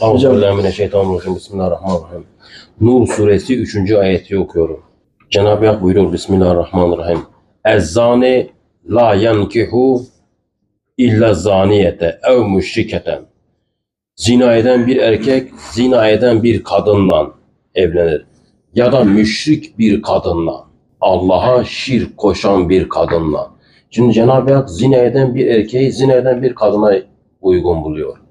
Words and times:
Euzubillahimineşşeytanirracim. 0.00 1.36
Bismillahirrahmanirrahim. 1.36 2.24
Nur 2.80 3.06
suresi 3.06 3.56
3. 3.56 3.92
ayeti 3.92 4.38
okuyorum. 4.38 4.82
Cenab-ı 5.30 5.66
Hak 5.66 5.82
buyuruyor 5.82 6.12
Bismillahirrahmanirrahim. 6.12 7.18
Ezzani 7.64 8.50
la 8.90 9.14
yankihu 9.14 10.02
illa 10.98 11.34
zaniyete 11.34 12.20
ev 12.30 12.44
müşriketen. 12.44 13.22
Zina 14.16 14.54
eden 14.54 14.86
bir 14.86 14.96
erkek, 14.96 15.50
zina 15.72 16.08
eden 16.08 16.42
bir 16.42 16.64
kadınla 16.64 17.30
evlenir. 17.74 18.26
Ya 18.74 18.92
da 18.92 19.04
müşrik 19.04 19.78
bir 19.78 20.02
kadınla. 20.02 20.64
Allah'a 21.00 21.64
şirk 21.64 22.16
koşan 22.16 22.68
bir 22.68 22.88
kadınla. 22.88 23.50
Şimdi 23.90 24.12
Cenab-ı 24.12 24.54
Hak 24.54 24.70
zina 24.70 24.96
eden 24.96 25.34
bir 25.34 25.46
erkeği 25.46 25.92
zina 25.92 26.12
eden 26.12 26.42
bir 26.42 26.54
kadına 26.54 26.92
uygun 27.40 27.84
buluyor. 27.84 28.25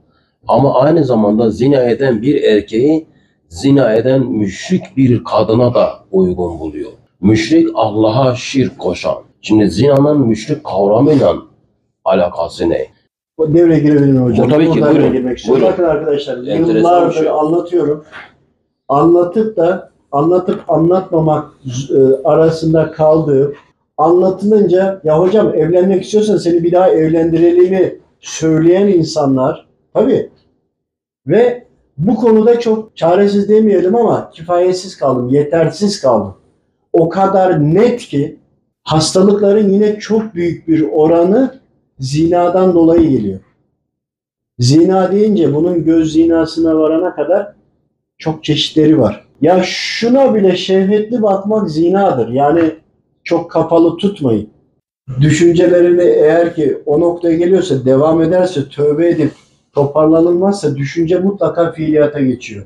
Ama 0.48 0.80
aynı 0.80 1.04
zamanda 1.04 1.50
zina 1.50 1.84
eden 1.84 2.21
bir 2.21 2.43
erkeği 2.43 3.07
zina 3.50 3.93
eden 3.93 4.21
müşrik 4.21 4.97
bir 4.97 5.24
kadına 5.24 5.74
da 5.74 5.89
uygun 6.11 6.60
buluyor. 6.60 6.92
Müşrik 7.21 7.70
Allah'a 7.75 8.36
şirk 8.36 8.79
koşan. 8.79 9.15
Şimdi 9.42 9.70
zinanın 9.70 10.28
müşrik 10.28 10.64
kavramıyla 10.64 11.36
alakası 12.06 12.70
ne? 12.70 12.87
Bu 13.37 13.54
devreye 13.54 13.79
girebilir 13.79 14.11
mi 14.11 14.20
hocam? 14.20 14.47
Bu 14.47 14.51
tabii 14.51 14.71
ki, 14.71 14.82
buyurun. 14.82 15.11
girmek. 15.11 15.46
Buyurun. 15.47 15.68
Bakın 15.68 15.84
arkadaşlar 15.84 16.37
Enteresan 16.37 16.75
yıllardır 16.75 17.14
şey. 17.14 17.29
anlatıyorum. 17.29 18.06
Anlatıp 18.89 19.57
da 19.57 19.92
anlatıp 20.12 20.64
anlatmamak 20.68 21.46
e, 21.65 22.28
arasında 22.28 22.92
kaldığı 22.92 23.54
anlatılınca 23.98 25.01
ya 25.04 25.20
hocam 25.20 25.56
evlenmek 25.56 26.04
istiyorsan 26.04 26.37
seni 26.37 26.64
bir 26.64 26.71
daha 26.71 26.89
evlendirelim 26.89 28.00
söyleyen 28.20 28.87
insanlar 28.87 29.65
tabii 29.93 30.29
ve 31.28 31.65
bu 31.97 32.16
konuda 32.16 32.59
çok 32.59 32.97
çaresiz 32.97 33.50
demeyelim 33.50 33.95
ama 33.95 34.30
kifayetsiz 34.30 34.97
kaldım, 34.97 35.30
yetersiz 35.30 36.02
kaldım. 36.02 36.34
O 36.94 37.09
kadar 37.09 37.73
net 37.73 38.00
ki 38.00 38.40
hastalıkların 38.84 39.70
yine 39.70 40.00
çok 40.00 40.36
büyük 40.36 40.68
bir 40.68 40.81
oranı 40.92 41.59
zinadan 42.00 42.73
dolayı 42.73 43.09
geliyor. 43.09 43.40
Zina 44.59 45.12
deyince 45.12 45.53
bunun 45.56 45.84
göz 45.84 46.14
zinasına 46.14 46.78
varana 46.78 47.16
kadar 47.16 47.53
çok 48.18 48.44
çeşitleri 48.44 49.00
var. 49.00 49.26
Ya 49.42 49.64
şuna 49.64 50.36
bile 50.36 50.56
şehvetli 50.56 51.22
bakmak 51.22 51.70
zinadır. 51.70 52.30
Yani 52.30 52.62
çok 53.23 53.52
kapalı 53.52 53.98
tutmayın. 53.98 54.50
Düşüncelerini 55.22 56.02
eğer 56.02 56.56
ki 56.56 56.78
o 56.86 57.00
noktaya 57.00 57.36
geliyorsa, 57.38 57.86
devam 57.86 58.22
ederse, 58.22 58.70
tövbe 58.70 59.09
edip 59.09 59.31
toparlanılmazsa 59.76 60.76
düşünce 60.76 61.20
mutlaka 61.20 61.72
fiiliyata 61.72 62.20
geçiyor. 62.20 62.66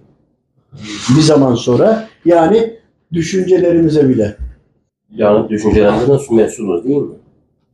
Bir 1.17 1.21
zaman 1.21 1.55
sonra 1.55 2.07
yani 2.25 2.73
düşüncelerimize 3.13 4.09
bile. 4.09 4.37
Yani 5.15 5.49
düşüncelerinden 5.49 6.19
mesuluz 6.31 6.85
değil 6.85 6.97
mi? 6.97 7.15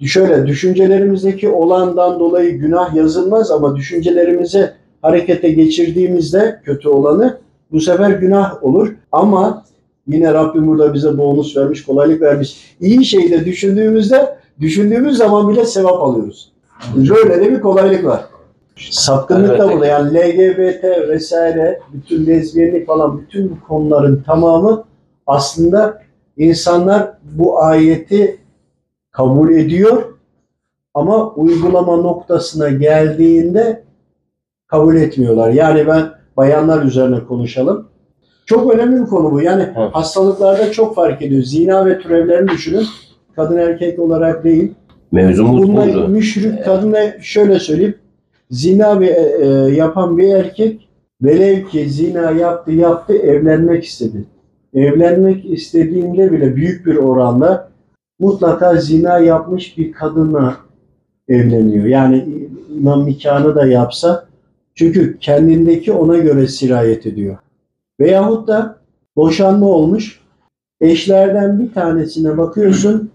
Şöyle 0.07 0.47
düşüncelerimizdeki 0.47 1.49
olandan 1.49 2.19
dolayı 2.19 2.57
günah 2.57 2.95
yazılmaz 2.95 3.51
ama 3.51 3.75
düşüncelerimizi 3.75 4.71
harekete 5.01 5.51
geçirdiğimizde 5.51 6.61
kötü 6.63 6.89
olanı 6.89 7.37
bu 7.71 7.81
sefer 7.81 8.09
günah 8.09 8.63
olur. 8.63 8.95
Ama 9.11 9.63
yine 10.07 10.33
Rabbim 10.33 10.67
burada 10.67 10.93
bize 10.93 11.17
bonus 11.17 11.57
vermiş, 11.57 11.83
kolaylık 11.83 12.21
vermiş. 12.21 12.75
İyi 12.81 13.05
şeyi 13.05 13.31
de 13.31 13.45
düşündüğümüzde 13.45 14.37
düşündüğümüz 14.61 15.17
zaman 15.17 15.49
bile 15.49 15.65
sevap 15.65 16.03
alıyoruz. 16.03 16.51
Böyle 16.95 17.41
de 17.41 17.51
bir 17.51 17.61
kolaylık 17.61 18.05
var. 18.05 18.25
Sapkınlık 18.79 19.59
da 19.59 19.71
burada. 19.71 19.85
Yani 19.85 20.13
LGBT 20.17 20.83
vesaire, 21.09 21.79
bütün 21.93 22.27
lezbiyenlik 22.27 22.87
falan 22.87 23.21
bütün 23.21 23.51
bu 23.51 23.67
konuların 23.67 24.23
tamamı 24.25 24.83
aslında 25.27 26.01
insanlar 26.37 27.11
bu 27.23 27.63
ayeti 27.63 28.37
kabul 29.11 29.53
ediyor 29.53 30.03
ama 30.93 31.29
uygulama 31.33 31.95
noktasına 31.97 32.69
geldiğinde 32.69 33.83
kabul 34.67 34.95
etmiyorlar. 34.95 35.49
Yani 35.49 35.87
ben 35.87 36.09
bayanlar 36.37 36.83
üzerine 36.83 37.23
konuşalım. 37.23 37.87
Çok 38.45 38.73
önemli 38.73 39.01
bir 39.01 39.05
konu 39.05 39.31
bu. 39.31 39.41
Yani 39.41 39.63
Evet. 39.77 39.89
hastalıklarda 39.95 40.71
çok 40.71 40.95
fark 40.95 41.21
ediyor. 41.21 41.43
Zina 41.43 41.85
ve 41.85 41.99
türevlerini 41.99 42.47
düşünün. 42.49 42.85
Kadın 43.35 43.57
erkek 43.57 43.99
olarak 43.99 44.43
değil. 44.43 44.73
Mevzumuz 45.11 45.67
Bunlar 45.67 45.85
buydu. 45.85 46.07
müşrik 46.07 46.65
kadına 46.65 46.99
şöyle 47.21 47.59
söyleyeyim. 47.59 47.95
Zina 48.55 48.99
ve 48.99 49.07
e, 49.41 49.45
yapan 49.75 50.17
bir 50.17 50.35
erkek 50.35 50.89
velev 51.21 51.65
ki 51.65 51.89
zina 51.89 52.31
yaptı 52.31 52.71
yaptı 52.71 53.13
evlenmek 53.13 53.83
istedi. 53.83 54.25
Evlenmek 54.73 55.45
istediğinde 55.45 56.31
bile 56.31 56.55
büyük 56.55 56.85
bir 56.85 56.95
oranda 56.95 57.71
mutlaka 58.19 58.75
zina 58.75 59.19
yapmış 59.19 59.77
bir 59.77 59.91
kadınla 59.91 60.57
evleniyor. 61.27 61.85
Yani 61.85 62.25
imam 62.77 63.05
nikahını 63.05 63.55
da 63.55 63.65
yapsa 63.65 64.25
çünkü 64.75 65.17
kendindeki 65.19 65.91
ona 65.91 66.17
göre 66.17 66.47
sirayet 66.47 67.05
ediyor. 67.05 67.37
Veyahut 67.99 68.47
da 68.47 68.77
boşanma 69.15 69.65
olmuş 69.65 70.21
eşlerden 70.81 71.59
bir 71.59 71.73
tanesine 71.73 72.37
bakıyorsun 72.37 73.11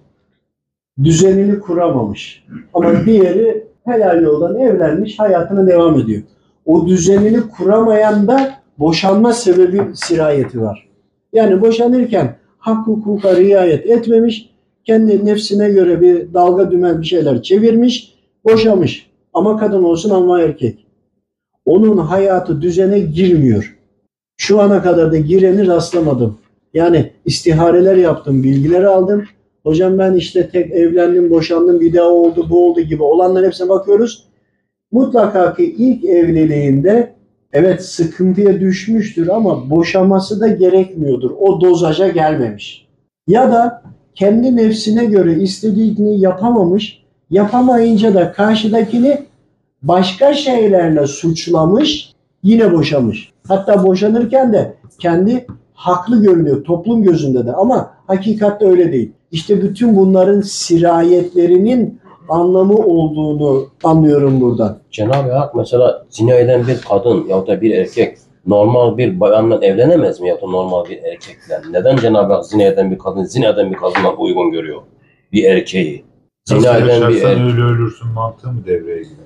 düzenini 1.03 1.61
kuramamış. 1.61 2.45
Ama 2.75 3.05
diğeri 3.07 3.60
helal 3.85 4.23
yoldan 4.23 4.61
evlenmiş, 4.61 5.19
hayatına 5.19 5.67
devam 5.67 6.01
ediyor. 6.01 6.23
O 6.67 6.87
düzenini 6.87 7.41
kuramayan 7.41 8.29
da 8.29 8.51
boşanma 8.79 9.33
sebebi 9.33 9.83
sirayeti 9.95 10.61
var. 10.61 10.89
Yani 11.33 11.61
boşanırken 11.61 12.37
hak 12.59 12.87
hukuka 12.87 13.37
riayet 13.37 13.87
etmemiş, 13.87 14.51
kendi 14.85 15.27
nefsine 15.27 15.71
göre 15.71 16.01
bir 16.01 16.35
dalga 16.35 16.71
dümen 16.71 17.01
bir 17.01 17.07
şeyler 17.07 17.43
çevirmiş, 17.43 18.15
boşamış. 18.45 19.11
Ama 19.35 19.57
kadın 19.57 19.83
olsun 19.83 20.11
ama 20.11 20.41
erkek. 20.41 20.87
Onun 21.67 21.97
hayatı 21.97 22.63
düzene 22.63 22.99
girmiyor. 22.99 23.77
Şu 24.37 24.61
ana 24.61 24.83
kadar 24.83 25.13
da 25.13 25.19
gireni 25.19 25.67
rastlamadım. 25.67 26.39
Yani 26.75 27.13
istihareler 27.25 27.97
yaptım, 27.97 28.43
bilgileri 28.43 28.89
aldım. 28.89 29.25
Hocam 29.63 29.99
ben 29.99 30.15
işte 30.15 30.49
tek 30.49 30.73
evlendim, 30.73 31.31
boşandım, 31.31 31.81
bir 31.81 31.95
daha 31.95 32.09
oldu, 32.09 32.47
bu 32.51 32.71
oldu 32.71 32.81
gibi 32.81 33.03
olanların 33.03 33.47
hepsine 33.47 33.69
bakıyoruz. 33.69 34.27
Mutlaka 34.93 35.55
ki 35.55 35.75
ilk 35.79 36.05
evliliğinde 36.05 37.15
evet 37.53 37.85
sıkıntıya 37.85 38.61
düşmüştür 38.61 39.29
ama 39.29 39.71
boşaması 39.71 40.41
da 40.41 40.49
gerekmiyordur. 40.49 41.31
O 41.31 41.61
dozaja 41.61 42.09
gelmemiş. 42.09 42.87
Ya 43.29 43.53
da 43.53 43.83
kendi 44.15 44.57
nefsine 44.57 45.05
göre 45.05 45.35
istediğini 45.35 46.21
yapamamış, 46.21 47.03
yapamayınca 47.31 48.15
da 48.15 48.33
karşıdakini 48.33 49.19
başka 49.83 50.35
şeylerle 50.35 51.07
suçlamış, 51.07 52.13
yine 52.43 52.73
boşamış. 52.73 53.33
Hatta 53.49 53.87
boşanırken 53.87 54.53
de 54.53 54.75
kendi 54.99 55.47
haklı 55.75 56.23
görünüyor 56.23 56.65
toplum 56.65 57.03
gözünde 57.03 57.47
de 57.47 57.53
ama 57.53 57.95
hakikatte 58.07 58.67
öyle 58.67 58.93
değil. 58.93 59.13
İşte 59.33 59.63
bütün 59.63 59.97
bunların 59.97 60.41
sirayetlerinin 60.41 62.01
anlamı 62.29 62.77
olduğunu 62.77 63.67
anlıyorum 63.85 64.41
buradan. 64.41 64.79
Cenab-ı 64.91 65.33
Hak 65.33 65.55
mesela 65.55 66.07
zina 66.11 66.35
eden 66.35 66.67
bir 66.67 66.81
kadın 66.89 67.27
ya 67.29 67.47
da 67.47 67.61
bir 67.61 67.71
erkek 67.75 68.19
normal 68.47 68.99
bir 68.99 69.21
bayanla 69.21 69.65
evlenemez 69.65 70.21
mi 70.21 70.29
ya 70.29 70.37
da 70.41 70.47
normal 70.47 70.85
bir 70.85 71.03
erkekle? 71.03 71.61
Neden 71.73 71.97
Cenab-ı 71.97 72.33
Hak 72.33 72.47
zina 72.47 72.63
eden 72.63 72.91
bir 72.91 72.99
kadın 72.99 73.25
zina 73.25 73.49
eden 73.49 73.73
bir 73.73 73.77
kadınla 73.77 74.17
uygun 74.17 74.51
görüyor? 74.51 74.81
Bir 75.33 75.45
erkeği. 75.45 76.05
Zina 76.45 76.59
Nasıl 76.59 76.87
eden 76.87 77.09
bir 77.09 77.23
erkek. 77.23 77.25
öyle 77.25 77.63
ölürsün 77.63 78.09
mantığı 78.09 78.49
mı 78.49 78.67
devreye 78.67 79.03
giriyor? 79.03 79.17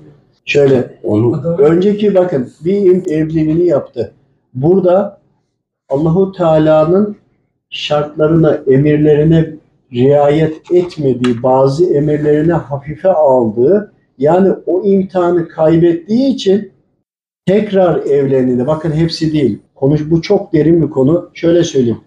Şöyle 0.44 0.98
Onu 1.02 1.42
önceki 1.58 2.14
bakın 2.14 2.52
bir 2.64 3.06
evliliğini 3.06 3.66
yaptı. 3.66 4.12
Burada 4.54 5.20
Allahu 5.88 6.32
Teala'nın 6.32 7.16
şartlarına, 7.70 8.58
emirlerine 8.66 9.54
riayet 9.94 10.72
etmediği, 10.72 11.42
bazı 11.42 11.94
emirlerine 11.94 12.52
hafife 12.52 13.12
aldığı, 13.12 13.92
yani 14.18 14.52
o 14.66 14.84
imtihanı 14.84 15.48
kaybettiği 15.48 16.34
için 16.34 16.72
tekrar 17.46 18.06
evlenildi. 18.06 18.66
Bakın 18.66 18.92
hepsi 18.92 19.32
değil. 19.32 19.58
Konuş 19.74 20.10
bu 20.10 20.22
çok 20.22 20.52
derin 20.52 20.82
bir 20.82 20.90
konu. 20.90 21.30
Şöyle 21.34 21.64
söyleyeyim. 21.64 22.00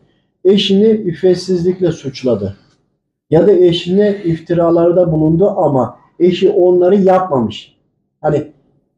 Eşini 0.44 0.90
iffetsizlikle 0.90 1.92
suçladı. 1.92 2.58
Ya 3.30 3.48
da 3.48 3.52
eşine 3.52 4.18
iftiralarda 4.24 5.12
bulundu 5.12 5.54
ama 5.58 5.98
eşi 6.20 6.50
onları 6.50 6.96
yapmamış. 6.96 7.78
Hani 8.22 8.48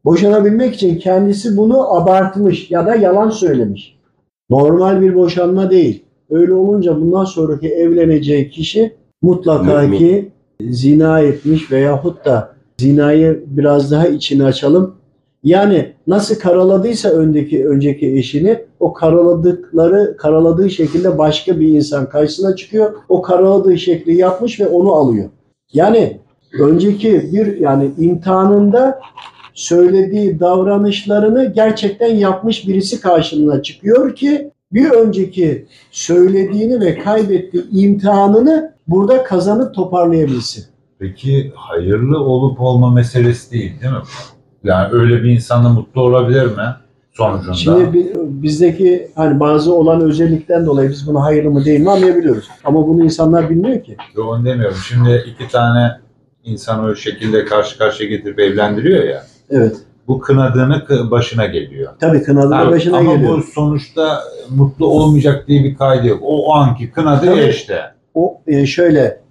boşanabilmek 0.06 0.76
için 0.76 1.00
kendisi 1.00 1.58
bunu 1.58 1.96
abartmış 1.96 2.72
ya 2.72 2.86
da 2.86 2.96
yalan 2.96 3.30
söylemiş. 3.30 4.00
Normal 4.50 5.02
bir 5.02 5.16
boşanma 5.16 5.72
değil. 5.72 6.04
Öyle 6.30 6.54
olunca 6.54 7.02
bundan 7.02 7.26
sonraki 7.26 7.68
evleneceği 7.68 8.50
kişi 8.50 8.96
mutlaka 9.22 9.82
Mümin. 9.82 9.98
ki 9.98 10.32
zina 10.62 11.20
etmiş 11.20 11.72
veyahut 11.72 12.26
da 12.26 12.56
zinayı 12.78 13.44
biraz 13.48 13.92
daha 13.92 14.08
içine 14.08 14.44
açalım. 14.44 14.96
Yani 15.44 15.92
nasıl 16.08 16.36
karaladıysa 16.36 17.10
öndeki 17.10 17.68
önceki 17.68 18.18
eşini 18.18 18.60
o 18.80 18.94
karaladıkları 18.94 20.18
karaladığı 20.18 20.70
şekilde 20.70 21.18
başka 21.18 21.60
bir 21.60 21.68
insan 21.68 22.10
karşısına 22.10 22.56
çıkıyor. 22.56 22.94
O 23.10 23.22
karaladığı 23.22 23.78
şekli 23.78 24.16
yapmış 24.18 24.60
ve 24.60 24.68
onu 24.68 24.94
alıyor. 24.94 25.30
Yani 25.74 26.20
önceki 26.60 27.32
bir 27.34 27.58
yani 27.58 27.92
imtihanında 27.98 29.00
söylediği 29.54 30.40
davranışlarını 30.40 31.54
gerçekten 31.56 32.16
yapmış 32.16 32.68
birisi 32.68 33.02
karşına 33.02 33.62
çıkıyor 33.62 34.16
ki 34.16 34.52
bir 34.72 34.90
önceki 34.92 35.66
söylediğini 35.92 36.80
ve 36.80 36.98
kaybettiği 37.00 37.64
imtihanını 37.72 38.74
burada 38.88 39.24
kazanıp 39.24 39.76
toparlayabilsin. 39.76 40.66
Peki 41.00 41.52
hayırlı 41.56 42.20
olup 42.20 42.62
olma 42.62 42.92
meselesi 42.92 43.52
değil 43.52 43.82
değil 43.82 43.94
mi? 43.94 44.00
Yani 44.64 44.88
öyle 44.94 45.24
bir 45.24 45.30
insanla 45.32 45.70
mutlu 45.70 46.02
olabilir 46.02 46.46
mi 46.46 46.76
sonucunda? 47.12 47.54
Şimdi 47.54 47.94
bi- 47.94 48.14
bizdeki 48.18 49.08
hani 49.16 49.40
bazı 49.40 49.74
olan 49.74 50.02
özellikten 50.02 50.66
dolayı 50.66 50.90
biz 50.90 51.08
bunu 51.08 51.24
hayırlı 51.24 51.52
mı 51.52 51.66
değil 51.66 51.80
mi 51.80 51.92
anlayabiliyoruz. 51.92 52.48
Ama 52.64 52.88
bunu 52.88 53.04
insanlar 53.04 53.50
bilmiyor 53.50 53.84
ki. 53.84 53.98
Yo, 54.16 54.24
onu 54.28 54.46
demiyorum. 54.46 54.78
Şimdi 54.88 55.24
iki 55.34 55.52
tane 55.52 55.92
insan 56.44 56.84
o 56.84 56.96
şekilde 56.96 57.46
karşı 57.46 57.78
karşıya 57.78 58.10
getirip 58.10 58.40
evlendiriyor 58.40 59.04
ya. 59.04 59.24
Evet. 59.50 59.78
Bu 60.10 60.20
kınadığını 60.20 60.74
kı- 60.76 61.12
başına 61.12 61.46
geliyor. 61.46 61.94
Tabii 62.00 62.24
kınadı 62.24 62.50
da 62.50 62.58
Ha, 62.58 62.72
başına 62.72 62.98
ama 62.98 63.14
geliyor. 63.16 63.38
bu 63.38 63.42
sonuçta 63.44 64.20
mutlu 64.50 64.88
olmayacak 64.88 65.48
diye 65.48 65.64
bir 65.64 65.76
kaydı 65.76 66.08
yok. 66.08 66.20
O, 66.24 66.46
o 66.46 66.54
anki 66.54 66.92
kınadı 66.92 67.26
Tabii. 67.26 67.38
ya 67.40 67.48
işte. 67.50 67.80
O 68.14 68.42
e, 68.48 68.66
şöyle 68.66 69.22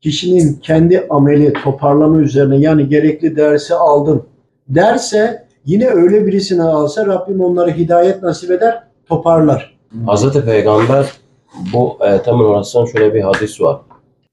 kişinin 0.00 0.54
kendi 0.54 1.06
ameli 1.10 1.52
toparlama 1.52 2.18
üzerine 2.18 2.56
yani 2.56 2.88
gerekli 2.88 3.36
dersi 3.36 3.74
aldım 3.74 4.26
derse 4.68 5.46
yine 5.64 5.86
öyle 5.88 6.26
birisini 6.26 6.62
alsa 6.62 7.06
Rabbim 7.06 7.40
onlara 7.40 7.70
hidayet 7.70 8.22
nasip 8.22 8.50
eder 8.50 8.82
toparlar. 9.08 9.74
Hazreti 10.06 10.44
Peygamber 10.44 11.06
bu 11.72 11.96
ayetemin 12.00 12.44
arasında 12.44 12.86
şöyle 12.86 13.14
bir 13.14 13.20
hadis 13.20 13.60
var. 13.60 13.76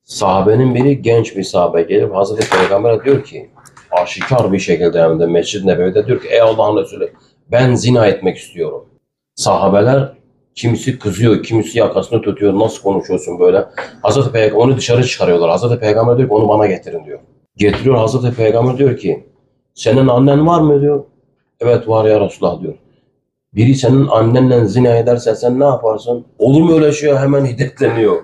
Sahabenin 0.04 0.76
biri 0.76 1.02
genç 1.02 1.36
bir 1.38 1.44
sahabe 1.44 1.82
gelip 1.82 2.16
Hazreti 2.16 2.50
Peygamber'e 2.50 3.04
diyor 3.06 3.24
ki 3.24 3.50
aşikar 3.92 4.54
bir 4.54 4.60
şekilde 4.60 5.02
hem 5.02 5.20
de 5.20 5.26
Mescid-i 5.26 5.68
Nebevi'de 5.68 6.08
diyor 6.08 6.22
ki 6.22 6.28
ey 6.28 6.42
Allah'ın 6.42 6.78
Resulü 6.78 7.14
ben 7.52 7.76
zina 7.76 8.08
etmek 8.08 8.38
istiyorum. 8.38 8.86
Sahabeler 9.36 10.14
kimisi 10.56 11.00
kızıyor, 11.00 11.44
kimisi 11.44 11.80
yakasını 11.80 12.22
tutuyor. 12.22 12.60
Nasıl 12.60 12.84
konuşuyorsun 12.84 13.40
böyle? 13.40 13.66
Hazreti 14.02 14.32
Peygamber 14.32 14.64
onu 14.64 14.78
dışarı 14.78 15.04
çıkarıyorlar. 15.04 15.50
Hazreti 15.50 15.80
Peygamber 15.80 16.18
diyor 16.18 16.30
ki 16.30 16.34
onu 16.34 16.48
bana 16.48 16.68
getirin 16.68 17.06
diyor. 17.06 17.20
Getiriyor 17.58 17.96
Hazreti 17.96 18.36
Peygamber 18.36 18.78
diyor 18.78 18.98
ki 18.98 19.24
senin 19.74 20.08
annen 20.08 20.48
var 20.48 20.62
mı 20.62 20.82
diyor. 20.82 21.04
Evet 21.60 21.88
var 21.88 22.06
ya 22.06 22.20
Resulullah 22.22 22.62
diyor. 22.62 22.74
Biri 23.54 23.76
senin 23.76 24.08
annenle 24.08 24.66
zina 24.66 24.96
ederse 24.98 25.36
sen 25.36 25.60
ne 25.60 25.64
yaparsın? 25.64 26.26
Olur 26.40 26.62
mu 26.62 26.74
öyle 26.74 26.92
şey? 26.92 27.16
Hemen 27.16 27.46
hiddetleniyor. 27.46 28.18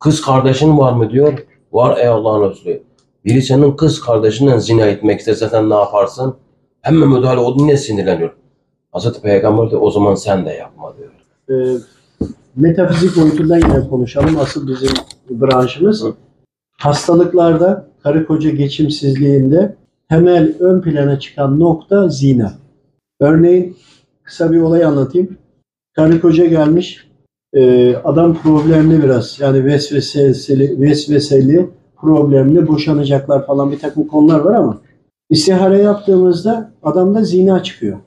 Kız 0.00 0.20
kardeşin 0.20 0.78
var 0.78 0.92
mı 0.92 1.10
diyor. 1.10 1.32
Var 1.72 1.98
ey 1.98 2.08
Allah'ın 2.08 2.50
Resulü. 2.50 2.82
Biri 3.26 3.42
senin 3.42 3.76
kız 3.76 4.00
kardeşinle 4.00 4.60
zina 4.60 4.86
etmek 4.86 5.20
istese 5.20 5.48
sen 5.48 5.70
ne 5.70 5.74
yaparsın? 5.74 6.34
Hemen 6.80 7.08
müdahale 7.08 7.40
o 7.40 7.56
yine 7.58 7.76
sinirleniyor. 7.76 8.32
Hazreti 8.92 9.20
Peygamber 9.20 9.70
de 9.70 9.76
o 9.76 9.90
zaman 9.90 10.14
sen 10.14 10.46
de 10.46 10.50
yapma 10.50 10.94
diyor. 10.96 11.10
E, 11.50 11.78
metafizik 12.56 13.16
boyutundan 13.16 13.56
yine 13.56 13.88
konuşalım. 13.88 14.38
Asıl 14.38 14.68
bizim 14.68 14.88
branşımız. 15.30 16.04
Hastalıklarda, 16.78 17.88
karı 18.02 18.26
koca 18.26 18.50
geçimsizliğinde 18.50 19.76
temel 20.08 20.54
ön 20.60 20.80
plana 20.80 21.18
çıkan 21.20 21.60
nokta 21.60 22.08
zina. 22.08 22.54
Örneğin 23.20 23.76
kısa 24.22 24.52
bir 24.52 24.60
olay 24.60 24.84
anlatayım. 24.84 25.38
Karı 25.92 26.20
koca 26.20 26.44
gelmiş, 26.44 27.06
e, 27.54 27.94
adam 27.96 28.42
problemli 28.42 29.02
biraz. 29.02 29.40
Yani 29.40 29.64
vesveseli, 29.64 30.80
vesveseli, 30.80 31.70
problemli, 32.00 32.68
boşanacaklar 32.68 33.46
falan 33.46 33.72
bir 33.72 33.78
takım 33.78 34.06
konular 34.06 34.40
var 34.40 34.54
ama 34.54 34.78
istihare 35.30 35.78
yaptığımızda 35.78 36.70
adamda 36.82 37.24
zina 37.24 37.62
çıkıyor. 37.62 37.98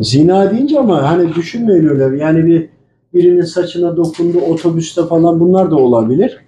Zina 0.00 0.50
deyince 0.50 0.78
ama 0.78 1.10
hani 1.10 1.34
düşünmeyin 1.34 1.86
öyle. 1.86 2.16
Yani 2.16 2.46
bir 2.46 2.68
birinin 3.14 3.42
saçına 3.42 3.96
dokundu 3.96 4.38
otobüste 4.38 5.06
falan 5.06 5.40
bunlar 5.40 5.70
da 5.70 5.76
olabilir. 5.76 6.38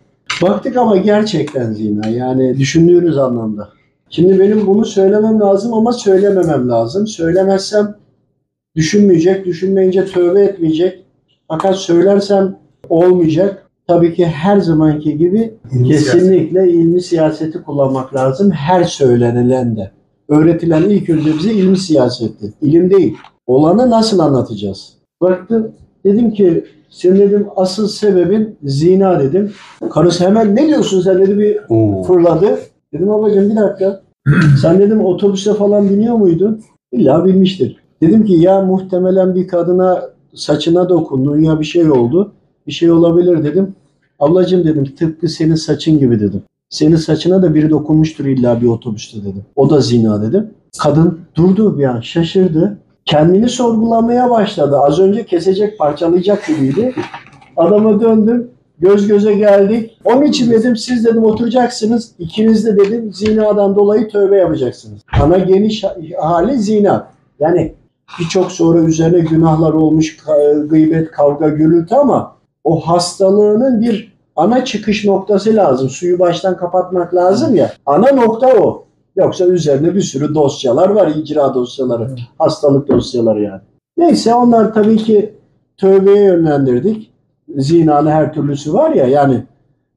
Baktık 0.43 0.76
ama 0.76 0.96
gerçekten 0.96 1.72
zina. 1.72 2.08
Yani 2.08 2.58
düşündüğünüz 2.58 3.19
anlamda. 3.19 3.69
Şimdi 4.10 4.38
benim 4.38 4.66
bunu 4.66 4.84
söylemem 4.84 5.40
lazım 5.40 5.75
ama 5.75 5.93
söylememem 5.93 6.69
lazım. 6.69 7.06
Söylemezsem 7.06 7.94
düşünmeyecek, 8.76 9.46
düşünmeyince 9.46 10.05
tövbe 10.05 10.43
etmeyecek. 10.43 11.05
Fakat 11.49 11.76
söylersem 11.76 12.56
olmayacak. 12.88 13.68
Tabii 13.88 14.14
ki 14.14 14.26
her 14.26 14.58
zamanki 14.58 15.19
gibi 15.19 15.55
kesinlikle 15.87 16.73
ilmi 16.73 17.00
siyaseti 17.00 17.62
kullanmak 17.62 18.14
lazım. 18.14 18.50
Her 18.50 18.85
söylenilen 18.85 19.76
de. 19.76 19.90
Öğretilen 20.29 20.82
ilk 20.82 21.11
önce 21.11 21.31
bize 21.38 21.52
ilmi 21.52 21.76
siyasetti. 21.76 22.52
İlim 22.62 22.90
değil. 22.90 23.17
Olanı 23.46 23.90
nasıl 23.90 24.19
anlatacağız? 24.19 24.93
Baktım 25.23 25.73
dedim 26.05 26.31
ki 26.31 26.64
senin 26.90 27.17
dedim 27.19 27.46
asıl 27.56 27.88
sebebin 27.88 28.56
zina 28.62 29.20
dedim. 29.20 29.52
Karısı 29.91 30.25
hemen 30.25 30.56
ne 30.56 30.67
diyorsun 30.67 31.00
sen 31.00 31.19
dedi 31.19 31.38
bir 31.38 31.58
Oo. 31.69 32.02
fırladı. 32.02 32.58
Dedim 32.93 33.11
ablacığım 33.11 33.50
bir 33.50 33.56
dakika. 33.56 34.00
Sen 34.62 34.79
dedim 34.79 35.05
otobüse 35.05 35.55
falan 35.55 35.91
biniyor 35.91 36.14
muydun? 36.14 36.61
İlla 36.93 37.25
binmiştir. 37.25 37.76
Dedim 38.02 38.25
ki 38.25 38.32
ya 38.32 38.62
muhtemelen 38.62 39.34
bir 39.34 39.49
kadına 39.49 40.02
saçına 40.34 40.88
dokundun 40.88 41.38
ya 41.38 41.61
bir 41.61 41.64
şey 41.64 41.91
oldu. 41.91 42.32
Bir 42.67 42.73
şey 42.73 42.91
olabilir 42.91 43.44
dedim. 43.44 43.75
Ablacığım 44.19 44.65
dedim 44.65 44.85
tıpkı 44.85 45.29
senin 45.29 45.55
saçın 45.55 45.99
gibi 45.99 46.20
dedim. 46.20 46.43
Senin 46.70 46.97
saçına 46.97 47.43
da 47.43 47.55
biri 47.55 47.70
dokunmuştur 47.70 48.25
illa 48.25 48.61
bir 48.61 48.67
otobüste 48.67 49.19
dedim. 49.20 49.44
O 49.56 49.70
da 49.70 49.81
zina 49.81 50.23
dedim. 50.23 50.50
Kadın 50.79 51.20
durdu 51.35 51.79
bir 51.79 51.85
an 51.85 52.00
şaşırdı. 52.00 52.79
Kendini 53.05 53.49
sorgulamaya 53.49 54.31
başladı. 54.31 54.79
Az 54.79 54.99
önce 54.99 55.26
kesecek 55.26 55.79
parçalayacak 55.79 56.47
gibiydi. 56.47 56.94
Adama 57.56 58.00
döndüm. 58.00 58.50
Göz 58.79 59.06
göze 59.06 59.35
geldik. 59.35 59.99
Onun 60.05 60.23
için 60.23 60.50
dedim 60.50 60.76
siz 60.76 61.05
dedim 61.05 61.25
oturacaksınız. 61.25 62.12
İkiniz 62.19 62.67
de 62.67 62.76
dedim 62.76 63.12
zinadan 63.12 63.76
dolayı 63.76 64.09
tövbe 64.09 64.37
yapacaksınız. 64.37 65.00
Ana 65.20 65.38
geniş 65.38 65.85
hali 66.20 66.59
zina. 66.59 67.09
Yani 67.41 67.75
birçok 68.20 68.53
sonra 68.53 68.79
üzerine 68.79 69.19
günahlar 69.19 69.73
olmuş, 69.73 70.17
gıybet, 70.69 71.10
kavga, 71.10 71.48
gürültü 71.48 71.94
ama 71.94 72.38
o 72.69 72.81
hastalığının 72.81 73.81
bir 73.81 74.13
ana 74.37 74.65
çıkış 74.65 75.05
noktası 75.05 75.56
lazım. 75.56 75.89
Suyu 75.89 76.19
baştan 76.19 76.56
kapatmak 76.56 77.15
lazım 77.15 77.55
ya. 77.55 77.72
Ana 77.87 78.13
nokta 78.13 78.48
o. 78.48 78.84
Yoksa 79.17 79.44
üzerine 79.44 79.94
bir 79.94 80.01
sürü 80.01 80.34
dosyalar 80.34 80.89
var, 80.89 81.13
icra 81.17 81.55
dosyaları, 81.55 82.08
hastalık 82.39 82.89
dosyaları 82.89 83.43
yani. 83.43 83.60
Neyse 83.96 84.34
onlar 84.34 84.75
tabii 84.75 84.96
ki 84.96 85.34
tövbeye 85.77 86.25
yönlendirdik. 86.25 87.10
Zinanın 87.56 88.10
her 88.10 88.32
türlüsü 88.32 88.72
var 88.72 88.91
ya 88.91 89.06
yani 89.06 89.43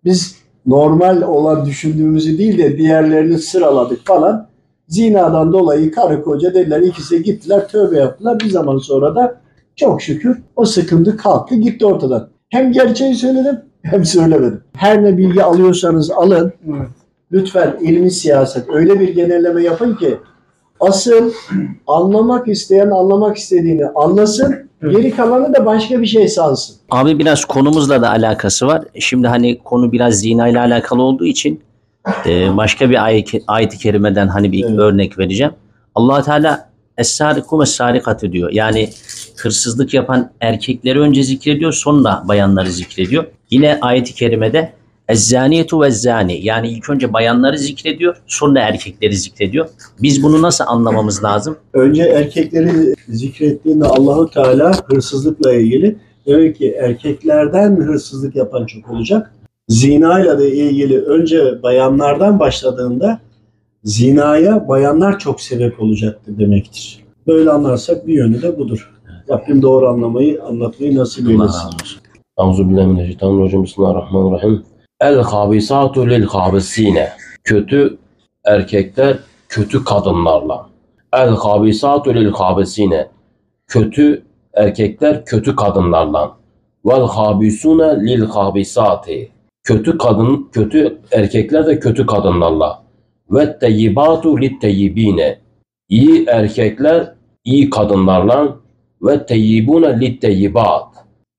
biz 0.03 0.35
normal 0.65 1.21
olan 1.21 1.65
düşündüğümüzü 1.65 2.37
değil 2.37 2.57
de 2.57 2.77
diğerlerini 2.77 3.37
sıraladık 3.37 4.05
falan. 4.05 4.47
Zinadan 4.87 5.53
dolayı 5.53 5.91
karı 5.91 6.23
koca 6.23 6.53
dediler 6.53 6.81
ikisi 6.81 7.23
gittiler 7.23 7.67
tövbe 7.67 7.97
yaptılar. 7.97 8.39
Bir 8.39 8.49
zaman 8.49 8.77
sonra 8.77 9.15
da 9.15 9.41
çok 9.75 10.01
şükür 10.01 10.41
o 10.55 10.65
sıkıntı 10.65 11.17
kalktı 11.17 11.55
gitti 11.55 11.85
ortadan. 11.85 12.30
Hem 12.51 12.71
gerçeği 12.71 13.15
söyledim 13.15 13.59
hem 13.83 14.05
söylemedim. 14.05 14.63
Her 14.75 15.03
ne 15.03 15.17
bilgi 15.17 15.43
alıyorsanız 15.43 16.11
alın. 16.11 16.53
Lütfen 17.31 17.77
ilmi 17.81 18.11
siyaset 18.11 18.69
öyle 18.69 18.99
bir 18.99 19.09
genelleme 19.15 19.63
yapın 19.63 19.95
ki 19.95 20.17
asıl 20.79 21.31
anlamak 21.87 22.47
isteyen 22.47 22.89
anlamak 22.89 23.37
istediğini 23.37 23.85
anlasın. 23.95 24.55
Geri 24.81 25.15
kalanı 25.15 25.53
da 25.53 25.65
başka 25.65 26.01
bir 26.01 26.05
şey 26.05 26.27
sansın. 26.27 26.75
Abi 26.91 27.19
biraz 27.19 27.45
konumuzla 27.45 28.01
da 28.01 28.09
alakası 28.09 28.67
var. 28.67 28.83
Şimdi 28.99 29.27
hani 29.27 29.59
konu 29.63 29.91
biraz 29.91 30.13
zina 30.19 30.47
ile 30.47 30.59
alakalı 30.59 31.01
olduğu 31.01 31.25
için 31.25 31.61
e, 32.25 32.57
başka 32.57 32.89
bir 32.89 33.05
ayet, 33.05 33.29
ayet-i 33.47 33.77
kerimeden 33.77 34.27
hani 34.27 34.51
bir 34.51 34.65
Evet. 34.65 34.79
örnek 34.79 35.19
vereceğim. 35.19 35.53
allah 35.95 36.21
Teala 36.23 36.69
Es-sariku 36.97 37.61
ve 37.61 37.65
sarikatü 37.65 38.31
diyor. 38.31 38.49
Yani 38.53 38.89
hırsızlık 39.45 39.93
yapan 39.93 40.31
erkekleri 40.41 40.99
önce 40.99 41.23
zikrediyor 41.23 41.71
sonra 41.73 42.23
bayanları 42.27 42.71
zikrediyor. 42.71 43.25
Yine 43.49 43.79
ayet-i 43.81 44.13
kerimede 44.13 44.73
Ez-zaniyetu 45.11 45.81
ve 45.81 45.91
zani 45.91 46.39
yani 46.45 46.69
ilk 46.69 46.89
önce 46.89 47.13
bayanları 47.13 47.57
zikrediyor 47.57 48.15
sonra 48.27 48.59
erkekleri 48.59 49.17
zikrediyor. 49.17 49.69
Biz 50.01 50.23
bunu 50.23 50.41
nasıl 50.41 50.63
anlamamız 50.67 51.23
lazım? 51.23 51.57
Önce 51.73 52.03
erkekleri 52.03 52.95
zikrettiğinde 53.09 53.85
Allahu 53.85 54.29
Teala 54.29 54.73
hırsızlıkla 54.85 55.53
ilgili 55.53 55.95
demek 56.27 56.57
ki 56.57 56.71
erkeklerden 56.71 57.75
hırsızlık 57.75 58.35
yapan 58.35 58.65
çok 58.65 58.89
olacak. 58.89 59.31
Zina 59.69 60.19
ile 60.19 60.39
de 60.39 60.55
ilgili 60.55 61.01
önce 61.01 61.63
bayanlardan 61.63 62.39
başladığında 62.39 63.19
zinaya 63.83 64.67
bayanlar 64.67 65.19
çok 65.19 65.41
sebep 65.41 65.79
olacaktır 65.79 66.39
demektir. 66.39 66.99
Böyle 67.27 67.49
anlarsak 67.49 68.07
bir 68.07 68.13
yönü 68.13 68.41
de 68.41 68.57
budur. 68.57 68.91
Rabbim 69.29 69.61
doğru 69.61 69.87
anlamayı, 69.87 70.43
anlatmayı 70.43 70.95
nasip 70.95 71.29
eylesin. 71.29 71.43
razı 71.43 71.67
olsun. 71.67 72.01
Euzubillahimineşşeytanirracim. 72.39 73.63
Bismillahirrahmanirrahim. 73.63 74.63
El 75.01 75.15
habisatu 75.15 76.09
lil 76.09 76.23
habisine. 76.23 77.09
Kötü 77.43 77.97
erkekler 78.45 79.19
kötü 79.49 79.83
kadınlarla. 79.83 80.69
El 81.13 81.29
habisatu 81.29 82.15
lil 82.15 82.31
habisine. 82.31 83.07
Kötü 83.67 84.23
erkekler 84.53 85.25
kötü 85.25 85.55
kadınlarla. 85.55 86.31
Vel 86.85 87.07
habisune 87.07 88.05
lil 88.05 88.25
habisati. 88.25 89.31
Kötü 89.63 89.97
kadın 89.97 90.49
kötü 90.51 90.97
erkekler 91.11 91.67
de 91.67 91.79
kötü 91.79 92.05
kadınlarla. 92.05 92.83
Ve 93.31 93.59
teyyibatu 93.59 94.41
lit 94.41 94.61
teyyibine. 94.61 95.39
İyi 95.89 96.25
erkekler 96.25 97.13
iyi 97.43 97.69
kadınlarla 97.69 98.55
ve 99.03 99.25
teyyibune 99.25 99.99
lit 99.99 100.21
teyyibat. 100.21 100.87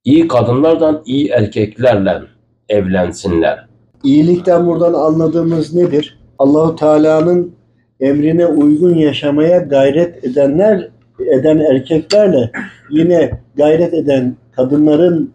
İyi 0.05 0.29
kadınlardan 0.29 1.03
iyi 1.07 1.29
erkeklerle 1.29 2.21
evlensinler. 2.69 3.67
İyilikten 4.05 4.67
buradan 4.67 4.95
anladığımız 4.95 5.75
nedir? 5.75 6.19
Allahu 6.39 6.77
Teala'nın 6.77 7.53
emrine 8.01 8.47
uygun 8.47 8.95
yaşamaya 8.95 9.59
gayret 9.59 10.25
edenler 10.25 10.89
eden 11.31 11.59
erkeklerle 11.59 12.51
yine 12.91 13.31
gayret 13.57 13.95
eden 13.95 14.37
kadınların 14.53 15.33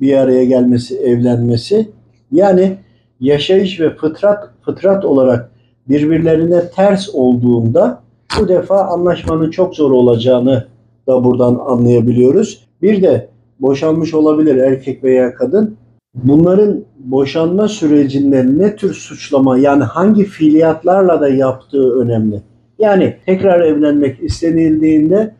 bir 0.00 0.16
araya 0.16 0.44
gelmesi, 0.44 0.98
evlenmesi 0.98 1.88
yani 2.32 2.76
yaşayış 3.20 3.80
ve 3.80 3.96
fıtrat 3.96 4.50
fıtrat 4.62 5.04
olarak 5.04 5.50
birbirlerine 5.88 6.70
ters 6.70 7.08
olduğunda 7.14 8.02
bu 8.40 8.48
defa 8.48 8.84
anlaşmanın 8.84 9.50
çok 9.50 9.76
zor 9.76 9.90
olacağını 9.90 10.66
da 11.06 11.24
buradan 11.24 11.60
anlayabiliyoruz. 11.66 12.68
Bir 12.82 13.02
de 13.02 13.28
boşanmış 13.60 14.14
olabilir 14.14 14.56
erkek 14.56 15.04
veya 15.04 15.34
kadın 15.34 15.76
bunların 16.14 16.84
boşanma 16.98 17.68
sürecinde 17.68 18.46
ne 18.58 18.76
tür 18.76 18.94
suçlama 18.94 19.58
yani 19.58 19.84
hangi 19.84 20.24
fiiliyatlarla 20.24 21.20
da 21.20 21.28
yaptığı 21.28 22.00
önemli. 22.00 22.42
Yani 22.78 23.16
tekrar 23.26 23.60
evlenmek 23.60 24.22
istenildiğinde 24.22 25.34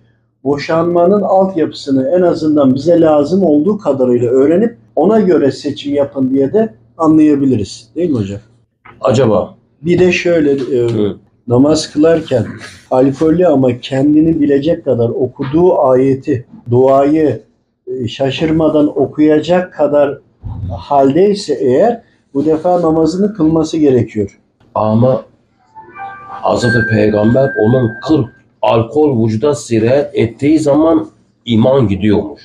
boşanmanın 0.45 1.23
altyapısını 1.23 2.09
en 2.09 2.23
azından 2.23 2.75
bize 2.75 3.01
lazım 3.01 3.45
olduğu 3.45 3.79
kadarıyla 3.79 4.31
öğrenip 4.31 4.77
ona 4.97 5.21
göre 5.21 5.51
seçim 5.51 5.95
yapın 5.95 6.31
diye 6.31 6.53
de 6.53 6.75
anlayabiliriz. 6.99 7.91
Değil 7.97 8.11
mi 8.11 8.19
hocam? 8.19 8.41
Acaba 9.01 9.55
Bir 9.83 9.99
de 9.99 10.13
şöyle 10.13 10.51
e. 10.53 10.89
namaz 11.51 11.93
kılarken 11.93 12.47
alkollü 12.91 13.47
ama 13.47 13.81
kendini 13.81 14.41
bilecek 14.41 14.85
kadar 14.85 15.09
okuduğu 15.09 15.79
ayeti, 15.79 16.47
duayı 16.71 17.43
e, 17.87 18.09
şaşırmadan 18.09 19.01
okuyacak 19.01 19.73
kadar 19.73 20.19
haldeyse 20.77 21.55
eğer 21.61 22.03
bu 22.35 22.47
defa 22.47 22.83
namazını 22.83 23.35
kılması 23.35 23.77
gerekiyor. 23.77 24.39
ama 24.75 25.23
Hazreti 26.29 26.87
Peygamber 26.91 27.51
onun 27.65 27.91
40 28.09 28.27
alkol 28.63 29.25
vücuda 29.25 29.55
sirayet 29.55 30.11
ettiği 30.15 30.59
zaman 30.59 31.07
iman 31.45 31.89
gidiyormuş. 31.89 32.41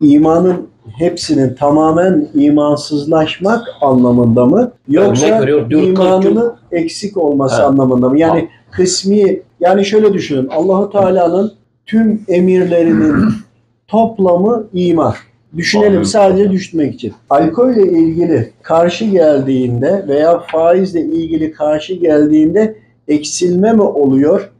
İmanın 0.00 0.68
hepsinin 0.98 1.54
tamamen 1.54 2.28
imansızlaşmak 2.34 3.68
anlamında 3.80 4.46
mı? 4.46 4.72
Yoksa 4.88 5.40
veriyor, 5.40 5.70
diyor, 5.70 5.82
imanının 5.82 6.52
eksik 6.72 7.16
olması 7.16 7.62
He. 7.62 7.66
anlamında 7.66 8.08
mı? 8.08 8.18
Yani 8.18 8.48
kısmi 8.70 9.40
yani 9.60 9.84
şöyle 9.84 10.12
düşünün. 10.12 10.48
Allahu 10.48 10.90
Teala'nın 10.90 11.52
tüm 11.86 12.24
emirlerinin 12.28 13.14
toplamı 13.88 14.66
iman. 14.72 15.14
Düşünelim 15.56 16.04
sadece 16.04 16.50
düşünmek 16.50 16.94
için. 16.94 17.12
Alkolle 17.30 17.82
ilgili 17.82 18.52
karşı 18.62 19.04
geldiğinde 19.04 20.04
veya 20.08 20.38
faizle 20.38 21.00
ilgili 21.00 21.52
karşı 21.52 21.94
geldiğinde 21.94 22.76
eksilme 23.08 23.72
mi 23.72 23.82
oluyor? 23.82 24.50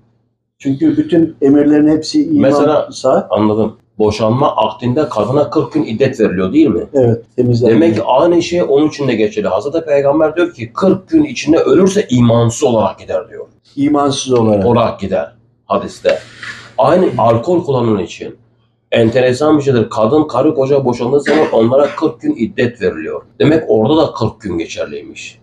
Çünkü 0.59 0.97
bütün 0.97 1.37
emirlerin 1.43 1.89
hepsi 1.89 2.25
imansa 2.25 2.87
Mesela- 2.89 3.27
Anladım. 3.31 3.77
Boşanma 4.00 4.57
akdinde 4.57 5.09
kadına 5.09 5.50
40 5.50 5.73
gün 5.73 5.85
iddet 5.85 6.21
veriliyor 6.21 6.52
değil 6.52 6.66
mi? 6.66 6.87
evet 6.95 7.25
temizlenme. 7.37 7.75
Demek 7.75 7.95
ki 7.95 8.02
aynı 8.02 8.42
şey 8.42 8.62
onun 8.62 8.88
için 8.88 9.09
de 9.09 9.14
geçerli. 9.14 9.49
Hazreti 9.49 9.85
Peygamber 9.87 10.37
diyor 10.37 10.54
ki 10.54 10.73
40 10.73 11.09
gün 11.09 11.25
içinde 11.25 11.59
ölürse 11.59 12.07
imansız 12.11 12.64
olarak 12.64 12.99
gider 12.99 13.28
diyor. 13.28 13.47
imansız 13.76 14.33
olarak. 14.33 14.66
olarak 14.66 15.00
gider 15.00 15.33
hadiste. 15.66 16.19
Aynı 16.78 17.07
alkol 17.19 17.64
kullananın 17.64 17.99
için. 17.99 18.37
Enteresan 18.92 19.59
bir 19.59 19.62
şeydir. 19.62 19.90
Kadın 19.90 20.25
karı 20.25 20.54
koca 20.54 20.85
boşandığı 20.85 21.21
zaman 21.21 21.47
onlara 21.52 21.88
40 21.97 22.21
gün 22.21 22.35
iddet 22.37 22.83
veriliyor. 22.83 23.23
Demek 23.38 23.64
orada 23.69 23.97
da 23.97 24.12
40 24.12 24.40
gün 24.40 24.59
geçerliymiş. 24.59 25.38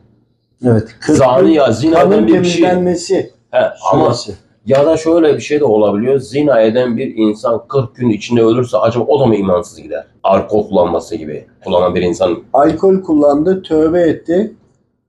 Evet. 0.66 0.96
Zani 1.08 1.54
ya 1.54 1.72
zinadan 1.72 2.28
bir 2.28 2.44
şey. 2.44 2.62
temizlenmesi 2.62 3.32
He, 3.52 3.60
ama 3.92 4.14
süresi. 4.14 4.47
Ya 4.68 4.86
da 4.86 4.98
şöyle 4.98 5.36
bir 5.36 5.42
şey 5.42 5.60
de 5.60 5.66
olabiliyor. 5.66 6.20
Zina 6.20 6.62
eden 6.62 6.98
bir 6.98 7.16
insan 7.16 7.62
40 7.68 7.96
gün 7.96 8.10
içinde 8.10 8.44
ölürse 8.44 8.78
acaba 8.78 9.06
o 9.08 9.20
da 9.20 9.26
mı 9.26 9.36
imansız 9.36 9.82
gider? 9.82 10.08
Alkol 10.24 10.68
kullanması 10.70 11.16
gibi. 11.16 11.46
Kullanan 11.66 11.96
bir 11.96 12.02
insan. 12.02 12.38
Alkol 12.54 13.02
kullandı, 13.02 13.62
tövbe 13.62 14.02
etti. 14.02 14.54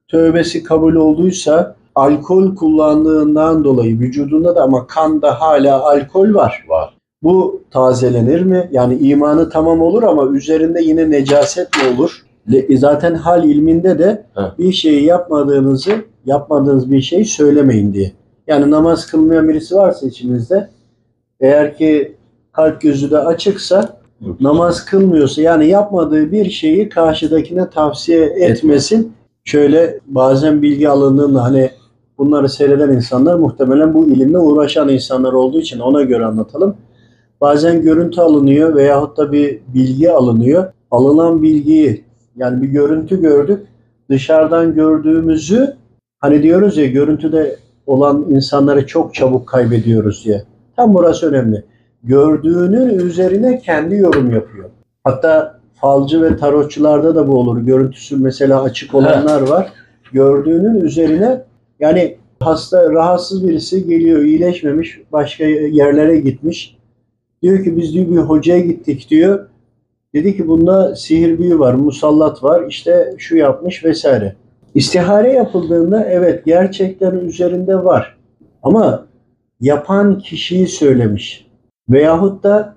Tövbesi 0.09 0.62
kabul 0.62 0.95
olduysa 0.95 1.77
alkol 1.95 2.55
kullandığından 2.57 3.65
dolayı 3.65 3.99
vücudunda 4.00 4.57
da 4.57 4.62
ama 4.62 4.87
kanda 4.87 5.41
hala 5.41 5.83
alkol 5.83 6.35
var. 6.35 6.65
var. 6.69 6.95
Bu 7.23 7.62
tazelenir 7.71 8.41
mi? 8.43 8.69
Yani 8.73 8.95
imanı 8.99 9.50
tamam 9.50 9.81
olur 9.83 10.03
ama 10.03 10.27
üzerinde 10.27 10.83
yine 10.83 11.11
necaset 11.11 11.69
mi 11.77 11.83
olur? 11.97 12.23
Le- 12.53 12.77
Zaten 12.77 13.15
hal 13.15 13.45
ilminde 13.45 13.99
de 13.99 14.25
He. 14.35 14.41
bir 14.59 14.73
şeyi 14.73 15.05
yapmadığınızı, 15.05 15.93
yapmadığınız 16.27 16.91
bir 16.91 17.00
şeyi 17.00 17.25
söylemeyin 17.25 17.93
diye. 17.93 18.12
Yani 18.49 18.71
namaz 18.71 19.07
kılmayan 19.07 19.49
birisi 19.49 19.75
varsa 19.75 20.07
içimizde 20.07 20.69
eğer 21.40 21.76
ki 21.76 22.17
kalp 22.52 22.81
gözü 22.81 23.11
de 23.11 23.19
açıksa 23.19 24.00
namaz 24.40 24.85
kılmıyorsa 24.85 25.43
yani 25.43 25.69
yapmadığı 25.69 26.33
bir 26.33 26.50
şeyi 26.50 26.88
karşıdakine 26.88 27.71
tavsiye 27.71 28.25
etmesin. 28.25 29.12
Şöyle 29.45 30.00
bazen 30.07 30.62
bilgi 30.62 30.88
alındığında 30.88 31.43
hani 31.43 31.71
bunları 32.19 32.49
seyreden 32.49 32.88
insanlar 32.88 33.35
muhtemelen 33.35 33.95
bu 33.95 34.07
ilimle 34.07 34.38
uğraşan 34.38 34.88
insanlar 34.88 35.33
olduğu 35.33 35.61
için 35.61 35.78
ona 35.78 36.02
göre 36.02 36.25
anlatalım. 36.25 36.76
Bazen 37.40 37.83
görüntü 37.83 38.21
alınıyor 38.21 38.75
veyahut 38.75 39.17
da 39.17 39.33
bir 39.33 39.61
bilgi 39.75 40.11
alınıyor. 40.11 40.73
Alınan 40.90 41.43
bilgiyi 41.43 42.05
yani 42.37 42.62
bir 42.62 42.69
görüntü 42.69 43.23
gördük. 43.23 43.67
Dışarıdan 44.11 44.75
gördüğümüzü 44.75 45.75
hani 46.21 46.43
diyoruz 46.43 46.76
ya 46.76 46.87
görüntüde 46.87 47.57
olan 47.88 48.26
insanları 48.30 48.87
çok 48.87 49.14
çabuk 49.14 49.47
kaybediyoruz 49.47 50.25
diye. 50.25 50.42
Tam 50.76 50.95
burası 50.95 51.30
önemli 51.30 51.64
gördüğünün 52.04 52.99
üzerine 52.99 53.59
kendi 53.59 53.97
yorum 53.97 54.35
yapıyor. 54.35 54.71
Hatta 55.04 55.61
falcı 55.75 56.23
ve 56.23 56.37
tarotçularda 56.37 57.14
da 57.14 57.28
bu 57.28 57.38
olur. 57.38 57.61
Görüntüsü 57.61 58.16
mesela 58.16 58.62
açık 58.62 58.95
olanlar 58.95 59.40
var. 59.40 59.73
Gördüğünün 60.12 60.80
üzerine 60.80 61.45
yani 61.80 62.16
hasta 62.40 62.90
rahatsız 62.92 63.49
birisi 63.49 63.87
geliyor 63.87 64.23
iyileşmemiş 64.23 65.00
başka 65.12 65.45
yerlere 65.45 66.16
gitmiş. 66.18 66.76
Diyor 67.42 67.64
ki 67.64 67.76
biz 67.76 67.95
diyor 67.95 68.11
bir 68.11 68.16
hocaya 68.16 68.61
gittik 68.61 69.07
diyor. 69.11 69.47
Dedi 70.14 70.37
ki 70.37 70.49
bunda 70.49 70.97
sihir 70.97 71.38
büyü 71.38 71.59
var, 71.59 71.75
musallat 71.75 72.45
var, 72.45 72.66
işte 72.68 73.14
şu 73.18 73.37
yapmış 73.37 73.85
vesaire. 73.85 74.37
İstihare 74.78 75.32
yapıldığında 75.32 76.04
evet 76.04 76.44
gerçekten 76.44 77.12
üzerinde 77.12 77.85
var. 77.85 78.16
Ama 78.62 79.06
yapan 79.61 80.18
kişiyi 80.18 80.68
söylemiş. 80.68 81.47
Veyahut 81.88 82.42
da 82.42 82.75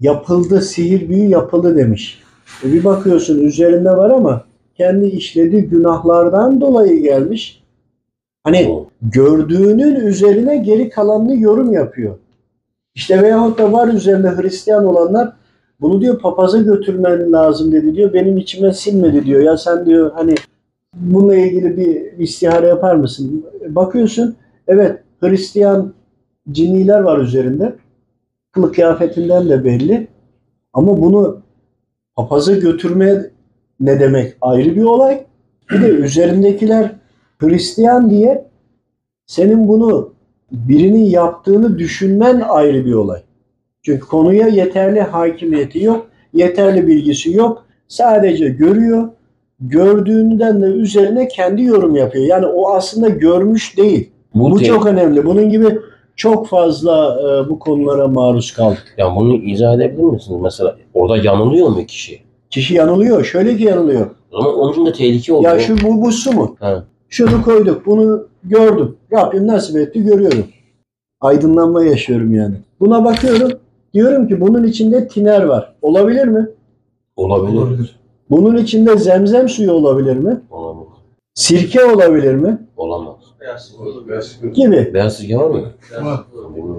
yapıldı, 0.00 0.60
sihir 0.60 1.08
büyü 1.08 1.28
yapıldı 1.28 1.76
demiş. 1.76 2.22
E 2.64 2.72
bir 2.72 2.84
bakıyorsun 2.84 3.38
üzerinde 3.38 3.90
var 3.90 4.10
ama 4.10 4.44
kendi 4.74 5.06
işlediği 5.06 5.62
günahlardan 5.62 6.60
dolayı 6.60 7.02
gelmiş. 7.02 7.62
Hani 8.44 8.84
gördüğünün 9.02 9.94
üzerine 9.94 10.56
geri 10.56 10.90
kalanını 10.90 11.40
yorum 11.40 11.72
yapıyor. 11.72 12.18
İşte 12.94 13.22
veyahut 13.22 13.58
da 13.58 13.72
var 13.72 13.88
üzerinde 13.88 14.30
Hristiyan 14.30 14.84
olanlar 14.84 15.32
bunu 15.80 16.00
diyor 16.00 16.18
papaza 16.18 16.58
götürmen 16.58 17.32
lazım 17.32 17.72
dedi 17.72 17.94
diyor. 17.94 18.12
Benim 18.12 18.36
içime 18.36 18.72
sinmedi 18.72 19.24
diyor. 19.24 19.42
Ya 19.42 19.56
sen 19.56 19.86
diyor 19.86 20.12
hani 20.14 20.34
bununla 20.96 21.36
ilgili 21.36 21.76
bir 21.76 22.22
istihare 22.22 22.66
yapar 22.66 22.94
mısın? 22.94 23.46
Bakıyorsun 23.68 24.36
evet 24.68 25.00
Hristiyan 25.20 25.94
ciniler 26.50 27.00
var 27.00 27.18
üzerinde. 27.18 27.76
Kılık 28.52 28.74
kıyafetinden 28.74 29.48
de 29.48 29.64
belli. 29.64 30.08
Ama 30.72 31.00
bunu 31.00 31.40
papaza 32.16 32.52
götürmeye 32.52 33.30
ne 33.80 34.00
demek 34.00 34.36
ayrı 34.40 34.76
bir 34.76 34.82
olay. 34.82 35.26
Bir 35.70 35.82
de 35.82 35.88
üzerindekiler 35.88 36.92
Hristiyan 37.38 38.10
diye 38.10 38.48
Senin 39.26 39.68
bunu 39.68 40.14
birinin 40.52 41.04
yaptığını 41.04 41.78
düşünmen 41.78 42.40
ayrı 42.40 42.86
bir 42.86 42.94
olay. 42.94 43.20
Çünkü 43.82 44.06
konuya 44.06 44.48
yeterli 44.48 45.00
hakimiyeti 45.00 45.82
yok, 45.82 46.10
yeterli 46.32 46.86
bilgisi 46.86 47.32
yok. 47.32 47.66
Sadece 47.88 48.48
görüyor. 48.48 49.08
Gördüğünden 49.68 50.62
de 50.62 50.66
üzerine 50.66 51.28
kendi 51.28 51.62
yorum 51.62 51.96
yapıyor. 51.96 52.24
Yani 52.26 52.46
o 52.46 52.70
aslında 52.70 53.08
görmüş 53.08 53.76
değil. 53.78 54.10
Bu, 54.34 54.56
te- 54.58 54.64
çok 54.64 54.86
önemli. 54.86 55.26
Bunun 55.26 55.50
gibi 55.50 55.78
çok 56.16 56.46
fazla 56.48 57.20
e, 57.20 57.50
bu 57.50 57.58
konulara 57.58 58.08
maruz 58.08 58.52
kaldık. 58.52 58.94
yani 58.98 59.16
bunu 59.16 59.34
izah 59.36 59.74
edebilir 59.74 60.02
misiniz? 60.04 60.40
Mesela 60.42 60.76
orada 60.94 61.16
yanılıyor 61.16 61.68
mu 61.68 61.86
kişi? 61.86 62.20
Kişi 62.50 62.74
yanılıyor. 62.74 63.24
Şöyle 63.24 63.56
ki 63.56 63.64
yanılıyor. 63.64 64.06
O 64.32 64.42
zaman 64.42 64.58
onun 64.58 64.72
için 64.72 64.86
de 64.86 64.92
tehlike 64.92 65.32
oluyor. 65.32 65.52
Ya 65.52 65.58
şu 65.60 65.76
bu, 65.82 66.02
bu 66.02 66.12
su 66.12 66.32
mu? 66.32 66.56
Ha. 66.60 66.84
Şunu 67.08 67.42
koyduk. 67.44 67.86
Bunu 67.86 68.26
gördüm. 68.44 68.96
Rabbim 69.12 69.46
nasip 69.46 69.76
etti 69.76 70.02
görüyorum. 70.04 70.44
Aydınlanma 71.20 71.84
yaşıyorum 71.84 72.34
yani. 72.34 72.54
Buna 72.80 73.04
bakıyorum. 73.04 73.50
Diyorum 73.94 74.28
ki 74.28 74.40
bunun 74.40 74.64
içinde 74.64 75.08
tiner 75.08 75.42
var. 75.44 75.74
Olabilir 75.82 76.24
mi? 76.24 76.48
Olabilir. 77.16 77.96
Bunun 78.30 78.56
içinde 78.56 78.96
zemzem 78.96 79.48
suyu 79.48 79.72
olabilir 79.72 80.16
mi? 80.16 80.40
Olamaz. 80.50 80.86
Sirke 81.34 81.84
olabilir 81.84 82.34
mi? 82.34 82.58
Olamaz. 82.76 83.16
Gibi. 84.54 84.90
Beyaz 84.94 85.16
sirke 85.16 85.36
var 85.36 85.50
mı? 85.50 85.60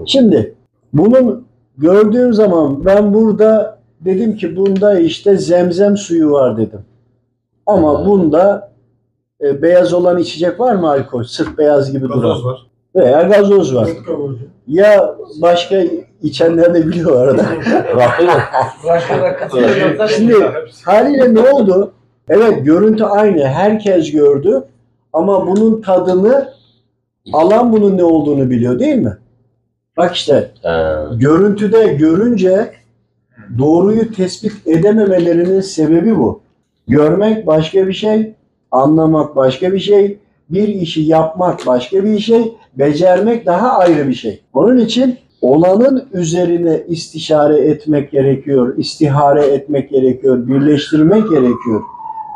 Şimdi 0.06 0.54
bunun 0.92 1.46
gördüğüm 1.78 2.34
zaman 2.34 2.84
ben 2.84 3.14
burada 3.14 3.78
dedim 4.00 4.36
ki 4.36 4.56
bunda 4.56 4.98
işte 5.00 5.36
zemzem 5.36 5.96
suyu 5.96 6.30
var 6.30 6.56
dedim. 6.56 6.80
Ama 7.66 7.94
Evet. 7.96 8.06
bunda 8.06 8.72
e, 9.40 9.62
beyaz 9.62 9.92
olan 9.92 10.18
içecek 10.18 10.60
var 10.60 10.74
mı 10.74 10.90
alkol? 10.90 11.22
Sırf 11.22 11.58
beyaz 11.58 11.92
gibi 11.92 12.04
duran. 12.08 12.20
Gazoz 12.20 12.44
var. 12.44 12.66
Veya 12.96 13.22
gazoz 13.22 13.74
var. 13.74 13.88
Ya 14.66 15.14
başka 15.42 15.84
içenler 16.22 16.74
de 16.74 16.86
biliyor 16.86 17.20
arada. 17.20 17.42
Rakı 17.96 18.24
mı? 18.26 18.30
Başka 18.86 19.22
da 19.22 19.36
katılıyorlar. 19.36 20.08
Şimdi 20.08 20.34
haliyle 20.84 21.34
ne 21.34 21.40
oldu? 21.40 21.92
Evet 22.28 22.64
görüntü 22.66 23.04
aynı. 23.04 23.44
Herkes 23.44 24.12
gördü. 24.12 24.64
Ama 25.12 25.46
bunun 25.46 25.82
tadını 25.82 26.52
alan 27.32 27.72
bunun 27.72 27.96
ne 27.98 28.04
olduğunu 28.04 28.50
biliyor 28.50 28.78
değil 28.78 28.96
mi? 28.96 29.16
Bak 29.96 30.14
işte 30.16 30.50
görüntüde 31.12 31.86
görünce 31.86 32.72
doğruyu 33.58 34.12
tespit 34.12 34.66
edememelerinin 34.66 35.60
sebebi 35.60 36.18
bu. 36.18 36.40
Görmek 36.88 37.46
başka 37.46 37.88
bir 37.88 37.92
şey, 37.92 38.34
anlamak 38.70 39.36
başka 39.36 39.72
bir 39.72 39.78
şey, 39.80 40.18
bir 40.50 40.68
işi 40.68 41.02
yapmak 41.02 41.66
başka 41.66 42.04
bir 42.04 42.18
şey, 42.18 42.56
becermek 42.78 43.46
daha 43.46 43.78
ayrı 43.78 44.08
bir 44.08 44.14
şey. 44.14 44.40
Onun 44.54 44.78
için 44.78 45.18
olanın 45.40 46.04
üzerine 46.12 46.82
istişare 46.88 47.58
etmek 47.58 48.10
gerekiyor, 48.10 48.76
istihare 48.76 49.46
etmek 49.46 49.90
gerekiyor, 49.90 50.46
birleştirmek 50.46 51.30
gerekiyor. 51.30 51.82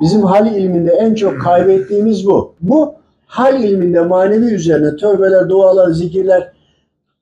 Bizim 0.02 0.22
hal 0.22 0.56
ilminde 0.56 0.90
en 0.90 1.14
çok 1.14 1.40
kaybettiğimiz 1.40 2.26
bu. 2.26 2.54
Bu 2.60 2.94
hal 3.26 3.64
ilminde 3.64 4.00
manevi 4.00 4.44
üzerine 4.44 4.96
tövbeler, 4.96 5.48
dualar, 5.48 5.90
zikirler 5.90 6.52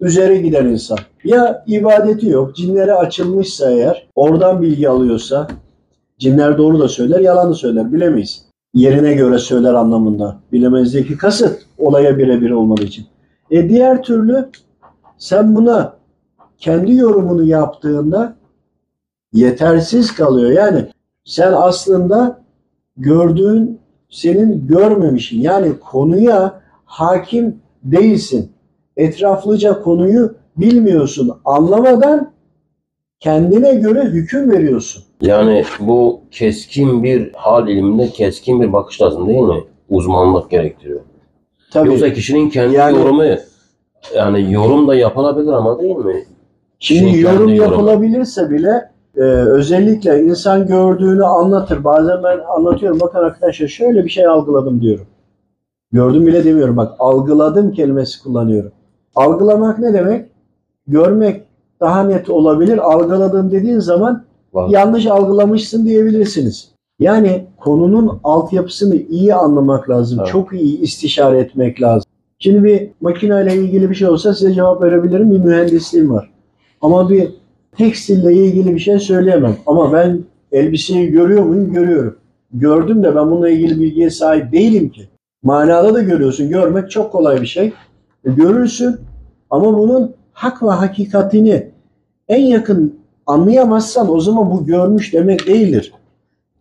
üzere 0.01 0.37
giden 0.37 0.67
insan. 0.67 0.99
Ya 1.25 1.65
ibadeti 1.67 2.29
yok, 2.29 2.57
cinlere 2.57 2.93
açılmışsa 2.93 3.71
eğer, 3.71 4.09
oradan 4.15 4.63
bilgi 4.63 4.89
alıyorsa, 4.89 5.49
cinler 6.19 6.59
doğru 6.59 6.81
da 6.81 6.89
söyler, 6.89 7.21
yalan 7.21 7.51
da 7.51 7.55
söyler, 7.55 7.93
bilemeyiz. 7.93 8.48
Yerine 8.75 9.15
göre 9.15 9.39
söyler 9.39 9.75
anlamında. 9.75 10.37
Bilemezdeki 10.53 11.17
kasıt 11.17 11.63
olaya 11.79 12.19
birebir 12.19 12.51
olmadığı 12.51 12.85
için. 12.85 13.07
E 13.51 13.69
diğer 13.69 14.03
türlü 14.03 14.49
sen 15.19 15.57
buna 15.57 15.97
kendi 16.59 16.95
yorumunu 16.95 17.43
yaptığında 17.43 18.37
yetersiz 19.33 20.15
kalıyor. 20.15 20.51
Yani 20.51 20.87
sen 21.25 21.53
aslında 21.53 22.41
gördüğün 22.97 23.81
senin 24.11 24.67
görmemişin. 24.67 25.41
Yani 25.41 25.79
konuya 25.79 26.61
hakim 26.85 27.57
değilsin 27.83 28.53
etraflıca 28.97 29.83
konuyu 29.83 30.35
bilmiyorsun. 30.57 31.33
Anlamadan 31.45 32.33
kendine 33.21 33.75
göre 33.75 34.05
hüküm 34.05 34.51
veriyorsun. 34.53 35.05
Yani 35.21 35.65
bu 35.81 36.21
keskin 36.31 37.03
bir 37.03 37.33
hal 37.33 37.69
ilminde 37.69 38.09
keskin 38.09 38.61
bir 38.61 38.73
bakış 38.73 39.03
lazım 39.03 39.29
değil 39.29 39.41
mi? 39.41 39.65
Uzmanlık 39.91 40.51
gerektiriyor. 40.51 41.01
Tabii. 41.73 41.89
Yoksa 41.89 42.13
kişinin 42.13 42.51
kendi 42.51 42.75
Yani- 42.75 42.99
yorumu 42.99 43.25
yani 44.17 44.53
yorum 44.53 44.89
da 44.89 44.95
yapılabilir 44.95 45.53
ama 45.53 45.79
değil 45.81 45.97
mi? 45.97 46.25
Şimdi 46.79 47.05
Kişinin 47.05 47.21
yorum 47.23 47.49
yorumu. 47.49 47.63
yapılabilirse 47.63 48.51
bile 48.51 48.91
e, 49.17 49.21
özellikle 49.23 50.23
insan 50.23 50.67
gördüğünü 50.67 51.25
anlatır. 51.25 51.85
Bazen 51.85 52.23
ben 52.25 52.39
anlatıyorum. 52.57 53.01
Bakın 53.01 53.19
arkadaşlar 53.19 53.67
şöyle 53.69 54.05
bir 54.05 54.11
şey 54.11 54.27
algıladım 54.27 54.81
diyorum. 54.81 55.07
Gördüm 55.93 56.27
bile 56.27 56.45
demiyorum. 56.45 56.77
Bak 56.77 56.93
algıladım 56.99 57.73
kelimesi 57.73 58.23
kullanıyorum. 58.23 58.73
Algılamak 59.15 59.79
ne 59.79 59.93
demek? 59.95 60.27
Görmek 60.87 61.43
daha 61.81 62.03
net 62.03 62.31
olabilir. 62.31 62.79
Algıladım 62.79 63.51
dediğin 63.51 63.79
zaman 63.79 64.25
Var. 64.55 64.69
yanlış 64.71 65.07
algılamışsın 65.07 65.85
diyebilirsiniz. 65.87 66.69
Yani 67.01 67.47
konunun 67.57 68.21
altyapısını 68.25 68.97
iyi 68.97 69.35
anlamak 69.35 69.91
lazım. 69.91 70.19
Evet. 70.21 70.29
Çok 70.29 70.53
iyi 70.53 70.81
istişare 70.81 71.39
etmek 71.39 71.83
lazım. 71.83 72.11
Şimdi 72.39 72.65
bir 72.65 72.91
makineyle 73.01 73.55
ilgili 73.55 73.91
bir 73.91 73.95
şey 73.95 74.09
olsa 74.09 74.35
size 74.35 74.55
cevap 74.55 74.83
verebilirim. 74.83 75.31
Bir 75.31 75.39
mühendisliğim 75.39 76.11
var. 76.11 76.31
Ama 76.81 77.11
bir 77.11 77.29
tekstille 77.77 78.33
ilgili 78.33 78.75
bir 78.75 78.79
şey 78.81 78.99
söyleyemem. 78.99 79.57
Ama 79.67 79.93
ben 79.93 80.21
elbiseyi 80.53 81.11
görüyor 81.11 81.43
muyum? 81.43 81.73
Görüyorum. 81.73 82.17
Gördüm 82.53 83.03
de 83.03 83.17
ben 83.17 83.31
bununla 83.31 83.49
ilgili 83.49 83.81
bilgiye 83.81 84.11
sahip 84.11 84.53
değilim 84.53 84.89
ki. 84.89 85.09
Manada 85.43 85.95
da 85.95 86.03
görüyorsun. 86.03 86.49
Görmek 86.49 86.91
çok 86.91 87.13
kolay 87.13 87.41
bir 87.41 87.47
şey. 87.47 87.73
E, 88.25 88.31
görürsün 88.31 88.97
ama 89.51 89.79
bunun 89.79 90.15
hak 90.39 90.63
ve 90.63 90.71
hakikatini 90.71 91.71
en 92.29 92.43
yakın 92.43 92.99
anlayamazsan 93.27 94.15
o 94.15 94.21
zaman 94.21 94.51
bu 94.51 94.67
görmüş 94.67 95.13
demek 95.13 95.47
değildir. 95.47 95.93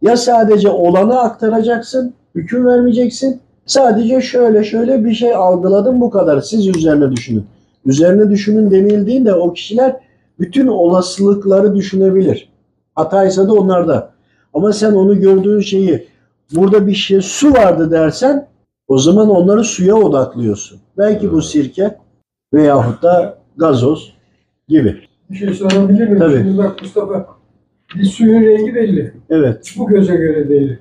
Ya 0.02 0.18
sadece 0.18 0.70
olanı 0.70 1.20
aktaracaksın, 1.20 2.14
hüküm 2.36 2.66
vermeyeceksin. 2.66 3.40
Sadece 3.66 4.22
şöyle 4.22 4.64
şöyle 4.64 5.06
bir 5.06 5.14
şey 5.14 5.36
algıladım 5.36 6.02
bu 6.02 6.10
kadar. 6.10 6.42
Siz 6.42 6.68
üzerine 6.68 7.12
düşünün. 7.12 7.46
Üzerine 7.86 8.30
düşünün 8.30 8.72
denildiğinde 8.72 9.34
o 9.34 9.54
kişiler 9.54 9.96
bütün 10.40 10.68
olasılıkları 10.68 11.76
düşünebilir. 11.76 12.50
Hataysa 12.96 13.48
da 13.48 13.54
onlarda. 13.54 14.12
Ama 14.54 14.74
sen 14.74 14.94
onu 14.94 15.20
gördüğün 15.20 15.62
şeyi 15.62 16.08
burada 16.52 16.88
bir 16.88 16.96
şey 16.96 17.22
su 17.22 17.54
vardı 17.54 17.92
dersen 17.92 18.48
o 18.88 18.98
zaman 18.98 19.30
onları 19.30 19.64
suya 19.64 19.96
odaklıyorsun. 19.96 20.80
Belki 20.98 21.32
bu 21.32 21.42
sirke 21.42 21.98
veyahut 22.54 23.04
da 23.04 23.38
gazoz 23.58 24.14
gibi. 24.68 24.96
Bir 25.30 25.36
şey 25.36 25.54
sorabilir 25.54 26.08
miyim? 26.08 26.20
Tabii. 26.20 26.38
Şimdi 26.38 26.58
bak 26.58 26.82
Mustafa, 26.82 27.28
bir 27.96 28.04
suyun 28.06 28.42
rengi 28.42 28.76
belli. 28.76 29.14
Evet. 29.30 29.74
Bu 29.78 29.88
göze 29.88 30.16
göre 30.16 30.50
belli. 30.50 30.80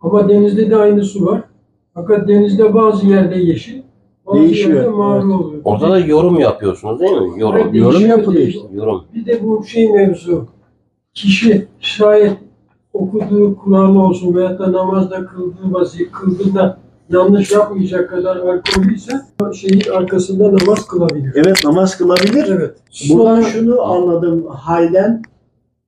Ama 0.00 0.28
denizde 0.28 0.70
de 0.70 0.76
aynı 0.76 1.04
su 1.04 1.26
var. 1.26 1.42
Fakat 1.94 2.28
denizde 2.28 2.74
bazı 2.74 3.06
yerde 3.06 3.38
yeşil, 3.38 3.82
bazı 4.26 4.40
Değişiyor, 4.40 4.74
yerde 4.74 4.88
mavi 4.88 5.24
evet. 5.24 5.40
oluyor. 5.40 5.62
Orada 5.64 5.90
da 5.90 5.98
yorum 5.98 6.40
yapıyorsunuz 6.40 7.00
değil 7.00 7.12
mi? 7.12 7.40
Yorum. 7.40 7.60
Evet, 7.60 7.74
Yorum 7.74 7.92
değişiyor, 7.92 8.18
yapılıyor 8.18 8.42
değişiyor. 8.42 8.70
Yorum. 8.72 9.04
Bir 9.14 9.26
de 9.26 9.42
bu 9.42 9.64
şey 9.64 9.92
mevzu. 9.92 10.46
Kişi 11.14 11.66
şayet 11.80 12.36
okuduğu 12.92 13.56
Kur'an 13.56 13.96
olsun 13.96 14.34
veyahut 14.34 14.58
da 14.58 14.72
namazda 14.72 15.26
kıldığı 15.26 15.72
vazife 15.72 16.10
kıldığında 16.10 16.78
yanlış 17.10 17.50
yapmayacak 17.50 18.10
kadar 18.10 18.36
alkollüyse 18.36 19.12
şeyin 19.54 19.90
arkasında 19.90 20.44
namaz 20.52 20.86
kılabilir. 20.86 21.32
Evet 21.34 21.64
namaz 21.64 21.98
kılabilir. 21.98 22.48
Evet. 22.48 22.76
Buradan 23.10 23.40
Sonra- 23.40 23.50
şunu 23.52 23.82
anladım 23.82 24.46
halden 24.46 25.22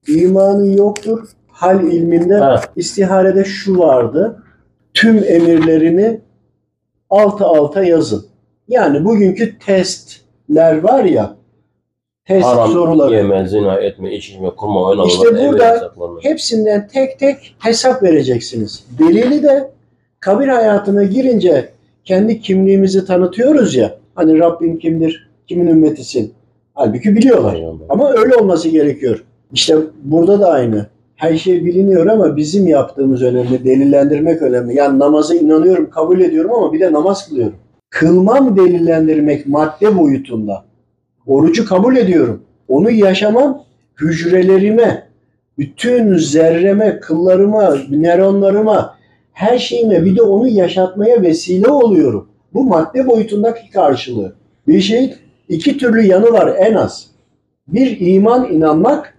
imanı 0.09 0.67
yoktur. 0.67 1.29
Hal 1.49 1.85
ilminde 1.85 2.35
Ha. 2.35 2.61
istiharede 2.77 3.45
şu 3.45 3.79
vardı. 3.79 4.43
Tüm 4.95 5.17
emirlerini 5.27 6.21
alta 7.11 7.47
alta 7.47 7.85
yazın. 7.85 8.27
Yani 8.69 9.05
bugünkü 9.05 9.59
testler 9.59 10.83
var 10.83 11.05
ya 11.05 11.37
test 12.25 12.47
Haram 12.47 12.73
soruları. 12.73 13.15
yeme, 13.15 13.49
zina 13.49 13.75
etme, 13.77 14.15
içme, 14.15 14.51
kurma, 14.51 14.83
oynama. 14.83 15.09
İşte 15.09 15.47
burada. 15.49 15.93
Hepsinden 16.23 16.89
tek 16.89 17.19
tek 17.19 17.57
hesap 17.59 18.03
vereceksiniz. 18.03 18.87
Delili 18.99 19.43
de 19.43 19.71
kabir 20.21 20.49
hayatına 20.49 21.05
girince 21.05 21.69
kendi 22.05 22.41
kimliğimizi 22.41 23.05
tanıtıyoruz 23.07 23.75
ya. 23.75 23.99
Hani 24.15 24.39
Rabbin 24.39 24.77
kimdir, 24.77 25.31
kimin 25.47 25.67
ümmetisin. 25.67 26.33
Halbuki 26.75 27.17
biliyorlar. 27.17 27.63
Ama 27.89 28.13
öyle 28.13 28.37
olması 28.37 28.69
gerekiyor. 28.69 29.25
İşte 29.53 29.77
burada 30.05 30.41
da 30.41 30.51
aynı. 30.51 30.87
Her 31.17 31.37
şey 31.37 31.65
biliniyor 31.65 32.07
ama 32.07 32.37
bizim 32.37 32.67
yaptığımız 32.69 33.23
önemli, 33.23 33.65
delillendirmek 33.65 34.43
önemli. 34.43 34.77
Yani 34.77 34.99
namaza 34.99 35.35
inanıyorum, 35.35 35.91
kabul 35.91 36.21
ediyorum 36.21 36.53
ama 36.55 36.73
bir 36.73 36.81
de 36.81 36.93
namaz 36.93 37.29
kılıyorum. 37.29 37.55
kılmam 37.91 38.57
delillendirmek 38.57 39.47
madde 39.47 39.99
boyutunda. 39.99 40.65
Orucu 41.27 41.67
kabul 41.67 41.97
ediyorum. 41.97 42.43
Onu 42.69 42.91
yaşamam 42.91 43.63
hücrelerime, 44.01 45.07
bütün 45.59 46.17
zerreme, 46.17 47.01
kıllarıma, 47.01 47.77
nöronlarıma, 47.91 48.96
her 49.37 49.59
şeyime 49.59 50.05
bir 50.05 50.17
de 50.17 50.23
onu 50.23 50.49
yaşatmaya 50.49 51.23
vesile 51.23 51.69
oluyorum. 51.69 52.29
Bu 52.55 52.65
madde 52.65 53.07
boyutundaki 53.07 53.71
karşılığı. 53.71 54.33
Bir 54.69 54.81
şey 54.81 55.15
iki 55.49 55.79
türlü 55.79 56.03
yanı 56.03 56.33
var 56.33 56.57
en 56.59 56.75
az. 56.75 57.07
Bir 57.69 57.97
iman 58.01 58.53
inanmak, 58.53 59.19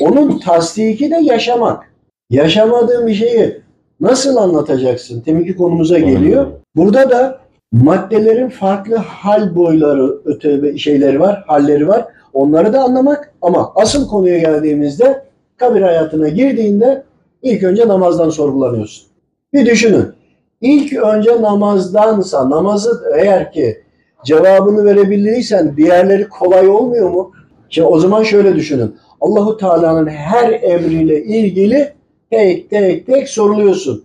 onun 0.00 0.38
tasdiki 0.38 1.10
de 1.10 1.16
yaşamak. 1.22 1.92
Yaşamadığın 2.30 3.06
bir 3.06 3.14
şeyi 3.14 3.60
nasıl 4.00 4.36
anlatacaksın? 4.36 5.20
Teminki 5.20 5.56
konumuza 5.56 5.98
geliyor. 5.98 6.46
Burada 6.76 7.10
da 7.10 7.40
maddelerin 7.72 8.48
farklı 8.48 8.96
hal 8.96 9.54
boyları, 9.54 10.18
öte 10.24 10.78
şeyleri 10.78 11.20
var, 11.20 11.44
halleri 11.46 11.88
var. 11.88 12.06
Onları 12.32 12.72
da 12.72 12.82
anlamak 12.82 13.34
ama 13.42 13.72
asıl 13.74 14.08
konuya 14.08 14.38
geldiğimizde 14.38 15.24
kabir 15.56 15.82
hayatına 15.82 16.28
girdiğinde 16.28 17.02
ilk 17.42 17.62
önce 17.62 17.88
namazdan 17.88 18.30
sorgulanıyorsun. 18.30 19.11
Bir 19.52 19.66
düşünün. 19.66 20.06
İlk 20.60 20.92
önce 20.92 21.42
namazdansa, 21.42 22.50
namazı 22.50 23.02
eğer 23.16 23.52
ki 23.52 23.82
cevabını 24.24 24.84
verebildiysen 24.84 25.76
diğerleri 25.76 26.28
kolay 26.28 26.68
olmuyor 26.68 27.10
mu? 27.10 27.32
Şimdi 27.70 27.88
o 27.88 27.98
zaman 27.98 28.22
şöyle 28.22 28.56
düşünün. 28.56 28.96
Allahu 29.20 29.56
Teala'nın 29.56 30.06
her 30.06 30.52
emriyle 30.62 31.24
ilgili 31.24 31.92
tek 32.30 32.70
tek 32.70 33.06
tek 33.06 33.28
soruluyorsun. 33.28 34.04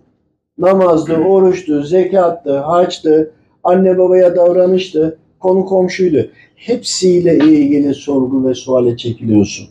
Namazdı, 0.58 1.16
oruçtu, 1.16 1.82
zekattı, 1.82 2.58
haçtı, 2.58 3.32
anne 3.64 3.98
babaya 3.98 4.36
davranıştı, 4.36 5.18
konu 5.40 5.64
komşuydu. 5.64 6.30
Hepsiyle 6.56 7.36
ilgili 7.36 7.94
sorgu 7.94 8.48
ve 8.48 8.54
suale 8.54 8.96
çekiliyorsun. 8.96 9.68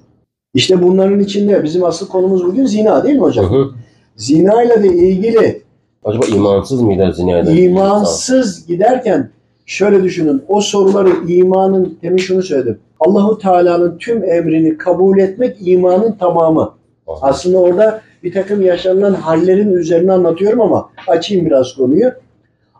İşte 0.53 0.81
bunların 0.81 1.19
içinde 1.19 1.63
bizim 1.63 1.83
asıl 1.83 2.07
konumuz 2.07 2.45
bugün 2.45 2.65
zina 2.65 3.03
değil 3.03 3.15
mi 3.15 3.21
hocam? 3.21 3.73
Zina 4.15 4.63
ile 4.63 4.83
de 4.83 4.87
ilgili 4.87 5.66
Acaba 6.07 6.25
imansız 6.25 6.81
mıydı 6.81 7.13
zina 7.13 7.37
eden? 7.37 7.55
imansız 7.55 8.67
giderken 8.67 9.29
şöyle 9.65 10.03
düşünün. 10.03 10.43
O 10.47 10.61
soruları 10.61 11.09
imanın, 11.27 11.97
demin 12.03 12.17
şunu 12.17 12.43
söyledim. 12.43 12.79
Allahu 12.99 13.37
Teala'nın 13.37 13.97
tüm 13.97 14.23
emrini 14.23 14.77
kabul 14.77 15.17
etmek 15.17 15.57
imanın 15.59 16.11
tamamı. 16.11 16.73
Aslında 17.21 17.57
orada 17.57 18.01
bir 18.23 18.33
takım 18.33 18.61
yaşanılan 18.61 19.13
hallerin 19.13 19.71
üzerine 19.71 20.11
anlatıyorum 20.11 20.61
ama 20.61 20.89
açayım 21.07 21.45
biraz 21.45 21.73
konuyu. 21.73 22.11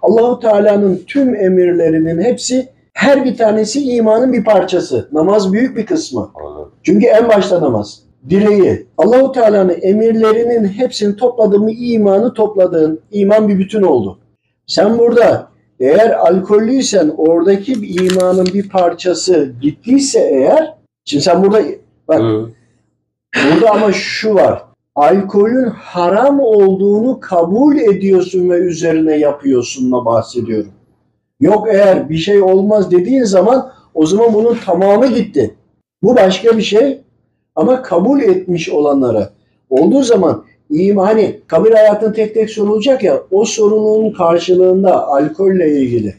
Allahu 0.02 0.40
Teala'nın 0.40 1.02
tüm 1.08 1.36
emirlerinin 1.36 2.22
hepsi 2.22 2.70
her 2.94 3.26
bir 3.26 3.38
tanesi 3.38 3.84
imanın 3.96 4.34
bir 4.34 4.44
parçası. 4.44 5.08
Namaz 5.12 5.54
büyük 5.54 5.78
bir 5.78 5.86
kısmı. 5.86 6.30
Anladım. 6.36 6.72
Çünkü 6.84 7.06
en 7.06 7.30
başta 7.30 7.62
namaz. 7.62 8.07
Direği. 8.30 8.86
Allahu 8.98 9.32
Teala'nın 9.32 9.78
emirlerinin 9.82 10.68
hepsini 10.68 11.16
topladığın 11.16 11.64
mı 11.64 11.72
imanı 11.72 12.34
topladığın 12.34 13.00
iman 13.12 13.48
bir 13.48 13.60
bütün 13.60 13.82
oldu. 13.82 14.20
Sen 14.68 14.98
burada 14.98 15.48
eğer 15.80 16.10
alkollüysen 16.10 17.12
oradaki 17.18 17.82
bir 17.82 18.12
imanın 18.12 18.46
bir 18.46 18.70
parçası 18.70 19.54
gittiyse 19.62 20.20
eğer 20.20 20.74
şimdi 21.06 21.24
sen 21.24 21.44
burada 21.44 21.62
bak 22.08 22.20
Hı. 22.20 22.50
burada 23.36 23.72
ama 23.72 23.92
şu 23.92 24.36
var. 24.36 24.64
Alkolün 24.96 25.70
haram 25.70 26.40
olduğunu 26.40 27.20
kabul 27.20 27.78
ediyorsun 27.78 28.50
ve 28.50 28.58
üzerine 28.58 29.18
yapıyorsunla 29.18 30.06
bahsediyorum. 30.06 30.72
Yok 31.40 31.68
eğer 31.72 32.10
bir 32.10 32.18
şey 32.18 32.42
olmaz 32.42 32.92
dediğin 32.92 33.24
zaman 33.24 33.72
o 33.94 34.06
zaman 34.06 34.34
bunun 34.34 34.58
tamamı 34.66 35.08
gitti. 35.08 35.56
Bu 36.04 36.16
başka 36.16 36.58
bir 36.58 36.62
şey 36.62 37.02
ama 37.58 37.82
kabul 37.82 38.22
etmiş 38.22 38.70
olanlara 38.70 39.30
olduğu 39.70 40.04
zaman 40.04 40.44
iman 40.70 41.06
hani 41.06 41.40
kabir 41.48 41.72
hayatın 41.72 42.14
tek 42.14 42.34
tek 42.34 42.50
sorulacak 42.50 43.04
ya 43.04 43.20
o 43.32 43.46
sorunun 43.46 44.12
karşılığında 44.12 45.08
alkolle 45.08 45.72
ilgili 45.82 46.14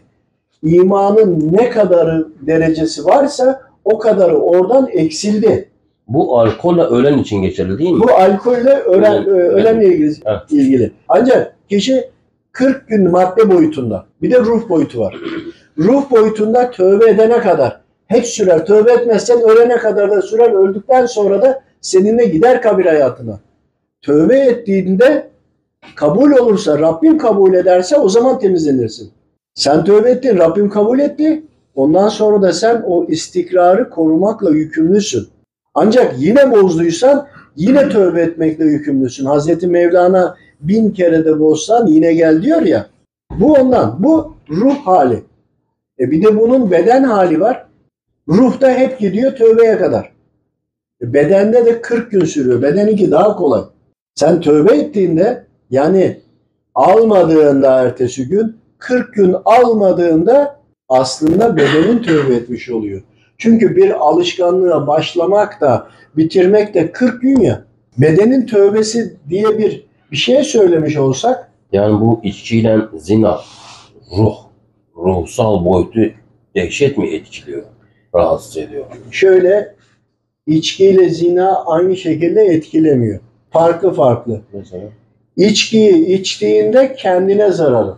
imanın 0.62 1.53
ne 1.53 1.70
kadarı 1.70 2.29
derecesi 2.40 3.05
varsa 3.05 3.61
o 3.85 3.98
kadarı 3.98 4.37
oradan 4.38 4.88
eksildi. 4.92 5.68
Bu 6.09 6.38
alkolle 6.38 6.83
ölen 6.83 7.18
için 7.18 7.42
geçerli 7.42 7.79
değil 7.79 7.90
mi? 7.92 8.01
Bu 8.01 8.11
alkolle 8.12 8.74
ölen, 8.74 9.24
Ölen- 9.24 9.27
ölenle 9.29 9.87
ilgili, 9.87 10.14
Evet. 10.24 10.40
ilgili. 10.51 10.92
Ancak 11.09 11.57
kişi 11.68 12.05
40 12.53 12.88
gün 12.88 13.11
madde 13.11 13.51
boyutunda. 13.51 14.07
Bir 14.22 14.31
de 14.31 14.40
ruh 14.40 14.68
boyutu 14.68 15.01
var. 15.01 15.16
Ruh 15.79 16.11
boyutunda 16.11 16.70
tövbe 16.70 17.11
edene 17.11 17.38
kadar 17.40 17.81
hep 18.09 18.27
sürer. 18.27 18.66
Tövbe 18.66 18.92
etmezsen 18.92 19.40
ölene 19.40 19.77
kadar 19.77 20.11
da 20.11 20.23
sürer. 20.23 20.51
Öldükten 20.51 21.07
sonra 21.07 21.42
da 21.42 21.62
seninle 21.81 22.25
gider 22.25 22.62
kabir 22.62 22.87
hayatına. 22.87 23.40
Tövbe 24.03 24.38
ettiğinde 24.38 25.29
kabul 25.97 26.33
olursa, 26.33 26.79
Rabbim 26.79 27.18
kabul 27.18 27.55
ederse 27.55 27.97
o 27.97 28.09
zaman 28.09 28.38
temizlenirsin. 28.38 29.11
Sen 29.55 29.85
tövbe 29.85 30.11
ettin, 30.11 30.38
Rabbim 30.38 30.71
kabul 30.71 30.99
etti. 30.99 31.42
Ondan 31.75 32.09
sonra 32.09 32.42
da 32.42 32.53
sen 32.53 32.83
o 32.87 33.05
istikrarı 33.05 33.90
korumakla 33.90 34.51
yükümlüsün. 34.51 35.29
Ancak 35.75 36.14
yine 36.18 36.53
bozduysan 36.53 37.27
yine 37.57 37.88
tövbe 37.88 38.23
etmekle 38.23 38.64
yükümlüsün. 38.64 39.25
Hazreti 39.25 39.66
Mevlana 39.66 40.37
bin 40.61 40.90
kere 40.90 41.25
de 41.25 41.40
bozsan 41.40 41.87
yine 41.87 42.14
gel 42.14 42.42
diyor 42.42 42.62
ya. 42.62 42.87
Bu 43.40 43.53
ondan. 43.53 43.97
Bu 43.99 44.35
ruh 44.51 44.77
hali. 44.77 45.23
E 46.01 46.11
bir 46.11 46.23
de 46.23 46.40
bunun 46.40 46.71
beden 46.71 47.05
hali 47.05 47.40
var. 47.40 47.67
Ruhta 48.28 48.70
hep 48.70 48.98
gidiyor 48.98 49.36
tövbeye 49.36 49.78
kadar. 49.78 50.12
E 51.02 51.12
bedende 51.12 51.66
de 51.66 51.82
40 51.82 52.10
gün 52.10 52.24
sürüyor. 52.24 52.62
Bedeninki 52.62 53.10
daha 53.10 53.36
kolay. 53.36 53.62
Sen 54.14 54.40
tövbe 54.40 54.74
ettiğinde 54.74 55.46
yani 55.70 56.20
almadığında 56.74 57.82
ertesi 57.82 58.28
gün 58.28 58.56
40 58.78 59.14
gün 59.14 59.36
almadığında 59.44 60.60
aslında 60.88 61.56
bedenin 61.56 62.02
tövbe 62.02 62.34
etmiş 62.34 62.70
oluyor. 62.70 63.02
Çünkü 63.38 63.76
bir 63.76 63.90
alışkanlığa 63.90 64.86
başlamak 64.86 65.60
da 65.60 65.88
bitirmek 66.16 66.74
de 66.74 66.92
40 66.92 67.22
gün 67.22 67.40
ya. 67.40 67.64
Bedenin 67.98 68.46
tövbesi 68.46 69.16
diye 69.28 69.58
bir 69.58 69.88
bir 70.12 70.16
şey 70.16 70.44
söylemiş 70.44 70.96
olsak 70.96 71.52
Yani 71.72 72.00
bu 72.00 72.20
içkiyle 72.22 72.78
zina, 72.96 73.40
ruh, 74.18 74.36
ruhsal 74.96 75.64
boyutu 75.64 76.00
dehşet 76.54 76.98
mi 76.98 77.14
etkiliyor? 77.14 77.62
Rahatsız 78.14 78.57
ediyor. 78.57 78.85
şöyle 79.11 79.75
içkiyle 80.47 81.09
zina 81.09 81.64
aynı 81.66 81.97
şekilde 81.97 82.42
etkilemiyor. 82.42 83.21
Farklı 83.51 83.92
farklı. 83.92 84.40
Mesela. 84.53 84.85
İçkiyi 85.37 86.07
içtiğinde 86.07 86.94
kendine 86.94 87.51
zararı. 87.51 87.94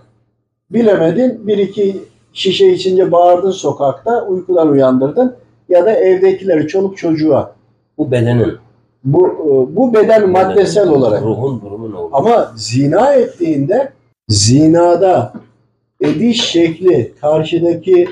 Bilemedin 0.70 1.46
bir 1.46 1.59
iki 1.59 1.96
şişe 2.33 2.73
içince 2.73 3.12
bağırdın 3.12 3.51
sokakta 3.51 4.27
uykudan 4.27 4.68
uyandırdın 4.68 5.37
ya 5.68 5.85
da 5.85 5.92
evdekileri 5.92 6.68
çoluk 6.68 6.99
çocuğa. 6.99 7.55
Bu 7.99 8.11
bedenin. 8.11 8.57
Bu 9.05 9.27
e, 9.27 9.77
bu 9.77 9.94
beden 9.94 10.31
maddesel 10.31 10.83
bedenin, 10.83 10.99
olarak. 10.99 11.23
Ruhun 11.23 11.61
durumu 11.61 11.92
ne 11.92 11.96
olur? 11.96 12.11
Ama 12.12 12.53
zina 12.57 13.14
ettiğinde 13.14 13.92
zinada 14.29 15.33
ediş 16.01 16.44
şekli 16.44 17.12
karşıdaki 17.20 18.09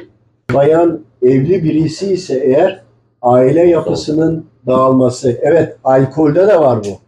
bayan 0.54 1.00
evli 1.30 1.64
birisi 1.64 2.12
ise 2.12 2.40
eğer 2.44 2.82
aile 3.22 3.68
yapısının 3.68 4.46
dağılması. 4.66 5.38
Evet 5.42 5.76
alkolde 5.84 6.48
de 6.48 6.60
var 6.60 6.78
bu. 6.84 6.98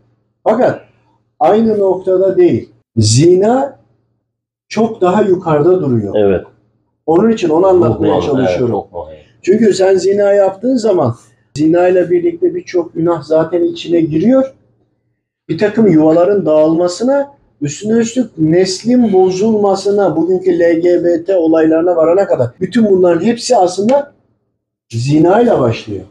Fakat 0.44 0.80
aynı 1.40 1.78
noktada 1.78 2.36
değil. 2.36 2.70
Zina 2.96 3.78
çok 4.68 5.00
daha 5.00 5.22
yukarıda 5.22 5.80
duruyor. 5.80 6.14
Evet. 6.16 6.44
Onun 7.06 7.30
için 7.30 7.48
onu 7.48 7.66
anlatmaya 7.66 8.16
Ruhlan, 8.16 8.26
çalışıyorum. 8.26 8.84
Evet, 8.94 9.08
mühim. 9.08 9.24
Çünkü 9.42 9.74
sen 9.74 9.94
zina 9.94 10.32
yaptığın 10.32 10.76
zaman 10.76 11.14
zina 11.54 11.88
ile 11.88 12.10
birlikte 12.10 12.54
birçok 12.54 12.94
günah 12.94 13.22
zaten 13.22 13.64
içine 13.64 14.00
giriyor. 14.00 14.54
Bir 15.48 15.58
takım 15.58 15.86
yuvaların 15.86 16.46
dağılmasına, 16.46 17.32
üstüne 17.60 17.92
üstlük 17.92 18.38
neslin 18.38 19.12
bozulmasına, 19.12 20.16
bugünkü 20.16 20.58
LGBT 20.58 21.30
olaylarına 21.30 21.96
varana 21.96 22.26
kadar 22.26 22.48
bütün 22.60 22.90
bunların 22.90 23.26
hepsi 23.26 23.56
aslında 23.56 24.12
zina 24.90 25.40
ile 25.40 25.60
başlıyor. 25.60 26.04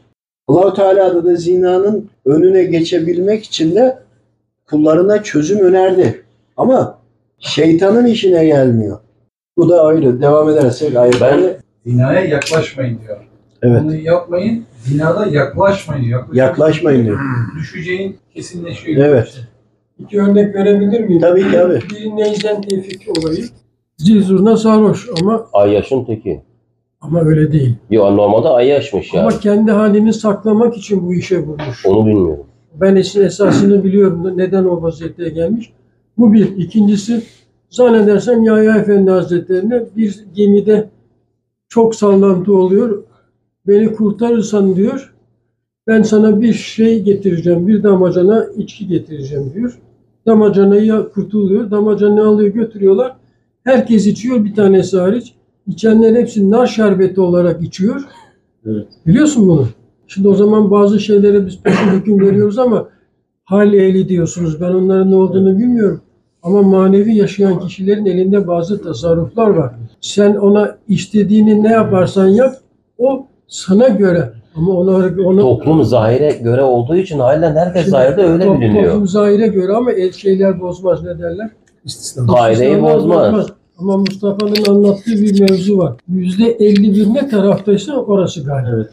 Allahu 0.48 0.74
Teala 0.74 1.26
da 1.26 1.36
zinanın 1.36 2.10
önüne 2.26 2.64
geçebilmek 2.64 3.44
için 3.44 3.76
de 3.76 3.98
kullarına 4.70 5.24
çözüm 5.24 5.60
önerdi. 5.60 6.24
Ama 6.58 7.00
şeytanın 7.40 8.06
işine 8.06 8.46
gelmiyor. 8.46 9.00
Bu 9.58 9.70
da 9.70 9.84
ayrı. 9.84 10.22
Devam 10.22 10.50
edersek 10.50 10.96
ayetleri. 10.96 11.58
Zinaya 11.86 12.26
yaklaşmayın 12.26 13.00
diyor. 13.08 13.18
Evet. 13.62 13.82
Bunu 13.84 13.96
yapmayın, 13.96 14.66
zinada 14.84 15.26
yaklaşmayın 15.26 16.04
diyor. 16.04 16.26
Yaklaşmayın 16.34 17.06
diyor. 17.06 17.20
Düşeceğin 17.60 18.18
kesinleşiyor. 18.34 19.06
Evet. 19.06 19.40
İki 20.00 20.22
örnek 20.22 20.56
verebilir 20.56 21.00
miyim? 21.02 21.22
Tabii 21.22 21.52
ki 21.52 21.60
abi. 21.60 21.80
Bir 21.92 22.16
Neyzen 22.16 22.62
Tevfik 22.62 23.18
olayı. 23.18 23.46
Zilzurna 23.98 24.58
sarhoş 24.58 25.10
ama 25.22 25.46
Ayyaş'ın 25.54 26.06
teki. 26.06 26.42
ama 27.02 27.22
öyle 27.22 27.52
değil. 27.52 27.76
Yo 27.92 28.18
normalde 28.18 28.48
Ayyaş'mış 28.48 29.14
yani. 29.14 29.22
Ama 29.28 29.40
kendi 29.40 29.72
halini 29.72 30.14
saklamak 30.14 30.78
için 30.78 31.08
bu 31.08 31.14
işe 31.14 31.40
vurmuş. 31.40 31.86
Onu 31.86 32.06
bilmiyorum. 32.06 32.46
Ben 32.82 32.96
esin 32.96 33.24
esasını 33.24 33.84
biliyorum 33.84 34.38
neden 34.38 34.66
o 34.66 34.82
vaziyette 34.82 35.30
gelmiş. 35.30 35.74
Bu 36.18 36.34
bir. 36.34 36.58
İkincisi 36.58 37.24
zannedersem 37.70 38.44
Yahya 38.44 38.76
Efendi 38.76 39.12
Hazretlerine 39.12 39.84
bir 39.98 40.26
gemide 40.36 40.90
çok 41.70 41.96
sallantı 41.96 42.54
oluyor. 42.54 43.04
Beni 43.68 43.94
kurtarırsan 43.94 44.76
diyor 44.76 45.14
ben 45.88 46.02
sana 46.02 46.42
bir 46.42 46.54
şey 46.54 47.04
getireceğim. 47.04 47.68
Bir 47.68 47.84
damacana 47.84 48.46
içki 48.58 48.88
getireceğim 48.88 49.52
diyor. 49.54 49.80
Damacanayı 50.30 51.10
kurtuluyor. 51.14 51.72
Damacanayı 51.72 52.28
alıyor 52.28 52.54
götürüyorlar. 52.54 53.16
Herkes 53.64 54.08
içiyor 54.08 54.46
bir 54.46 54.56
tanesi 54.56 54.98
hariç. 54.98 55.34
İçenler 55.68 56.16
hepsi 56.16 56.52
nar 56.52 56.68
şerbeti 56.68 57.22
olarak 57.22 57.64
içiyor. 57.64 58.02
Evet. 58.66 58.88
Biliyorsun 59.08 59.48
bunu. 59.48 59.68
Şimdi 60.08 60.28
o 60.28 60.34
zaman 60.34 60.72
bazı 60.72 61.00
şeylere 61.00 61.46
biz 61.46 61.62
peşin 61.62 61.88
hüküm 61.88 62.20
veriyoruz 62.20 62.60
ama 62.60 62.88
hal 63.44 63.74
ehli 63.74 64.10
diyorsunuz. 64.10 64.62
Ben 64.62 64.72
onların 64.72 65.12
ne 65.12 65.16
olduğunu 65.16 65.60
bilmiyorum. 65.60 66.02
Ama 66.44 66.62
manevi 66.62 67.16
yaşayan 67.16 67.60
kişilerin 67.60 68.06
elinde 68.06 68.48
bazı 68.48 68.82
tasarruflar 68.82 69.50
var. 69.50 69.74
Sen 70.02 70.36
ona 70.36 70.78
istediğini 70.88 71.64
ne 71.64 71.72
yaparsan 71.72 72.28
yap, 72.28 72.56
o 72.98 73.28
sana 73.48 73.88
göre. 73.88 74.34
Ama 74.56 74.74
ona, 74.74 75.12
ona 75.26 75.42
Toplum 75.42 75.84
zahire 75.84 76.40
göre 76.44 76.64
olduğu 76.64 76.96
için 76.96 77.20
halen 77.20 77.56
herkes 77.56 77.86
zahirde 77.86 78.24
öyle 78.24 78.44
Top- 78.44 78.62
biliniyor. 78.62 78.92
Toplum 78.92 79.08
zahire 79.08 79.48
göre 79.48 79.74
ama 79.74 79.92
el 79.92 80.12
şeyler 80.12 80.62
bozmaz 80.62 81.04
ne 81.04 81.20
derler? 81.20 81.50
Kaideyi 82.28 82.70
İstisnalar 82.76 82.96
bozmaz. 82.96 83.48
Ama 83.78 83.98
Mustafa'nın 83.98 84.66
anlattığı 84.70 85.12
bir 85.12 85.40
mevzu 85.40 85.78
var. 85.78 85.94
Yüzde 86.08 86.52
51 86.52 87.14
ne 87.14 87.30
taraftaysa 87.30 87.94
orası 87.94 88.44
galiba. 88.44 88.70
Evet. 88.76 88.90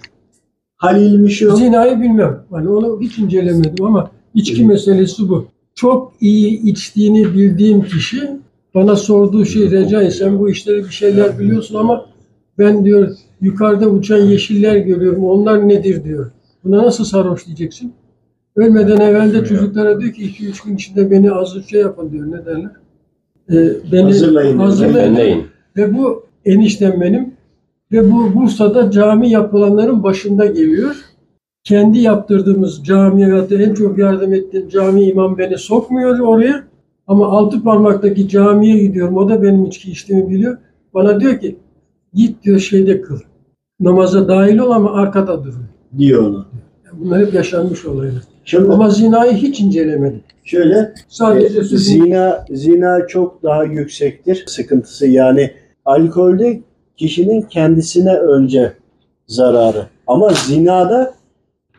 Halil 0.76 1.18
Mişo 1.18 1.56
Zinayı 1.56 2.00
bilmem. 2.00 2.40
Hani 2.50 2.68
onu 2.68 3.00
hiç 3.00 3.18
incelemedim 3.18 3.84
ama 3.84 4.10
içki 4.34 4.64
meselesi 4.64 5.28
bu. 5.28 5.46
Çok 5.74 6.12
iyi 6.20 6.62
içtiğini 6.62 7.34
bildiğim 7.34 7.82
kişi 7.82 8.30
bana 8.74 8.96
sorduğu 8.96 9.44
şey 9.44 9.70
Recai 9.70 10.10
sen 10.10 10.38
bu 10.38 10.50
işleri 10.50 10.84
bir 10.84 10.90
şeyler 10.90 11.38
biliyorsun 11.38 11.74
ama 11.74 12.06
ben 12.58 12.84
diyor 12.84 13.08
yukarıda 13.40 13.88
uçan 13.88 14.18
yeşiller 14.18 14.76
görüyorum 14.76 15.24
onlar 15.24 15.68
nedir 15.68 16.04
diyor. 16.04 16.30
Buna 16.64 16.82
nasıl 16.82 17.04
sarhoş 17.04 17.46
diyeceksin? 17.46 17.92
Ölmeden 18.56 18.96
evvel 18.96 19.32
de 19.32 19.44
çocuklara 19.44 20.00
diyor 20.00 20.12
ki 20.12 20.22
2-3 20.22 20.66
gün 20.66 20.74
içinde 20.74 21.10
beni 21.10 21.32
azır 21.32 21.62
şey 21.62 21.80
yapın 21.80 22.12
diyor. 22.12 22.26
Ne 22.26 22.46
derler? 22.46 22.70
Ee, 23.50 23.92
beni 23.92 24.02
Hazırlayın. 24.02 24.58
hazırlayın. 24.58 25.14
Efendim. 25.14 25.44
Ve 25.76 25.98
bu 25.98 26.24
eniştem 26.44 27.00
benim. 27.00 27.34
Ve 27.92 28.12
bu 28.12 28.34
Bursa'da 28.34 28.90
cami 28.90 29.30
yapılanların 29.30 30.02
başında 30.02 30.46
geliyor. 30.46 30.96
Kendi 31.64 31.98
yaptırdığımız 31.98 32.84
camiye 32.84 33.32
ve 33.32 33.64
en 33.64 33.74
çok 33.74 33.98
yardım 33.98 34.34
ettiğim 34.34 34.68
cami 34.68 35.02
imam 35.02 35.38
beni 35.38 35.58
sokmuyor 35.58 36.18
oraya. 36.18 36.64
Ama 37.06 37.26
altı 37.26 37.62
parmaktaki 37.62 38.28
camiye 38.28 38.78
gidiyorum. 38.78 39.16
O 39.16 39.28
da 39.28 39.42
benim 39.42 39.64
içki 39.64 39.90
içtiğimi 39.90 40.30
biliyor. 40.30 40.58
Bana 40.94 41.20
diyor 41.20 41.40
ki 41.40 41.56
git 42.16 42.42
diyor 42.44 42.58
şeyde 42.58 43.00
kıl. 43.00 43.18
Namaza 43.80 44.28
dahil 44.28 44.58
ol 44.58 44.70
ama 44.70 44.92
arkada 44.92 45.44
dur. 45.44 45.54
diyor 45.98 46.22
ona. 46.30 46.46
Bunlar 46.92 47.26
hep 47.26 47.34
yaşanmış 47.34 47.84
olaylar. 47.84 48.22
Şimdi 48.44 48.72
Ama 48.72 48.90
zinayı 48.90 49.32
hiç 49.32 49.60
incelemedim. 49.60 50.22
şöyle 50.44 50.94
Sadece 51.08 51.58
E, 51.60 51.62
zina 51.62 52.44
zina 52.50 53.06
çok 53.06 53.42
daha 53.42 53.64
yüksektir 53.64 54.44
sıkıntısı 54.46 55.06
yani 55.06 55.50
alkolde 55.84 56.60
kişinin 56.96 57.42
kendisine 57.42 58.16
önce 58.16 58.72
zararı 59.26 59.86
ama 60.06 60.28
zinada 60.46 61.14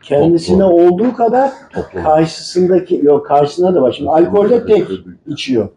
kendisine 0.02 0.64
olduğu 0.64 1.14
kadar 1.14 1.50
Toplum. 1.74 2.02
karşısındaki 2.04 3.00
yok 3.02 3.26
karşısına 3.26 3.74
da 3.74 3.82
var. 3.82 3.92
Şimdi 3.96 4.10
alkolde 4.10 4.66
tek 4.66 4.86
içiyor. 5.26 5.68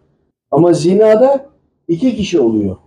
Ama 0.51 0.73
zinada 0.73 1.45
iki 1.87 2.15
kişi 2.15 2.39
oluyor. 2.39 2.77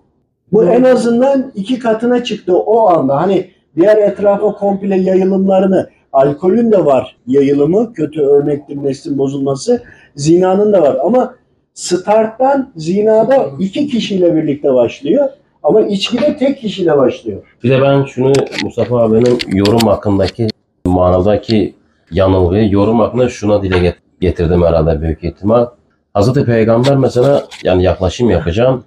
Bu 0.55 0.64
en 0.64 0.83
azından 0.83 1.53
iki 1.55 1.79
katına 1.79 2.25
çıktı 2.25 2.57
o 2.59 2.88
anda. 2.88 3.17
Hani 3.17 3.51
diğer 3.77 3.97
etrafa 3.97 4.53
komple 4.53 4.97
yayılımlarını 4.97 5.88
alkolün 6.12 6.73
de 6.73 6.85
var 6.85 7.17
yayılımı, 7.27 7.93
kötü 7.93 8.21
örnektir 8.21 8.77
neslin 8.85 9.19
bozulması. 9.19 9.83
Zinanın 10.17 10.73
da 10.73 10.83
var 10.83 10.97
ama 11.05 11.35
starttan 11.75 12.73
zinada 12.77 13.47
iki 13.59 13.87
kişiyle 13.88 14.37
birlikte 14.37 14.75
başlıyor. 14.75 15.29
Ama 15.62 15.81
içkide 15.81 16.37
tek 16.37 16.59
kişiyle 16.61 16.97
başlıyor. 16.97 17.43
Bir 17.64 17.71
de 17.71 17.83
ben 17.83 18.05
şunu 18.05 18.33
Mustafa 18.64 19.03
abinin 19.03 19.38
yorum 19.53 19.88
hakkındaki 19.88 20.49
manadaki 20.87 21.75
yanılgıyı 22.11 22.71
yorum 22.71 23.01
hakkında 23.01 23.29
şuna 23.29 23.62
dile 23.62 23.77
get- 23.77 23.95
getirdim 24.21 24.62
herhalde 24.62 25.01
büyük 25.01 25.25
ihtimal. 25.25 25.67
Hazreti 26.14 26.45
Peygamber 26.45 26.97
mesela 26.97 27.45
yani 27.64 27.83
yaklaşım 27.83 28.31
yapacağım. 28.31 28.85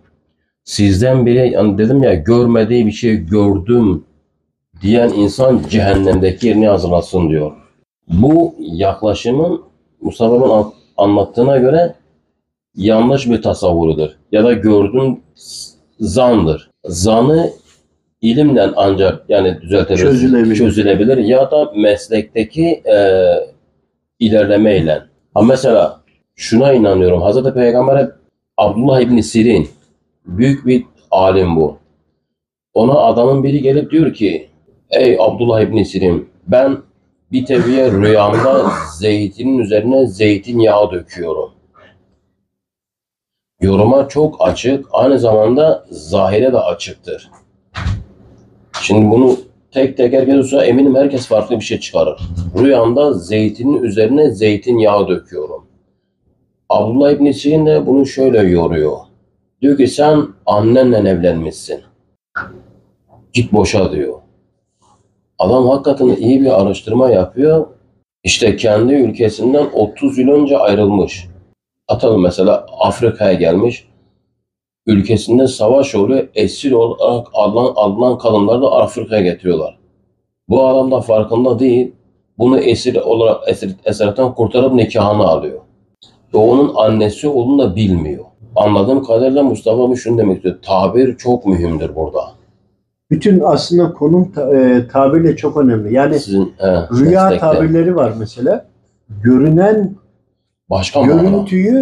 Sizden 0.71 1.25
biri 1.25 1.51
yani 1.53 1.77
dedim 1.77 2.03
ya 2.03 2.13
görmediği 2.15 2.85
bir 2.85 2.91
şey 2.91 3.15
gördüm 3.15 4.03
diyen 4.81 5.09
insan 5.09 5.61
cehennemdeki 5.69 6.47
yerini 6.47 6.67
hazırlasın 6.67 7.29
diyor. 7.29 7.51
Bu 8.07 8.55
yaklaşımın 8.59 9.61
Mustafa'nın 10.01 10.49
an- 10.49 10.73
anlattığına 10.97 11.57
göre 11.57 11.93
yanlış 12.75 13.29
bir 13.29 13.41
tasavvurudur. 13.41 14.09
Ya 14.31 14.43
da 14.43 14.53
gördüğün 14.53 15.23
zandır. 15.99 16.69
Zanı 16.85 17.49
ilimle 18.21 18.61
ancak 18.75 19.29
yani 19.29 19.61
düzeltebilir, 19.61 20.03
Çözülebilir. 20.03 20.55
çözülebilir 20.55 21.17
ya 21.17 21.51
da 21.51 21.71
meslekteki 21.75 22.65
e, 22.67 22.97
ilerlemeyle. 24.19 25.01
Ha 25.33 25.41
mesela 25.41 26.01
şuna 26.35 26.73
inanıyorum. 26.73 27.21
Hazreti 27.21 27.53
Peygamber 27.53 28.03
hep 28.03 28.11
Abdullah 28.57 28.99
İbni 29.01 29.23
Sirin 29.23 29.67
büyük 30.27 30.65
bir 30.65 30.85
alim 31.11 31.55
bu. 31.55 31.77
Ona 32.73 32.93
adamın 32.93 33.43
biri 33.43 33.61
gelip 33.61 33.91
diyor 33.91 34.13
ki 34.13 34.49
Ey 34.89 35.17
Abdullah 35.19 35.61
İbni 35.61 35.85
Sirin 35.85 36.29
ben 36.47 36.77
bir 37.31 37.45
teviye 37.45 37.91
rüyamda 37.91 38.71
zeytinin 38.99 39.57
üzerine 39.57 40.07
zeytinyağı 40.07 40.91
döküyorum. 40.91 41.51
Yoruma 43.61 44.07
çok 44.07 44.35
açık, 44.39 44.85
aynı 44.91 45.19
zamanda 45.19 45.85
zahire 45.89 46.53
de 46.53 46.59
açıktır. 46.59 47.31
Şimdi 48.81 49.11
bunu 49.11 49.37
tek 49.71 49.97
tek 49.97 50.13
herkes 50.13 50.35
olsa 50.35 50.65
eminim 50.65 50.95
herkes 50.95 51.27
farklı 51.27 51.55
bir 51.55 51.65
şey 51.65 51.79
çıkarır. 51.79 52.21
Rüyamda 52.59 53.13
zeytinin 53.13 53.83
üzerine 53.83 54.31
zeytinyağı 54.31 55.07
döküyorum. 55.07 55.65
Abdullah 56.69 57.11
İbni 57.11 57.33
Sirin 57.33 57.65
de 57.65 57.85
bunu 57.85 58.05
şöyle 58.05 58.39
yoruyor. 58.39 58.97
Diyor 59.61 59.77
ki 59.77 59.87
sen 59.87 60.27
annenle 60.45 61.09
evlenmişsin. 61.09 61.81
Git 63.33 63.53
boşa 63.53 63.91
diyor. 63.91 64.19
Adam 65.39 65.67
hakikaten 65.67 66.09
iyi 66.09 66.41
bir 66.41 66.61
araştırma 66.61 67.09
yapıyor. 67.09 67.67
İşte 68.23 68.55
kendi 68.55 68.93
ülkesinden 68.93 69.67
30 69.73 70.17
yıl 70.17 70.27
önce 70.27 70.57
ayrılmış. 70.57 71.27
Atalım 71.87 72.23
mesela 72.23 72.65
Afrika'ya 72.79 73.33
gelmiş. 73.33 73.87
Ülkesinde 74.85 75.47
savaş 75.47 75.95
oluyor. 75.95 76.27
Esir 76.35 76.71
olarak 76.71 77.27
alınan, 77.33 77.73
alınan 77.75 78.17
kadınları 78.17 78.61
da 78.61 78.71
Afrika'ya 78.71 79.21
getiriyorlar. 79.21 79.77
Bu 80.49 80.67
adam 80.67 80.91
da 80.91 81.01
farkında 81.01 81.59
değil. 81.59 81.91
Bunu 82.37 82.59
esir 82.59 82.95
olarak 82.95 83.47
esir, 83.47 83.75
esaretten 83.85 84.35
kurtarıp 84.35 84.73
nikahını 84.73 85.23
alıyor. 85.23 85.61
Ve 86.33 86.37
onun 86.37 86.75
annesi 86.75 87.27
olduğunu 87.27 87.59
da 87.59 87.75
bilmiyor. 87.75 88.25
Anladığım 88.57 89.03
kadarıyla 89.03 89.43
Mustafa 89.43 89.83
abi 89.83 89.95
şunu 89.95 90.17
demek 90.17 90.35
istiyor. 90.35 90.55
Tabir 90.61 91.17
çok 91.17 91.45
mühimdir 91.45 91.95
burada. 91.95 92.19
Bütün 93.11 93.39
aslında 93.45 93.93
konum 93.93 94.31
ta- 94.31 94.57
e, 94.57 94.87
tabirle 94.87 95.35
çok 95.35 95.57
önemli. 95.57 95.93
Yani 95.93 96.19
Sizin 96.19 96.53
he, 96.57 96.67
rüya 96.67 97.23
meslekte. 97.23 97.37
tabirleri 97.39 97.95
var 97.95 98.13
mesela. 98.19 98.65
Görünen 99.23 99.95
Başka 100.69 101.01
görüntüyü 101.01 101.81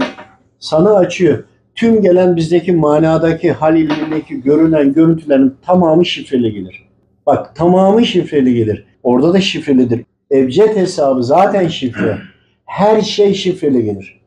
sana 0.59 0.93
açıyor. 0.95 1.43
Tüm 1.75 2.01
gelen 2.01 2.35
bizdeki 2.35 2.71
manadaki 2.71 3.51
hal 3.51 3.75
ilmindeki 3.77 4.41
görünen 4.41 4.93
görüntülerin 4.93 5.55
tamamı 5.65 6.05
şifreli 6.05 6.53
gelir. 6.53 6.85
Bak 7.25 7.55
tamamı 7.55 8.05
şifreli 8.05 8.53
gelir. 8.53 8.85
Orada 9.03 9.33
da 9.33 9.41
şifrelidir. 9.41 10.01
Ebced 10.31 10.75
hesabı 10.75 11.23
zaten 11.23 11.67
şifre. 11.67 12.17
Her 12.65 13.01
şey 13.01 13.33
şifreli 13.33 13.83
gelir. 13.83 14.21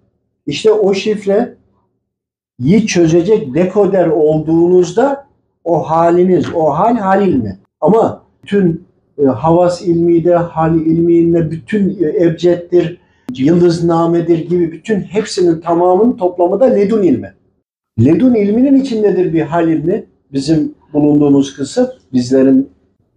İşte 0.47 0.73
o 0.73 0.95
şifre 0.95 1.55
yi 2.59 2.87
çözecek 2.87 3.55
dekoder 3.55 4.07
olduğunuzda 4.07 5.27
o 5.65 5.83
haliniz, 5.91 6.55
o 6.55 6.71
hal 6.71 6.97
hal 6.97 7.29
ilmi. 7.29 7.59
Ama 7.81 8.23
bütün 8.43 8.85
e, 9.19 9.25
havas 9.25 9.83
ilmi 9.83 10.25
de, 10.25 10.35
hal 10.35 10.75
ilmiinde 10.75 11.51
bütün 11.51 11.99
e, 12.05 12.25
ebceddir, 12.25 13.01
yıldıznamedir 13.37 14.39
gibi 14.39 14.73
bütün 14.73 15.01
hepsinin 15.01 15.61
tamamının 15.61 16.17
toplamı 16.17 16.61
da 16.61 16.65
ledun 16.65 17.03
ilmi. 17.03 17.35
Ledun 18.05 18.35
ilminin 18.35 18.81
içindedir 18.81 19.33
bir 19.33 19.43
hal 19.43 19.69
ilmi. 19.69 20.05
Bizim 20.33 20.75
bulunduğumuz 20.93 21.57
kısım 21.57 21.87
bizlerin 22.13 22.71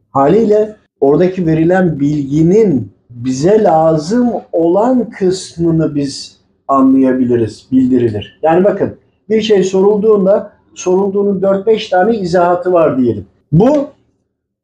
haliyle 0.10 0.76
oradaki 1.02 1.46
verilen 1.46 2.00
bilginin 2.00 2.92
bize 3.10 3.64
lazım 3.64 4.30
olan 4.52 5.10
kısmını 5.10 5.96
biz 5.96 6.38
anlayabiliriz, 6.68 7.68
bildirilir. 7.72 8.40
Yani 8.44 8.64
bakın 8.64 8.98
bir 9.32 9.42
şey 9.42 9.64
sorulduğunda 9.64 10.52
sorulduğunun 10.76 11.42
4-5 11.42 11.90
tane 11.90 12.18
izahatı 12.18 12.74
var 12.74 12.98
diyelim. 12.98 13.26
Bu 13.52 13.88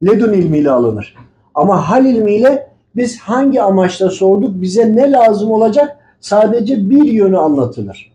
ledun 0.05 0.33
ilmiyle 0.33 0.71
alınır. 0.71 1.15
Ama 1.55 1.89
hal 1.89 2.05
ilmiyle 2.05 2.69
biz 2.95 3.19
hangi 3.19 3.61
amaçla 3.61 4.09
sorduk, 4.09 4.61
bize 4.61 4.95
ne 4.95 5.11
lazım 5.11 5.51
olacak 5.51 5.97
sadece 6.21 6.89
bir 6.89 7.03
yönü 7.03 7.37
anlatılır. 7.37 8.11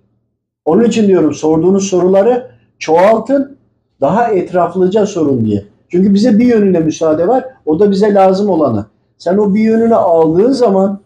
Onun 0.65 0.85
için 0.85 1.09
diyorum 1.09 1.35
sorduğunuz 1.35 1.89
soruları 1.89 2.51
çoğaltın, 2.79 3.57
daha 4.01 4.29
etraflıca 4.29 5.07
sorun 5.07 5.45
diye. 5.45 5.65
Çünkü 5.89 6.15
bize 6.15 6.39
bir 6.39 6.47
yönüne 6.47 6.79
müsaade 6.79 7.29
var, 7.29 7.45
o 7.67 7.81
da 7.81 7.91
bize 7.91 8.15
lazım 8.15 8.51
olanı. 8.51 8.87
Sen 9.19 9.39
o 9.39 9.55
bir 9.55 9.61
yönünü 9.61 9.95
aldığın 9.95 10.53
zaman, 10.53 11.01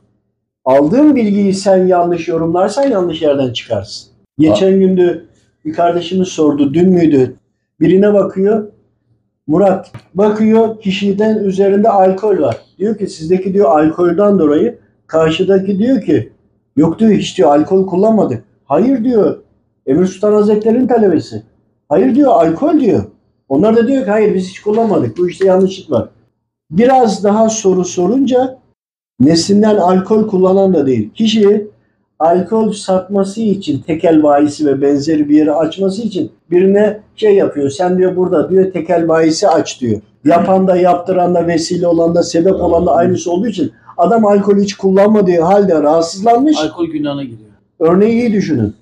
aldığın 0.65 1.17
bilgiyi 1.17 1.55
sen 1.55 1.87
yanlış 1.87 2.29
yorumlarsan 2.29 2.83
yanlış 2.83 3.23
yerden 3.23 3.53
çıkarsın. 3.53 4.09
Geçen 4.39 4.81
günde 4.81 5.23
bir 5.67 5.73
kardeşimiz 5.73 6.29
sordu, 6.29 6.75
dün 6.75 6.91
müydü? 6.91 7.37
Birine 7.81 8.15
bakıyor, 8.15 8.67
Murat 9.47 9.93
bakıyor 10.15 10.81
kişiden 10.81 11.45
üzerinde 11.45 11.89
alkol 11.89 12.39
var. 12.39 12.57
Diyor 12.79 12.99
ki 12.99 13.07
sizdeki 13.07 13.55
diyor 13.55 13.81
alkolden 13.81 14.39
dolayı 14.39 14.79
karşıdaki 15.07 15.79
diyor 15.79 16.01
ki 16.03 16.33
yok 16.77 16.99
diyor 16.99 17.13
hiç 17.13 17.39
diyor 17.39 17.51
alkol 17.51 17.87
kullanmadık. 17.87 18.45
Hayır 18.65 19.05
diyor 19.05 19.39
Emir 19.87 20.07
Sultan 20.07 20.33
Hazretleri'nin 20.33 20.87
talebesi. 20.87 21.43
Hayır 21.89 22.15
diyor 22.15 22.33
alkol 22.33 22.81
diyor. 22.81 23.05
Onlar 23.49 23.77
da 23.77 23.89
diyor 23.89 24.05
ki 24.05 24.11
hayır 24.11 24.35
biz 24.35 24.49
hiç 24.49 24.61
kullanmadık. 24.61 25.19
Bu 25.19 25.29
işte 25.29 25.47
yanlışlık 25.47 25.91
var. 25.91 26.09
Biraz 26.71 27.25
daha 27.25 27.49
soru 27.49 27.85
sorunca 27.85 28.59
neslinden 29.21 29.77
alkol 29.77 30.29
kullanan 30.29 30.75
da 30.75 30.87
değil. 30.87 31.11
Kişi 31.15 31.67
alkol 32.19 32.73
satması 32.73 33.41
için 33.41 33.79
tekel 33.79 34.23
bayisi 34.23 34.67
ve 34.67 34.83
benzeri 34.83 35.29
bir 35.29 35.37
yeri 35.37 35.53
açması 35.53 36.03
için 36.03 36.33
birine 36.51 37.01
şey 37.17 37.35
yapıyor. 37.35 37.71
Sen 37.71 37.99
diyor 37.99 38.17
burada 38.17 38.51
diyor 38.51 38.73
tekel 38.73 39.09
bayisi 39.09 39.49
aç 39.49 39.81
diyor. 39.81 40.01
Yapan 40.25 40.67
da 40.67 40.77
yaptıran 40.77 41.35
da 41.35 41.47
vesile 41.47 41.87
olan 41.87 42.15
da 42.15 42.23
sebep 42.23 42.55
olan 42.55 42.87
da 42.87 42.95
aynısı 42.95 43.33
olduğu 43.33 43.47
için 43.47 43.73
adam 43.97 44.27
alkol 44.27 44.59
hiç 44.59 44.75
kullanmadığı 44.75 45.41
halde 45.41 45.83
rahatsızlanmış. 45.83 46.57
Alkol 46.59 46.87
günahına 46.87 47.23
giriyor. 47.23 47.51
Örneği 47.81 48.13
iyi 48.13 48.33
düşünün. 48.33 48.75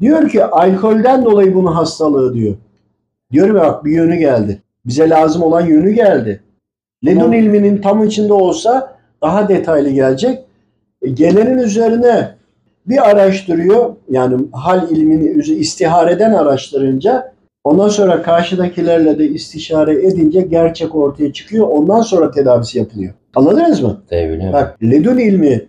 Diyor 0.00 0.28
ki 0.28 0.44
alkolden 0.44 1.24
dolayı 1.24 1.54
bunun 1.54 1.72
hastalığı 1.72 2.34
diyor. 2.34 2.54
Diyorum 3.32 3.56
ya 3.56 3.62
bak 3.62 3.84
bir 3.84 3.92
yönü 3.92 4.16
geldi. 4.16 4.62
Bize 4.86 5.08
lazım 5.08 5.42
olan 5.42 5.66
yönü 5.66 5.90
geldi. 5.90 6.40
Ledun 7.06 7.20
Tamam. 7.20 7.32
ilminin 7.32 7.82
tam 7.82 8.04
içinde 8.04 8.32
olsa 8.32 8.96
daha 9.22 9.48
detaylı 9.48 9.90
gelecek. 9.90 10.44
E, 11.02 11.10
gelenin 11.10 11.58
üzerine 11.58 12.37
bir 12.88 13.10
araştırıyor. 13.10 13.94
Yani 14.10 14.46
hal 14.52 14.90
ilmini 14.90 15.42
istihareden 15.54 16.32
araştırınca 16.32 17.32
ondan 17.64 17.88
sonra 17.88 18.22
karşıdakilerle 18.22 19.18
de 19.18 19.28
istişare 19.28 20.06
edince 20.06 20.40
gerçek 20.40 20.94
ortaya 20.94 21.32
çıkıyor. 21.32 21.68
Ondan 21.68 22.00
sonra 22.00 22.30
tedavisi 22.30 22.78
yapılıyor. 22.78 23.14
Anladınız 23.34 23.80
mı? 23.80 24.02
Devlet. 24.10 24.52
Bak 24.52 24.82
ledun 24.82 25.18
ilmi 25.18 25.66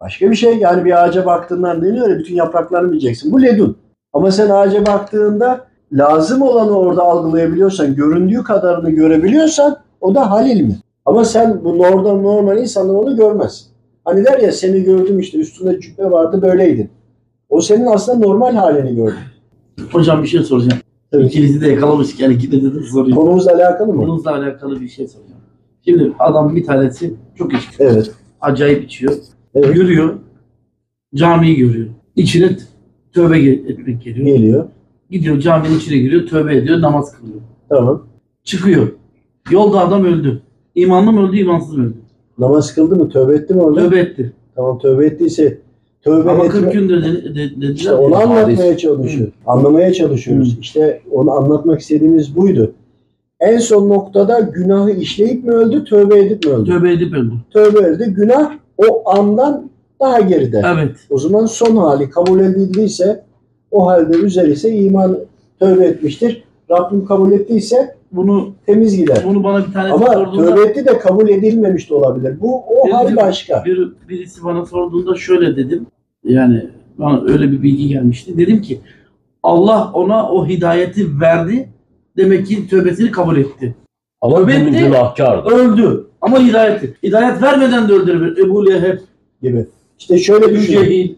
başka 0.00 0.30
bir 0.30 0.36
şey. 0.36 0.58
Yani 0.58 0.84
bir 0.84 1.04
ağaca 1.04 1.26
baktığından 1.26 1.82
deniyor 1.82 2.10
ya 2.10 2.18
bütün 2.18 2.34
yapraklarını 2.34 2.92
bileceksin. 2.92 3.32
Bu 3.32 3.42
ledun. 3.42 3.76
Ama 4.12 4.30
sen 4.30 4.50
ağaca 4.50 4.86
baktığında 4.86 5.60
lazım 5.92 6.42
olanı 6.42 6.78
orada 6.78 7.02
algılayabiliyorsan, 7.02 7.94
göründüğü 7.94 8.44
kadarını 8.44 8.90
görebiliyorsan 8.90 9.76
o 10.00 10.14
da 10.14 10.30
hal 10.30 10.50
ilmi. 10.50 10.76
Ama 11.04 11.24
sen 11.24 11.64
bu 11.64 11.78
normal, 11.78 12.20
normal 12.20 12.58
insanlar 12.58 12.94
onu 12.94 13.16
görmez. 13.16 13.73
Hani 14.04 14.24
der 14.24 14.38
ya 14.38 14.52
seni 14.52 14.84
gördüm 14.84 15.18
işte 15.18 15.38
üstünde 15.38 15.80
cübbe 15.80 16.10
vardı 16.10 16.42
böyleydin. 16.42 16.90
O 17.48 17.60
senin 17.60 17.86
aslında 17.86 18.26
normal 18.26 18.54
halini 18.54 18.96
gördü. 18.96 19.14
Hocam 19.92 20.22
bir 20.22 20.28
şey 20.28 20.42
soracağım. 20.42 20.82
Tabii. 21.12 21.24
İkinizi 21.26 21.60
de 21.60 21.68
yakalamış 21.68 22.20
yani 22.20 22.34
ikinizi 22.34 22.74
de 22.74 22.82
sorayım. 22.82 23.16
Konumuzla 23.16 23.54
alakalı 23.54 23.92
mı? 23.92 24.02
Bununla 24.02 24.30
alakalı 24.34 24.80
bir 24.80 24.88
şey 24.88 25.08
soracağım. 25.08 25.40
Şimdi 25.84 26.12
adam 26.18 26.56
bir 26.56 26.64
tanesi 26.64 27.14
çok 27.38 27.54
içki. 27.54 27.76
Evet. 27.78 28.10
Acayip 28.40 28.84
içiyor. 28.84 29.14
Evet. 29.54 29.74
Görüyor. 29.74 30.14
Camiyi 31.14 31.56
görüyor. 31.56 31.86
İçine 32.16 32.56
tövbe 33.12 33.38
etmek 33.50 34.02
geliyor. 34.02 34.26
Geliyor. 34.26 34.68
Gidiyor 35.10 35.40
caminin 35.40 35.78
içine 35.78 35.96
giriyor. 35.96 36.26
Tövbe 36.26 36.56
ediyor. 36.56 36.80
Namaz 36.80 37.12
kılıyor. 37.16 37.40
Tamam. 37.68 38.06
Çıkıyor. 38.44 38.88
Yolda 39.50 39.80
adam 39.80 40.04
öldü. 40.04 40.42
İmanlı 40.74 41.12
mı 41.12 41.28
öldü, 41.28 41.36
imansız 41.38 41.76
mı 41.76 41.84
öldü? 41.84 41.96
Namaz 42.38 42.74
kıldı 42.74 42.96
mı? 42.96 43.08
Tövbe 43.08 43.34
etti 43.34 43.54
mi 43.54 43.62
orada? 43.62 43.80
Tövbe 43.80 43.98
etti. 43.98 44.32
Tamam 44.56 44.78
tövbe 44.78 45.06
ettiyse 45.06 45.58
tövbe 46.02 46.30
Ama 46.30 46.44
etme- 46.44 46.60
40 46.60 46.72
gün 46.72 46.88
de, 46.88 47.02
de, 47.02 47.04
de, 47.24 47.34
dediler. 47.34 47.74
İşte 47.74 47.92
onu 47.92 48.14
ya. 48.14 48.20
anlatmaya 48.20 48.76
çalışıyor. 48.76 49.28
Anlamaya 49.46 49.92
çalışıyoruz. 49.92 50.56
Hı. 50.56 50.60
İşte 50.60 51.00
onu 51.12 51.30
anlatmak 51.30 51.80
istediğimiz 51.80 52.36
buydu. 52.36 52.72
En 53.40 53.58
son 53.58 53.88
noktada 53.88 54.40
günahı 54.40 54.90
işleyip 54.90 55.44
mi 55.44 55.50
öldü, 55.50 55.84
tövbe 55.84 56.18
edip 56.18 56.44
mi 56.44 56.50
öldü? 56.52 56.70
Tövbe 56.70 56.92
edip 56.92 57.14
öldü. 57.14 57.32
Tövbe 57.52 57.78
edildi. 57.88 58.14
Günah 58.16 58.52
o 58.78 59.10
andan 59.10 59.70
daha 60.00 60.20
geride. 60.20 60.62
Evet. 60.74 60.96
O 61.10 61.18
zaman 61.18 61.46
son 61.46 61.76
hali 61.76 62.10
kabul 62.10 62.40
edildiyse 62.40 63.24
o 63.70 63.86
halde 63.86 64.18
güzel 64.18 64.48
ise 64.48 64.70
iman 64.76 65.18
tövbe 65.60 65.84
etmiştir. 65.84 66.44
Rabbim 66.70 67.04
kabul 67.06 67.32
ettiyse 67.32 67.96
Bunu 68.16 68.52
temiz 68.66 68.96
gider. 68.96 69.22
bunu 69.26 69.44
bana 69.44 69.66
bir 69.66 69.72
tanesi 69.72 69.94
Ama 69.94 70.06
sorduğunda 70.06 70.54
tövbe 70.54 70.86
de 70.86 70.98
kabul 70.98 71.28
edilmemiş 71.28 71.90
de 71.90 71.94
olabilir. 71.94 72.40
Bu 72.40 72.56
o 72.56 72.92
hal 72.92 73.06
Dedim, 73.06 73.16
başka. 73.16 73.64
bir, 73.64 73.92
birisi 74.08 74.44
bana 74.44 74.66
sorduğunda 74.66 75.14
şöyle 75.14 75.56
dedim. 75.56 75.86
Yani 76.24 76.66
bana 76.98 77.22
öyle 77.24 77.52
bir 77.52 77.62
bilgi 77.62 77.88
gelmişti. 77.88 78.38
Dedim 78.38 78.62
ki 78.62 78.80
Allah 79.42 79.90
ona 79.94 80.28
o 80.30 80.46
hidayeti 80.46 81.20
verdi. 81.20 81.68
Demek 82.16 82.46
ki 82.46 82.68
tövbesini 82.68 83.10
kabul 83.10 83.36
etti. 83.36 83.74
Ama 84.20 84.36
Tövbe 84.36 84.52
etti. 84.52 84.78
günahkardı. 84.78 85.48
Öldü. 85.48 86.06
Ama 86.20 86.40
hidayeti. 86.40 86.94
Hidayet 87.02 87.42
vermeden 87.42 87.88
de 87.88 87.92
öldürür. 87.92 88.46
Ebu 88.46 88.66
Leheb, 88.66 88.98
gibi. 89.42 89.66
İşte 89.98 90.18
şöyle 90.18 90.44
Ebu 90.44 90.54
düşünün. 90.54 90.84
Cehil. 90.84 91.14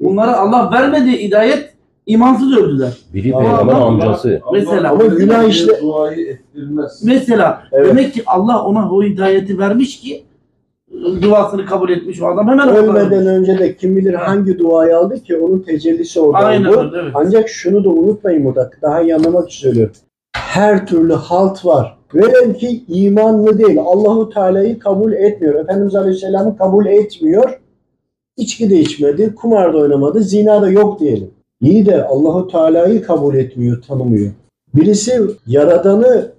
Bunlara 0.00 0.36
Allah 0.36 0.70
vermedi 0.72 1.10
hidayet. 1.22 1.73
İmansız 2.06 2.56
öldüler. 2.56 2.92
Biri 3.14 3.22
peygamber 3.32 3.72
Allah- 3.72 3.84
amcası. 3.84 4.40
Mesela- 4.52 4.90
Ama 4.90 5.04
günah 5.04 5.44
işte 5.48 5.80
Duayı 5.82 6.26
ettirmez. 6.26 7.02
Mesela 7.04 7.62
Evet. 7.72 7.86
demek 7.88 8.14
ki 8.14 8.22
Allah 8.26 8.64
ona 8.64 8.92
o 8.92 9.02
hidayeti 9.02 9.58
vermiş 9.58 10.00
ki 10.00 10.22
duasını 11.22 11.66
kabul 11.66 11.90
etmiş 11.90 12.22
o 12.22 12.26
adam 12.26 12.48
hemen 12.48 12.68
Ölmeden 12.68 13.26
önce 13.26 13.58
de 13.58 13.76
kim 13.76 13.96
bilir 13.96 14.14
hangi 14.14 14.58
duayı 14.58 14.96
aldı 14.98 15.22
ki 15.22 15.36
onun 15.36 15.58
tecellisi 15.58 16.20
orada 16.20 16.46
Aynen 16.46 16.64
oldu. 16.68 16.78
öyle. 16.80 17.02
Evet. 17.02 17.12
Ancak 17.14 17.48
şunu 17.48 17.84
da 17.84 17.88
unutmayın 17.88 18.44
burada. 18.44 18.70
Daha 18.82 19.02
iyi 19.02 19.14
anlamak 19.14 19.50
için 19.50 19.60
söylüyorum. 19.68 19.94
Her 20.36 20.86
türlü 20.86 21.12
halt 21.12 21.64
var. 21.66 21.96
Velev 22.14 22.54
ki 22.54 22.84
imanlı 22.88 23.58
değil. 23.58 23.78
Allahu 23.84 24.30
Teala'yı 24.30 24.78
kabul 24.78 25.12
etmiyor. 25.12 25.54
Efendimiz 25.54 25.94
Aleyhisselam'ı 25.94 26.58
kabul 26.58 26.86
etmiyor. 26.86 27.60
İçki 28.36 28.70
de 28.70 28.76
içmedi, 28.76 29.34
kumar 29.34 29.72
da 29.74 29.78
oynamadı, 29.78 30.22
zina 30.22 30.62
da 30.62 30.70
yok 30.70 31.00
diyelim. 31.00 31.30
İyi 31.60 31.86
de 31.86 32.04
Allahu 32.04 32.48
Teala'yı 32.48 33.02
kabul 33.02 33.34
etmiyor, 33.34 33.82
tanımıyor. 33.82 34.32
Birisi 34.74 35.20
yaradanı 35.46 36.32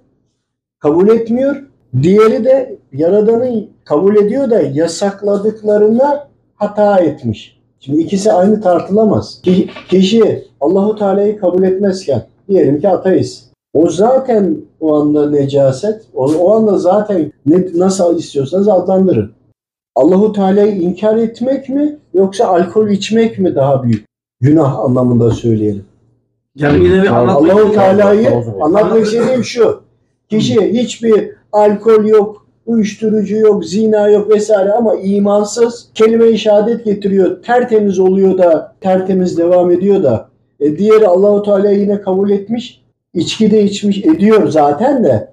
kabul 0.78 1.08
etmiyor. 1.08 1.56
Diğeri 2.02 2.44
de 2.44 2.78
yaradanı 2.92 3.64
kabul 3.84 4.16
ediyor 4.16 4.50
da 4.50 4.60
yasakladıklarına 4.60 6.28
hata 6.54 6.98
etmiş. 6.98 7.60
Şimdi 7.80 7.98
ikisi 8.00 8.32
aynı 8.32 8.60
tartılamaz. 8.60 9.40
Ki- 9.42 9.68
Kişi 9.88 10.44
Allahu 10.60 10.96
Teala'yı 10.96 11.38
kabul 11.38 11.62
etmezken 11.62 12.22
diyelim 12.48 12.80
ki 12.80 12.88
ateist. 12.88 13.44
O 13.74 13.90
zaten 13.90 14.56
o 14.80 14.94
anda 14.96 15.30
necaset. 15.30 16.02
O, 16.14 16.24
o 16.34 16.52
anda 16.54 16.78
zaten 16.78 17.32
ne, 17.46 17.66
nasıl 17.74 18.18
istiyorsanız 18.18 18.68
adlandırın. 18.68 19.32
Allahu 19.94 20.32
Teala'yı 20.32 20.72
inkar 20.76 21.16
etmek 21.16 21.68
mi 21.68 21.98
yoksa 22.14 22.46
alkol 22.46 22.88
içmek 22.88 23.38
mi 23.38 23.54
daha 23.54 23.82
büyük? 23.84 24.06
Günah 24.40 24.78
anlamında 24.78 25.30
söyleyelim. 25.30 25.84
Yani 26.54 26.84
bir 26.84 26.90
nevi 26.90 27.06
Yani 27.06 27.10
anlatmak 27.10 27.52
Allahu. 27.52 27.72
Teala'yı 27.72 28.30
anlatmak 28.60 29.06
istediğim 29.06 29.44
şu. 29.44 29.82
Kişi 30.28 30.72
hiçbir 30.72 31.30
alkol 31.52 32.04
yok, 32.06 32.46
uyuşturucu 32.66 33.36
yok, 33.36 33.64
zina 33.64 34.08
yok 34.08 34.30
vesaire 34.30 34.72
ama 34.72 34.94
imansız 34.94 35.88
kelime-i 35.94 36.38
şehadet 36.38 36.84
getiriyor. 36.84 37.42
Tertemiz 37.42 37.98
oluyor 37.98 38.38
da, 38.38 38.74
tertemiz 38.80 39.38
devam 39.38 39.70
ediyor 39.70 40.02
da. 40.02 40.28
E 40.60 40.78
diğeri 40.78 41.06
Allahu 41.06 41.42
Teala'yı 41.42 41.80
yine 41.80 42.00
kabul 42.00 42.30
etmiş. 42.30 42.82
içki 43.14 43.50
de 43.50 43.62
içmiş 43.62 44.04
ediyor 44.04 44.48
zaten 44.48 45.04
de. 45.04 45.32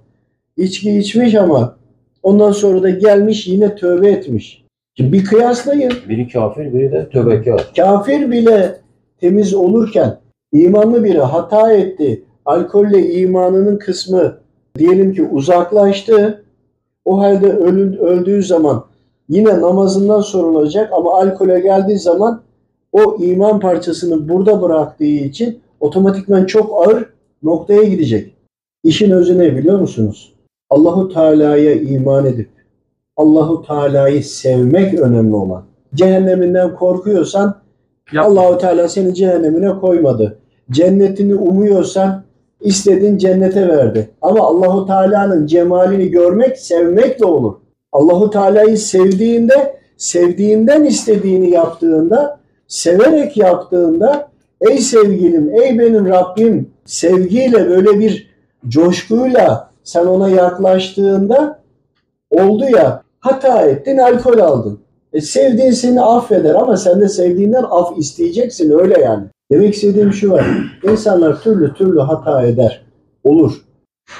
İçki 0.57 0.97
içmiş 0.97 1.35
ama 1.35 1.75
ondan 2.23 2.51
sonra 2.51 2.83
da 2.83 2.89
gelmiş 2.89 3.47
yine 3.47 3.75
tövbe 3.75 4.09
etmiş. 4.09 4.63
Şimdi 4.97 5.13
bir 5.13 5.25
kıyaslayın. 5.25 5.93
Biri 6.09 6.27
kafir, 6.27 6.73
biri 6.73 6.91
de 6.91 7.09
tövbekar. 7.09 7.71
Kafir 7.75 8.31
bile 8.31 8.82
temiz 9.23 9.53
olurken 9.53 10.17
İmanlı 10.53 11.03
biri 11.03 11.19
hata 11.19 11.71
etti. 11.71 12.23
Alkolle 12.45 13.13
imanının 13.13 13.77
kısmı 13.77 14.37
diyelim 14.77 15.13
ki 15.13 15.23
uzaklaştı. 15.23 16.43
O 17.05 17.17
halde 17.19 17.47
ölü- 17.53 17.99
öldüğü 17.99 18.43
zaman 18.43 18.85
yine 19.29 19.61
namazından 19.61 20.21
sorulacak 20.21 20.93
ama 20.93 21.13
alkole 21.13 21.59
geldiği 21.59 21.99
zaman 21.99 22.41
o 22.91 23.17
iman 23.19 23.59
parçasını 23.59 24.29
burada 24.29 24.61
bıraktığı 24.61 25.03
için 25.03 25.59
otomatikman 25.79 26.45
çok 26.45 26.87
ağır 26.87 27.05
noktaya 27.43 27.83
gidecek. 27.83 28.35
İşin 28.83 29.11
özü 29.11 29.39
ne 29.39 29.55
biliyor 29.55 29.79
musunuz? 29.79 30.33
Allahu 30.69 31.13
Teala'ya 31.13 31.73
iman 31.73 32.25
edip 32.25 32.49
Allahu 33.17 33.65
Teala'yı 33.67 34.23
sevmek 34.23 34.99
önemli 34.99 35.35
olan. 35.35 35.63
Cehenneminden 35.95 36.75
korkuyorsan 36.75 37.62
Yap- 38.11 38.25
Allahu 38.25 38.57
Teala 38.57 38.87
seni 38.89 39.15
cehennemine 39.15 39.79
koymadı. 39.79 40.37
Cennetini 40.71 41.35
umuyorsan 41.35 42.23
istediğin 42.61 43.17
cennete 43.17 43.67
verdi. 43.67 44.09
Ama 44.21 44.43
Allahu 44.43 44.85
Teala'nın 44.85 45.45
cemalini 45.45 46.11
görmek 46.11 46.59
sevmekle 46.59 47.25
olur. 47.25 47.53
Allahu 47.91 48.29
Teala'yı 48.29 48.77
sevdiğinde, 48.77 49.77
sevdiğinden 49.97 50.83
istediğini 50.83 51.49
yaptığında, 51.49 52.39
severek 52.67 53.37
yaptığında 53.37 54.29
ey 54.61 54.77
sevgilim, 54.77 55.49
ey 55.61 55.79
benim 55.79 56.05
Rabbim 56.05 56.69
sevgiyle 56.85 57.69
böyle 57.69 57.99
bir 57.99 58.29
coşkuyla 58.67 59.71
sen 59.83 60.05
ona 60.05 60.29
yaklaştığında 60.29 61.59
oldu 62.31 62.65
ya 62.75 63.03
hata 63.19 63.61
ettin, 63.61 63.97
alkol 63.97 64.39
aldın. 64.39 64.79
E, 65.13 65.21
sevdiğin 65.21 65.71
seni 65.71 66.01
affeder 66.01 66.55
ama 66.55 66.77
sen 66.77 67.01
de 67.01 67.09
sevdiğinden 67.09 67.63
af 67.69 67.97
isteyeceksin 67.97 68.79
öyle 68.79 69.01
yani. 69.01 69.25
Demek 69.51 69.73
istediğim 69.73 70.13
şu 70.13 70.31
var. 70.31 70.45
İnsanlar 70.83 71.41
türlü 71.41 71.73
türlü 71.73 71.99
hata 71.99 72.43
eder. 72.43 72.85
Olur. 73.23 73.61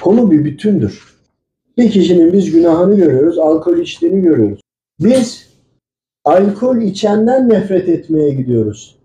Konu 0.02 0.30
bir 0.30 0.44
bütündür. 0.44 1.14
Bir 1.78 1.90
kişinin 1.90 2.32
biz 2.32 2.52
günahını 2.52 2.96
görüyoruz, 2.96 3.38
alkol 3.38 3.78
içtiğini 3.78 4.22
görüyoruz. 4.22 4.60
Biz 5.00 5.48
alkol 6.24 6.76
içenden 6.76 7.48
nefret 7.48 7.88
etmeye 7.88 8.30
gidiyoruz. 8.30 8.96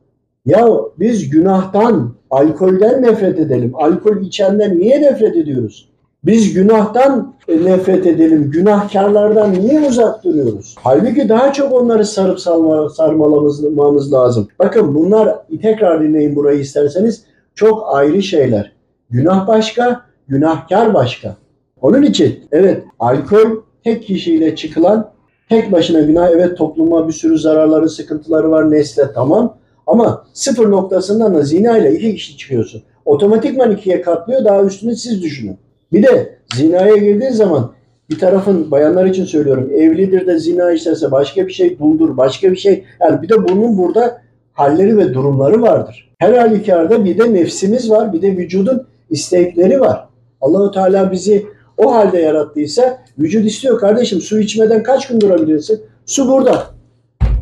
Ya 0.46 0.68
biz 1.00 1.30
günahtan, 1.30 2.16
alkolden 2.30 3.02
nefret 3.02 3.40
edelim. 3.40 3.72
Alkol 3.76 4.22
içenden 4.22 4.80
niye 4.80 5.02
nefret 5.02 5.36
ediyoruz? 5.36 5.89
Biz 6.24 6.54
günahtan 6.54 7.34
e, 7.48 7.66
nefret 7.66 8.08
edelim, 8.08 8.52
günahkarlardan 8.52 9.54
niye 9.54 9.88
uzak 9.90 10.24
duruyoruz? 10.24 10.76
Halbuki 10.80 11.30
daha 11.30 11.54
çok 11.54 11.74
onları 11.74 12.06
sarıp 12.06 12.40
sarma, 12.40 12.90
sarmalamamız 12.90 14.14
lazım. 14.14 14.48
Bakın 14.60 14.96
bunlar 14.96 15.36
tekrar 15.62 16.04
dinleyin 16.04 16.36
burayı 16.36 16.60
isterseniz 16.60 17.24
çok 17.56 17.96
ayrı 17.96 18.24
şeyler. 18.24 18.72
Günah 19.10 19.48
başka, 19.48 20.02
günahkar 20.28 20.94
başka. 20.94 21.36
Onun 21.82 22.02
için 22.02 22.40
evet 22.52 22.84
alkol 23.00 23.50
tek 23.84 24.04
kişiyle 24.04 24.56
çıkılan 24.56 25.12
tek 25.50 25.72
başına 25.72 26.00
günah 26.00 26.30
evet 26.30 26.58
topluma 26.58 27.08
bir 27.08 27.14
sürü 27.14 27.40
zararları, 27.40 27.90
sıkıntıları 27.90 28.52
var 28.52 28.72
nesle 28.72 29.04
tamam. 29.14 29.58
Ama 29.88 30.26
sıfır 30.34 30.72
noktasından 30.72 31.36
da 31.36 31.42
zina 31.42 31.78
ile 31.78 31.94
iki 31.94 32.16
kişi 32.16 32.38
çıkıyorsun. 32.38 32.84
Otomatikman 33.06 33.72
ikiye 33.72 34.02
katlıyor 34.02 34.46
daha 34.46 34.64
üstüne 34.64 34.96
siz 34.96 35.24
düşünün. 35.24 35.58
Bir 35.92 36.04
de 36.04 36.38
zinaya 36.56 36.96
girdiğin 36.96 37.32
zaman 37.32 37.72
bir 38.10 38.20
tarafın 38.20 38.72
bayanlar 38.72 39.06
için 39.06 39.26
söylüyorum 39.26 39.72
evlidir 39.76 40.28
de 40.28 40.40
zina 40.40 40.72
işlerse 40.72 41.12
başka 41.12 41.48
bir 41.48 41.52
şey 41.52 41.80
duldur 41.80 42.18
başka 42.18 42.52
bir 42.52 42.58
şey 42.58 42.84
yani 43.02 43.22
bir 43.22 43.30
de 43.30 43.48
bunun 43.48 43.78
burada 43.78 44.22
halleri 44.54 44.98
ve 44.98 45.14
durumları 45.14 45.62
vardır. 45.62 46.10
Her 46.18 46.34
halükarda 46.34 47.06
bir 47.06 47.18
de 47.18 47.34
nefsimiz 47.34 47.92
var 47.92 48.14
bir 48.14 48.22
de 48.22 48.38
vücudun 48.38 48.88
istekleri 49.10 49.82
var. 49.82 50.08
Allahu 50.42 50.72
Teala 50.72 51.12
bizi 51.12 51.46
o 51.78 51.94
halde 51.94 52.20
yarattıysa 52.20 53.04
vücut 53.20 53.46
istiyor 53.46 53.80
kardeşim 53.80 54.22
su 54.22 54.40
içmeden 54.40 54.84
kaç 54.84 55.08
gün 55.08 55.22
durabilirsin? 55.22 55.82
Su 56.06 56.30
burada. 56.30 56.64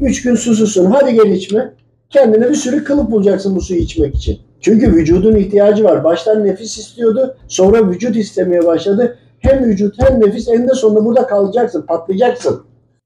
Üç 0.01 0.21
gün 0.21 0.35
susuzsun 0.35 0.85
hadi 0.85 1.13
gel 1.13 1.31
içme. 1.31 1.73
Kendine 2.09 2.49
bir 2.49 2.55
sürü 2.55 2.83
kılıp 2.83 3.11
bulacaksın 3.11 3.55
bu 3.55 3.61
suyu 3.61 3.79
içmek 3.79 4.15
için. 4.15 4.39
Çünkü 4.61 4.93
vücudun 4.93 5.35
ihtiyacı 5.35 5.83
var. 5.83 6.03
Baştan 6.03 6.45
nefis 6.45 6.77
istiyordu. 6.77 7.35
Sonra 7.47 7.89
vücut 7.89 8.15
istemeye 8.15 8.65
başladı. 8.65 9.17
Hem 9.39 9.63
vücut 9.63 9.95
hem 10.01 10.21
nefis 10.21 10.47
eninde 10.47 10.73
sonunda 10.73 11.05
burada 11.05 11.27
kalacaksın. 11.27 11.81
Patlayacaksın. 11.81 12.61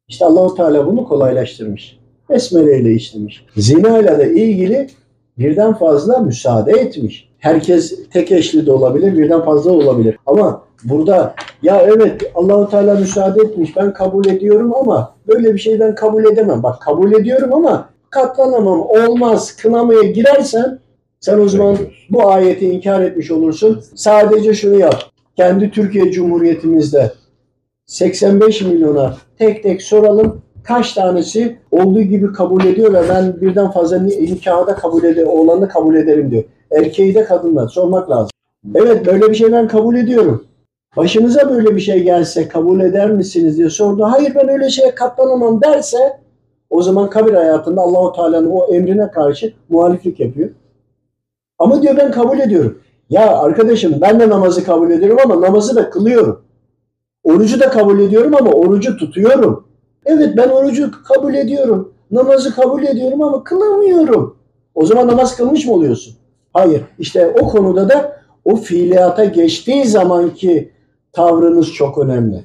İşte 0.08 0.26
Allahu 0.26 0.56
Teala 0.56 0.88
bunu 0.88 1.08
kolaylaştırmış. 1.08 2.00
Besmele 2.30 2.80
ile 2.80 2.92
işlemiş. 2.92 3.46
Zina 3.58 4.00
ile 4.00 4.18
de 4.18 4.34
ilgili 4.34 4.88
birden 5.38 5.74
fazla 5.74 6.20
müsaade 6.20 6.72
etmiş. 6.72 7.30
Herkes 7.40 8.10
tek 8.10 8.32
eşli 8.32 8.66
de 8.66 8.72
olabilir, 8.72 9.18
birden 9.18 9.42
fazla 9.42 9.72
olabilir. 9.72 10.18
Ama 10.26 10.64
burada 10.84 11.36
ya 11.62 11.82
evet 11.82 12.32
Allahu 12.36 12.70
Teala 12.70 12.96
müsaade 12.96 13.42
etmiş 13.42 13.78
ben 13.78 13.94
kabul 13.94 14.26
ediyorum 14.26 14.74
ama 14.76 15.16
böyle 15.28 15.54
bir 15.54 15.60
şey 15.60 15.80
ben 15.80 15.96
kabul 15.96 16.26
edemem. 16.26 16.64
Bak 16.64 16.82
kabul 16.82 17.12
ediyorum 17.14 17.54
ama 17.54 17.90
katlanamam, 18.10 18.82
olmaz, 18.82 19.56
kınamaya 19.56 20.04
girersen 20.04 20.80
sen 21.22 21.40
o 21.40 21.48
zaman 21.48 21.78
bu 22.10 22.28
ayeti 22.28 22.70
inkar 22.70 23.02
etmiş 23.02 23.32
olursun. 23.32 23.84
Sadece 23.96 24.54
şunu 24.54 24.80
yap. 24.80 25.04
Kendi 25.38 25.72
Türkiye 25.72 26.12
Cumhuriyetimizde 26.12 27.12
85 27.86 28.62
milyona 28.62 29.16
tek 29.38 29.64
tek 29.64 29.82
soralım. 29.82 30.42
Kaç 30.64 30.94
tanesi 30.94 31.58
olduğu 31.72 32.02
gibi 32.02 32.34
kabul 32.34 32.66
ediyor 32.66 32.94
ve 32.94 33.02
ben 33.10 33.42
birden 33.42 33.72
fazla 33.72 34.00
ni- 34.00 34.26
nikahı 34.34 34.68
da 34.68 34.76
kabul 34.76 35.04
ederim, 35.04 35.28
oğlanı 35.28 35.70
kabul 35.70 35.96
ederim 35.96 36.32
diyor. 36.32 36.44
Erkeği 36.72 37.16
de 37.16 37.24
kadınla 37.24 37.68
sormak 37.68 38.10
lazım. 38.10 38.30
Evet 38.76 39.06
böyle 39.06 39.30
bir 39.30 39.36
şey 39.36 39.52
ben 39.52 39.68
kabul 39.68 39.96
ediyorum. 39.96 40.46
Başınıza 40.98 41.50
böyle 41.50 41.76
bir 41.76 41.82
şey 41.82 42.04
gelse 42.04 42.48
kabul 42.48 42.80
eder 42.82 43.12
misiniz 43.12 43.58
diye 43.58 43.70
sordu. 43.70 44.04
Hayır 44.04 44.36
ben 44.36 44.50
öyle 44.50 44.70
şeye 44.70 44.96
katlanamam 44.96 45.62
derse 45.62 45.98
o 46.70 46.82
zaman 46.82 47.10
kabir 47.10 47.34
hayatında 47.34 47.82
Allahu 47.82 48.14
Teala'nın 48.16 48.52
o 48.52 48.66
emrine 48.74 49.12
karşı 49.12 49.54
muhaliflik 49.70 50.20
yapıyor. 50.20 50.50
Ama 51.62 51.82
diyor 51.82 51.98
ben 51.98 52.12
kabul 52.12 52.40
ediyorum. 52.40 52.80
Ya 53.10 53.38
arkadaşım 53.38 54.02
ben 54.02 54.20
de 54.20 54.30
namazı 54.30 54.64
kabul 54.64 54.92
ediyorum 54.92 55.18
ama 55.24 55.42
namazı 55.42 55.76
da 55.76 55.90
kılıyorum. 55.90 56.42
Orucu 57.24 57.60
da 57.60 57.70
kabul 57.70 58.00
ediyorum 58.00 58.36
ama 58.40 58.52
orucu 58.52 58.98
tutuyorum. 58.98 59.68
Evet 60.06 60.38
ben 60.38 60.50
orucu 60.50 60.92
kabul 61.04 61.34
ediyorum. 61.34 61.94
Namazı 62.12 62.56
kabul 62.56 62.84
ediyorum 62.84 63.22
ama 63.22 63.44
kılamıyorum. 63.44 64.38
O 64.76 64.86
zaman 64.86 65.08
namaz 65.08 65.38
kılmış 65.38 65.66
mı 65.66 65.74
oluyorsun? 65.74 66.16
Hayır. 66.54 66.82
İşte 67.00 67.36
o 67.42 67.48
konuda 67.48 67.90
da 67.90 68.22
o 68.46 68.56
fiiliyata 68.56 69.26
geçtiği 69.26 69.86
zamanki 69.86 70.72
tavrınız 71.12 71.74
çok 71.74 71.98
önemli. 71.98 72.44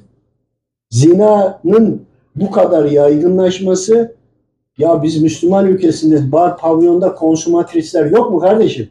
Zinanın 0.89 2.01
bu 2.35 2.51
kadar 2.51 2.85
yaygınlaşması 2.85 4.15
ya 4.77 5.03
biz 5.03 5.21
Müslüman 5.21 5.65
ülkesindeyiz. 5.65 6.31
Bar 6.31 6.57
pavyonda 6.57 7.15
konsumatrisler 7.15 8.05
yok 8.05 8.31
mu 8.31 8.39
kardeşim? 8.39 8.89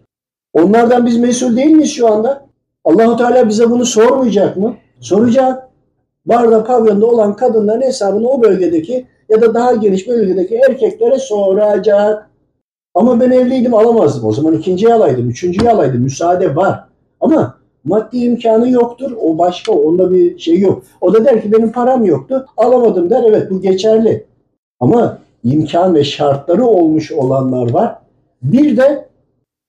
Onlardan 0.56 1.06
biz 1.06 1.18
mesul 1.18 1.56
değil 1.56 1.70
miyiz 1.70 1.92
şu 1.92 2.12
anda? 2.12 2.46
Allahu 2.84 3.16
Teala 3.16 3.48
bize 3.48 3.70
bunu 3.70 3.86
sormayacak 3.86 4.56
mı? 4.56 4.74
Soracak. 5.00 5.68
Barda 6.26 6.64
pavyonda 6.64 7.06
olan 7.06 7.36
kadınların 7.36 7.82
hesabını 7.82 8.28
o 8.28 8.42
bölgedeki 8.42 9.06
ya 9.28 9.40
da 9.40 9.54
daha 9.54 9.74
geniş 9.74 10.08
bölgedeki 10.08 10.54
erkeklere 10.68 11.18
soracak. 11.18 12.30
Ama 12.94 13.20
ben 13.20 13.30
evliydim 13.30 13.74
alamazdım. 13.74 14.24
O 14.24 14.32
zaman 14.32 14.54
ikinciyi 14.54 14.94
alaydım, 14.94 15.30
üçüncüyü 15.30 15.70
alaydım. 15.70 16.00
Müsaade 16.00 16.56
var. 16.56 16.84
Ama 17.20 17.54
maddi 17.84 18.18
imkanı 18.18 18.70
yoktur. 18.70 19.12
O 19.22 19.38
başka, 19.38 19.72
onda 19.72 20.10
bir 20.10 20.38
şey 20.38 20.58
yok. 20.58 20.82
O 21.00 21.14
da 21.14 21.24
der 21.24 21.42
ki 21.42 21.52
benim 21.52 21.72
param 21.72 22.04
yoktu. 22.04 22.46
Alamadım 22.56 23.10
der. 23.10 23.24
Evet 23.26 23.50
bu 23.50 23.60
geçerli. 23.60 24.24
Ama 24.80 25.18
imkan 25.44 25.94
ve 25.94 26.04
şartları 26.04 26.64
olmuş 26.64 27.12
olanlar 27.12 27.70
var. 27.70 27.98
Bir 28.42 28.76
de 28.76 29.06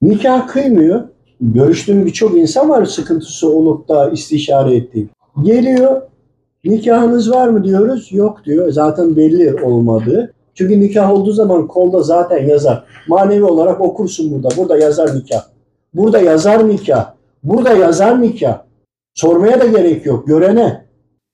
nikah 0.01 0.47
kıymıyor. 0.47 1.01
Görüştüğüm 1.41 2.05
birçok 2.05 2.37
insan 2.37 2.69
var 2.69 2.85
sıkıntısı 2.85 3.49
olup 3.49 3.89
da 3.89 4.09
istişare 4.09 4.75
ettiğim. 4.75 5.09
Geliyor, 5.43 6.01
nikahınız 6.65 7.31
var 7.31 7.47
mı 7.47 7.63
diyoruz. 7.63 8.09
Yok 8.11 8.45
diyor. 8.45 8.71
Zaten 8.71 9.15
belli 9.15 9.63
olmadığı. 9.63 10.33
Çünkü 10.53 10.79
nikah 10.79 11.11
olduğu 11.11 11.31
zaman 11.31 11.67
kolda 11.67 12.01
zaten 12.01 12.47
yazar. 12.47 12.83
Manevi 13.07 13.43
olarak 13.43 13.81
okursun 13.81 14.31
burada. 14.31 14.57
Burada 14.57 14.77
yazar 14.77 15.15
nikah. 15.15 15.43
Burada 15.93 16.19
yazar 16.19 16.69
nikah. 16.69 17.13
Burada 17.43 17.73
yazar 17.73 18.21
nikah. 18.21 18.61
Sormaya 19.13 19.59
da 19.61 19.65
gerek 19.65 20.05
yok. 20.05 20.27
Görene. 20.27 20.85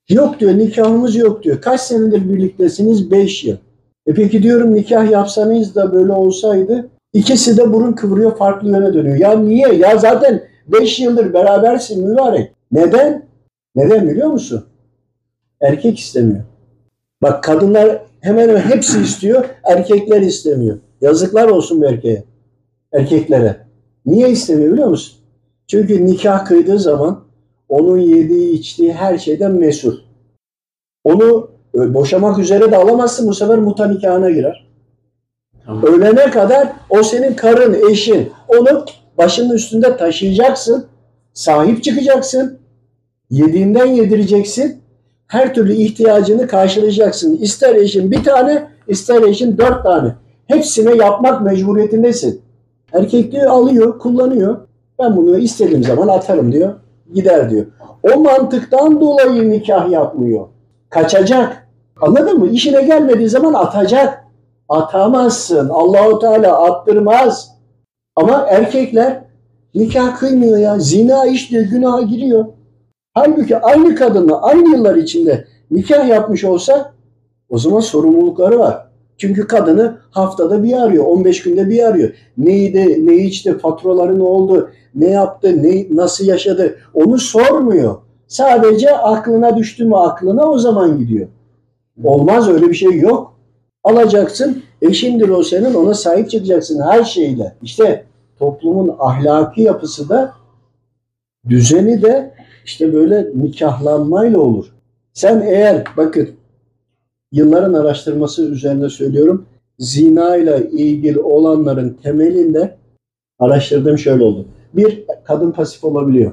Yok 0.09 0.39
diyor 0.39 0.57
nikahımız 0.57 1.15
yok 1.15 1.43
diyor. 1.43 1.61
Kaç 1.61 1.81
senedir 1.81 2.29
birliktesiniz? 2.29 3.11
5 3.11 3.43
yıl. 3.43 3.57
E 4.07 4.13
peki 4.13 4.43
diyorum 4.43 4.73
nikah 4.75 5.11
yapsanız 5.11 5.75
da 5.75 5.93
böyle 5.93 6.11
olsaydı 6.11 6.89
ikisi 7.13 7.57
de 7.57 7.73
burun 7.73 7.93
kıvırıyor 7.93 8.37
farklı 8.37 8.69
yöne 8.69 8.93
dönüyor. 8.93 9.17
Ya 9.17 9.39
niye? 9.39 9.73
Ya 9.73 9.97
zaten 9.97 10.43
5 10.67 10.99
yıldır 10.99 11.33
berabersin 11.33 12.09
mübarek. 12.09 12.51
Neden? 12.71 13.25
Neden 13.75 14.09
biliyor 14.09 14.27
musun? 14.27 14.65
Erkek 15.61 15.99
istemiyor. 15.99 16.43
Bak 17.21 17.43
kadınlar 17.43 18.01
hemen 18.21 18.49
hemen 18.49 18.61
hepsi 18.61 19.01
istiyor, 19.01 19.45
erkekler 19.63 20.21
istemiyor. 20.21 20.77
Yazıklar 21.01 21.47
olsun 21.47 21.81
bu 21.81 21.85
erkeğe. 21.85 22.23
Erkeklere. 22.93 23.57
Niye 24.05 24.29
istemiyor 24.29 24.73
biliyor 24.73 24.87
musun? 24.87 25.19
Çünkü 25.67 26.05
nikah 26.05 26.45
kıydığı 26.45 26.79
zaman 26.79 27.23
onun 27.69 27.97
yediği 27.97 28.51
içtiği 28.51 28.93
her 28.93 29.17
şeyden 29.17 29.51
mesul. 29.51 29.97
Onu 31.03 31.49
e, 31.75 31.93
boşamak 31.93 32.39
üzere 32.39 32.71
de 32.71 32.77
alamazsın 32.77 33.27
bu 33.27 33.33
sefer 33.33 33.57
muta 33.57 33.87
nikahına 33.87 34.29
girer. 34.29 34.67
Ölene 35.67 36.31
kadar 36.31 36.67
o 36.89 37.03
senin 37.03 37.33
karın, 37.33 37.89
eşin. 37.89 38.31
Onu 38.47 38.85
başının 39.17 39.53
üstünde 39.53 39.97
taşıyacaksın. 39.97 40.85
Sahip 41.33 41.83
çıkacaksın. 41.83 42.59
Yediğinden 43.29 43.85
yedireceksin. 43.85 44.81
Her 45.27 45.53
türlü 45.53 45.73
ihtiyacını 45.73 46.47
karşılayacaksın. 46.47 47.37
İster 47.37 47.75
eşin 47.75 48.11
bir 48.11 48.23
tane, 48.23 48.67
ister 48.87 49.21
eşin 49.21 49.57
dört 49.57 49.83
tane. 49.83 50.15
Hepsine 50.47 50.95
yapmak 50.95 51.41
mecburiyetindesin. 51.41 52.41
Erkek 52.93 53.31
diyor 53.31 53.45
alıyor, 53.45 53.99
kullanıyor. 53.99 54.57
Ben 54.99 55.17
bunu 55.17 55.37
istediğim 55.37 55.83
zaman 55.83 56.07
atarım 56.07 56.51
diyor. 56.51 56.73
Gider 57.13 57.49
diyor. 57.49 57.65
O 58.13 58.19
mantıktan 58.19 59.01
dolayı 59.01 59.49
nikah 59.49 59.91
yapmıyor. 59.91 60.47
Kaçacak. 60.89 61.67
Anladın 62.01 62.39
mı? 62.39 62.47
İşine 62.47 62.81
gelmediği 62.81 63.29
zaman 63.29 63.53
atacak. 63.53 64.22
Atamazsın. 64.69 65.69
Allahu 65.69 66.19
Teala 66.19 66.63
attırmaz. 66.63 67.51
Ama 68.15 68.45
erkekler 68.49 69.23
nikah 69.75 70.19
kıymıyor 70.19 70.57
ya. 70.57 70.79
Zina 70.79 71.25
işliyor, 71.25 71.63
günaha 71.63 72.09
giriyor. 72.09 72.45
Halbuki 73.13 73.57
aynı 73.57 73.95
kadınla 73.95 74.41
aynı 74.41 74.69
yıllar 74.69 74.95
içinde 74.95 75.47
nikah 75.71 76.07
yapmış 76.07 76.43
olsa 76.43 76.93
o 77.49 77.57
zaman 77.57 77.79
sorumlulukları 77.79 78.59
var. 78.59 78.87
Çünkü 79.17 79.47
kadını 79.47 79.97
haftada 80.11 80.63
bir 80.63 80.73
arıyor, 80.73 81.05
15 81.05 81.43
günde 81.43 81.69
bir 81.69 81.83
arıyor. 81.83 82.09
Neydi, 82.37 83.07
ne 83.07 83.15
içti, 83.15 83.57
faturaları 83.57 84.19
ne 84.19 84.23
oldu, 84.23 84.69
ne 84.95 85.09
yaptı, 85.09 85.63
ne, 85.63 85.87
nasıl 85.89 86.25
yaşadı 86.25 86.75
onu 86.93 87.17
sormuyor. 87.17 87.95
Sadece 88.27 88.97
aklına 88.97 89.57
düştü 89.57 89.85
mü 89.85 89.95
aklına 89.95 90.45
o 90.45 90.57
zaman 90.57 90.97
gidiyor. 90.99 91.27
Olmaz 92.03 92.49
öyle 92.49 92.69
bir 92.69 92.73
şey 92.73 92.99
yok. 92.99 93.32
Alacaksın, 93.83 94.63
eşindir 94.81 95.29
o 95.29 95.43
senin, 95.43 95.73
ona 95.73 95.93
sahip 95.93 96.29
çıkacaksın 96.29 96.81
her 96.81 97.03
şeyle. 97.03 97.55
İşte 97.61 98.05
toplumun 98.39 98.95
ahlaki 98.99 99.61
yapısı 99.61 100.09
da 100.09 100.33
düzeni 101.49 102.01
de 102.01 102.33
işte 102.65 102.93
böyle 102.93 103.29
nikahlanmayla 103.35 104.39
olur. 104.39 104.65
Sen 105.13 105.41
eğer 105.41 105.83
bakın 105.97 106.29
yılların 107.31 107.73
araştırması 107.73 108.45
üzerine 108.45 108.89
söylüyorum. 108.89 109.45
Zina 109.79 110.35
ile 110.37 110.69
ilgili 110.71 111.19
olanların 111.19 111.97
temelinde 112.03 112.77
araştırdığım 113.39 113.97
şöyle 113.97 114.23
oldu. 114.23 114.45
Bir, 114.73 115.03
kadın 115.23 115.51
pasif 115.51 115.83
olabiliyor. 115.83 116.31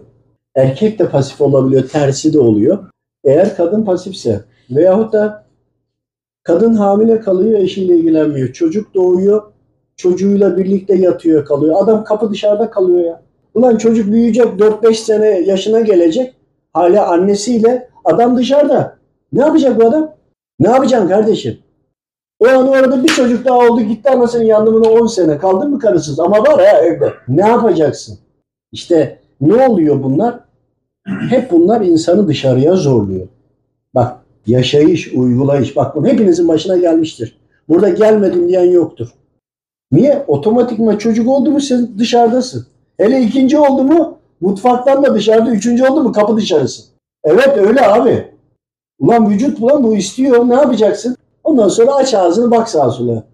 Erkek 0.54 0.98
de 0.98 1.08
pasif 1.08 1.40
olabiliyor, 1.40 1.88
tersi 1.88 2.32
de 2.32 2.40
oluyor. 2.40 2.78
Eğer 3.24 3.56
kadın 3.56 3.84
pasifse 3.84 4.40
veyahut 4.70 5.12
da 5.12 5.44
kadın 6.42 6.74
hamile 6.74 7.20
kalıyor, 7.20 7.58
eşiyle 7.58 7.96
ilgilenmiyor. 7.96 8.52
Çocuk 8.52 8.94
doğuyor, 8.94 9.42
çocuğuyla 9.96 10.56
birlikte 10.56 10.94
yatıyor 10.94 11.44
kalıyor. 11.44 11.74
Adam 11.82 12.04
kapı 12.04 12.30
dışarıda 12.30 12.70
kalıyor 12.70 13.04
ya. 13.04 13.22
Ulan 13.54 13.76
çocuk 13.76 14.12
büyüyecek 14.12 14.46
4-5 14.46 14.94
sene 14.94 15.26
yaşına 15.26 15.80
gelecek. 15.80 16.34
Hala 16.72 17.06
annesiyle 17.06 17.88
adam 18.04 18.36
dışarıda. 18.36 18.98
Ne 19.32 19.40
yapacak 19.40 19.80
bu 19.80 19.86
adam? 19.88 20.14
Ne 20.60 20.68
yapacaksın 20.68 21.08
kardeşim? 21.08 21.58
O 22.40 22.48
an 22.48 22.68
orada 22.68 23.04
bir 23.04 23.08
çocuk 23.08 23.44
daha 23.44 23.58
oldu 23.58 23.80
gitti 23.80 24.10
anasının 24.10 24.44
yanında 24.44 24.90
10 24.90 25.06
sene 25.06 25.38
kaldın 25.38 25.70
mı 25.70 25.78
karısız? 25.78 26.20
Ama 26.20 26.38
var 26.38 26.66
ha 26.66 26.80
evde. 26.80 27.12
Ne 27.28 27.48
yapacaksın? 27.48 28.18
İşte 28.72 29.18
ne 29.40 29.66
oluyor 29.66 30.02
bunlar? 30.02 30.40
Hep 31.30 31.50
bunlar 31.50 31.80
insanı 31.80 32.28
dışarıya 32.28 32.74
zorluyor. 32.74 33.28
Bak 33.94 34.16
yaşayış, 34.46 35.12
uygulayış. 35.14 35.76
Bak 35.76 35.96
bu 35.96 36.06
hepinizin 36.06 36.48
başına 36.48 36.76
gelmiştir. 36.76 37.36
Burada 37.68 37.88
gelmedim 37.88 38.48
diyen 38.48 38.70
yoktur. 38.70 39.08
Niye? 39.92 40.24
Otomatikman 40.26 40.96
çocuk 40.96 41.28
oldu 41.28 41.50
mu 41.50 41.60
sen 41.60 41.88
dışarıdasın. 41.98 42.66
Hele 42.96 43.20
ikinci 43.20 43.58
oldu 43.58 43.82
mu 43.82 44.18
mutfaktan 44.40 45.02
da 45.02 45.14
dışarıda, 45.14 45.50
üçüncü 45.50 45.86
oldu 45.86 46.02
mu 46.02 46.12
kapı 46.12 46.36
dışarısı. 46.36 46.82
Evet 47.24 47.58
öyle 47.58 47.86
abi. 47.86 48.24
Ulan 48.98 49.30
vücut 49.30 49.60
ulan 49.60 49.84
bu 49.84 49.96
istiyor 49.96 50.48
ne 50.48 50.54
yapacaksın? 50.54 51.16
Ondan 51.44 51.68
sonra 51.68 51.94
aç 51.94 52.14
ağzını 52.14 52.50
bak 52.50 52.68
sağa 52.68 52.90
sola. 52.90 53.24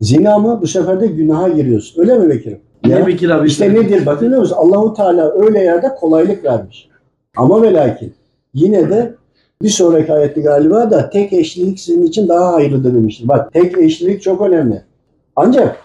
Zina 0.00 0.38
mı? 0.38 0.58
Bu 0.62 0.66
sefer 0.66 1.00
de 1.00 1.06
günaha 1.06 1.54
giriyorsun. 1.54 2.00
Öyle 2.00 2.18
mi 2.18 2.28
Bekir'im? 2.30 2.60
Ne 2.84 2.92
Ya, 2.92 3.06
Bekir 3.06 3.30
abi? 3.30 3.48
İşte 3.48 3.74
nedir? 3.74 4.06
Bakın 4.06 4.26
biliyor 4.26 4.40
musun? 4.40 4.56
Allahu 4.58 4.94
Teala 4.94 5.32
öyle 5.32 5.58
yerde 5.58 5.94
kolaylık 5.94 6.44
vermiş. 6.44 6.88
Ama 7.36 7.62
ve 7.62 7.72
lakin 7.72 8.14
yine 8.54 8.90
de 8.90 9.14
bir 9.62 9.68
sonraki 9.68 10.12
ayette 10.12 10.40
galiba 10.40 10.90
da 10.90 11.10
tek 11.10 11.32
eşlilik 11.32 11.80
sizin 11.80 12.02
için 12.02 12.28
daha 12.28 12.52
hayırlıdır 12.52 12.94
demiştir. 12.94 13.28
Bak 13.28 13.52
tek 13.52 13.78
eşlilik 13.78 14.22
çok 14.22 14.40
önemli. 14.40 14.82
Ancak 15.36 15.76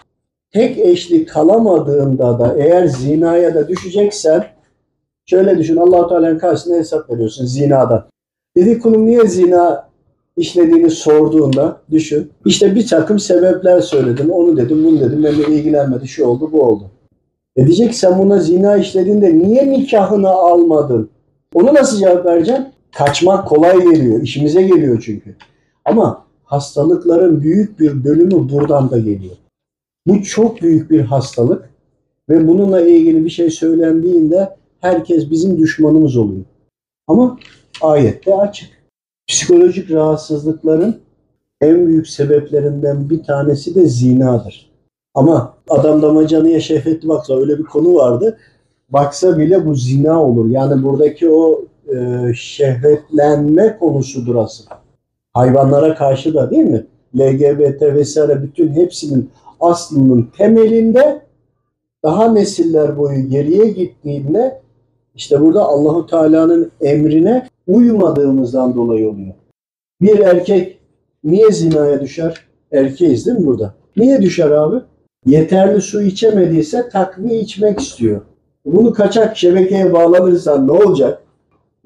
tek 0.52 0.78
eşlik 0.78 1.28
kalamadığında 1.28 2.38
da 2.38 2.54
eğer 2.58 2.86
zinaya 2.86 3.54
da 3.54 3.68
düşeceksen 3.68 4.44
şöyle 5.26 5.58
düşün 5.58 5.76
Allah 5.76 6.08
Teala'nın 6.08 6.38
karşısında 6.38 6.76
hesap 6.76 7.10
veriyorsun 7.10 7.46
zinadan. 7.46 8.04
Dedi 8.56 8.78
kulum 8.78 9.06
niye 9.06 9.26
zina 9.26 9.88
işlediğini 10.36 10.90
sorduğunda 10.90 11.80
düşün. 11.90 12.30
İşte 12.44 12.74
bir 12.74 12.86
takım 12.86 13.18
sebepler 13.18 13.80
söyledim. 13.80 14.30
Onu 14.30 14.56
dedim, 14.56 14.84
bunu 14.84 15.00
dedim. 15.00 15.24
Benimle 15.24 15.54
ilgilenmedi. 15.54 16.08
Şu 16.08 16.26
oldu, 16.26 16.52
bu 16.52 16.62
oldu. 16.62 16.84
E 17.56 17.66
diyecek 17.66 17.94
sen 17.94 18.18
buna 18.18 18.38
zina 18.38 18.76
işlediğinde 18.76 19.38
niye 19.38 19.70
nikahını 19.70 20.28
almadın? 20.28 21.10
Onu 21.54 21.74
nasıl 21.74 21.98
cevap 21.98 22.26
vereceksin? 22.26 22.66
Kaçmak 22.96 23.48
kolay 23.48 23.78
geliyor. 23.78 24.22
işimize 24.22 24.62
geliyor 24.62 25.02
çünkü. 25.06 25.34
Ama 25.84 26.24
hastalıkların 26.44 27.42
büyük 27.42 27.80
bir 27.80 28.04
bölümü 28.04 28.48
buradan 28.48 28.90
da 28.90 28.98
geliyor. 28.98 29.36
Bu 30.06 30.22
çok 30.22 30.62
büyük 30.62 30.90
bir 30.90 31.00
hastalık 31.00 31.70
ve 32.28 32.48
bununla 32.48 32.80
ilgili 32.80 33.24
bir 33.24 33.30
şey 33.30 33.50
söylendiğinde 33.50 34.56
herkes 34.80 35.30
bizim 35.30 35.58
düşmanımız 35.58 36.16
oluyor. 36.16 36.44
Ama 37.06 37.38
ayette 37.82 38.34
açık. 38.34 38.68
Psikolojik 39.28 39.90
rahatsızlıkların 39.90 41.00
en 41.60 41.86
büyük 41.86 42.08
sebeplerinden 42.08 43.10
bir 43.10 43.22
tanesi 43.22 43.74
de 43.74 43.86
zinadır. 43.86 44.70
Ama 45.14 45.54
adam 45.68 46.02
damacanıya 46.02 46.60
şehvetli 46.60 47.08
baksa 47.08 47.40
öyle 47.40 47.58
bir 47.58 47.64
konu 47.64 47.94
vardı. 47.94 48.38
Baksa 48.88 49.38
bile 49.38 49.66
bu 49.66 49.74
zina 49.74 50.22
olur. 50.22 50.50
Yani 50.50 50.82
buradaki 50.82 51.30
o 51.30 51.65
e, 51.94 52.32
şehvetlenme 52.34 53.78
konusudur 53.78 54.36
asıl. 54.36 54.64
Hayvanlara 55.34 55.94
karşı 55.94 56.34
da 56.34 56.50
değil 56.50 56.64
mi? 56.64 56.86
LGBT 57.16 57.82
vesaire 57.82 58.42
bütün 58.42 58.72
hepsinin 58.72 59.30
aslının 59.60 60.30
temelinde 60.38 61.22
daha 62.04 62.32
nesiller 62.32 62.98
boyu 62.98 63.28
geriye 63.28 63.68
gittiğinde 63.68 64.60
işte 65.14 65.40
burada 65.40 65.64
Allahu 65.64 66.06
Teala'nın 66.06 66.70
emrine 66.80 67.48
uymadığımızdan 67.66 68.74
dolayı 68.74 69.10
oluyor. 69.10 69.34
Bir 70.00 70.18
erkek 70.18 70.78
niye 71.24 71.50
zinaya 71.50 72.00
düşer? 72.00 72.46
Erkeğiz 72.72 73.26
değil 73.26 73.38
mi 73.38 73.46
burada? 73.46 73.74
Niye 73.96 74.22
düşer 74.22 74.50
abi? 74.50 74.76
Yeterli 75.26 75.80
su 75.80 76.02
içemediyse 76.02 76.88
takviye 76.88 77.40
içmek 77.40 77.80
istiyor. 77.80 78.20
Bunu 78.64 78.92
kaçak 78.92 79.36
şebekeye 79.36 79.92
bağlanırsan 79.92 80.66
ne 80.66 80.72
olacak? 80.72 81.22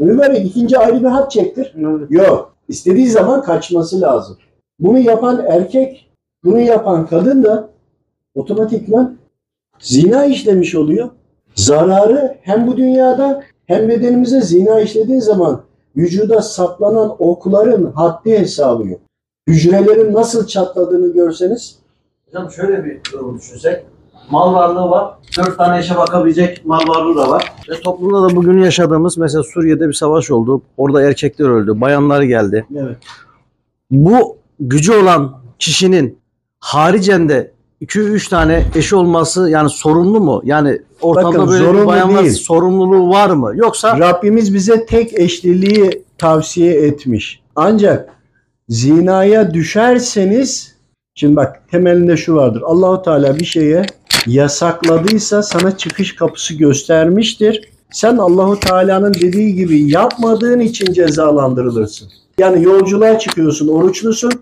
Mübarek 0.01 0.47
ikinci 0.47 0.79
ayrı 0.79 1.01
bir 1.01 1.09
hat 1.09 1.31
çektir. 1.31 1.75
Yok. 2.11 2.55
İstediği 2.69 3.09
zaman 3.09 3.43
kaçması 3.43 4.01
lazım. 4.01 4.39
Bunu 4.79 4.99
yapan 4.99 5.45
erkek, 5.49 6.11
bunu 6.45 6.61
yapan 6.61 7.07
kadın 7.07 7.45
da 7.45 7.69
otomatikman 8.35 9.19
zina 9.79 10.25
işlemiş 10.25 10.75
oluyor. 10.75 11.09
Zararı 11.55 12.37
hem 12.43 12.67
bu 12.67 12.77
dünyada 12.77 13.43
hem 13.67 13.89
bedenimize 13.89 14.41
zina 14.41 14.81
işlediğin 14.81 15.21
zaman 15.21 15.63
vücuda 15.97 16.43
saplanan 16.43 17.17
okların 17.19 17.93
haddi 17.93 18.39
hesabı 18.39 18.89
yok. 18.89 19.01
Hücrelerin 19.49 20.15
nasıl 20.15 20.47
çatladığını 20.47 21.13
görseniz 21.13 21.79
Hocam 22.27 22.51
şöyle 22.51 22.85
bir 22.85 23.01
durum 23.13 23.39
düşünsek. 23.39 23.85
Mal 24.31 24.55
varlığı 24.55 24.91
var. 24.91 25.15
Dört 25.39 25.59
tane 25.59 25.81
işe 25.81 25.97
bakabilecek 25.97 26.67
mal 26.67 26.81
varlığı 26.89 27.17
da 27.17 27.31
var. 27.31 27.53
Ve 27.69 27.81
toplumda 27.81 28.23
da 28.31 28.37
bugün 28.37 28.63
yaşadığımız 28.63 29.19
mesela 29.19 29.43
Suriye'de 29.43 29.89
bir 29.89 29.93
savaş 29.93 30.31
oldu. 30.31 30.63
Orada 30.77 31.03
erkekler 31.03 31.49
öldü. 31.49 31.81
Bayanlar 31.81 32.23
geldi. 32.23 32.67
evet. 32.77 32.97
Bu 33.91 34.37
gücü 34.61 34.93
olan 34.93 35.41
kişinin 35.59 36.19
haricen 36.61 37.29
de 37.29 37.53
2-3 37.83 38.31
tane 38.31 38.65
eşi 38.75 38.97
olması 38.97 39.51
yani 39.51 39.71
sorumlu 39.71 40.21
mu? 40.21 40.41
Yani 40.45 40.79
ortamda 41.01 41.39
Bakın, 41.39 41.49
böyle 41.49 41.81
bir 41.83 41.87
bayanlar 41.87 42.25
değil. 42.25 42.35
sorumluluğu 42.35 43.09
var 43.11 43.31
mı? 43.31 43.53
Yoksa 43.55 43.99
Rabbimiz 43.99 44.55
bize 44.55 44.87
tek 44.87 45.19
eşliliği 45.19 46.05
tavsiye 46.19 46.75
etmiş. 46.87 47.43
Ancak 47.57 48.15
zinaya 48.69 49.55
düşerseniz 49.55 50.77
şimdi 51.15 51.37
bak 51.37 51.63
temelinde 51.71 52.17
şu 52.17 52.35
vardır. 52.37 52.63
Allahu 52.65 53.03
Teala 53.03 53.39
bir 53.39 53.45
şeye 53.45 53.87
yasakladıysa 54.27 55.43
sana 55.43 55.77
çıkış 55.77 56.15
kapısı 56.17 56.55
göstermiştir. 56.55 57.71
Sen 57.93 58.17
Allahu 58.17 58.61
Teala'nın 58.61 59.15
dediği 59.15 59.55
gibi 59.55 59.91
yapmadığın 59.91 60.61
için 60.61 60.93
cezalandırılırsın. 60.93 62.09
Yani 62.39 62.65
yolculuğa 62.65 63.19
çıkıyorsun, 63.19 63.69
oruçlusun, 63.69 64.33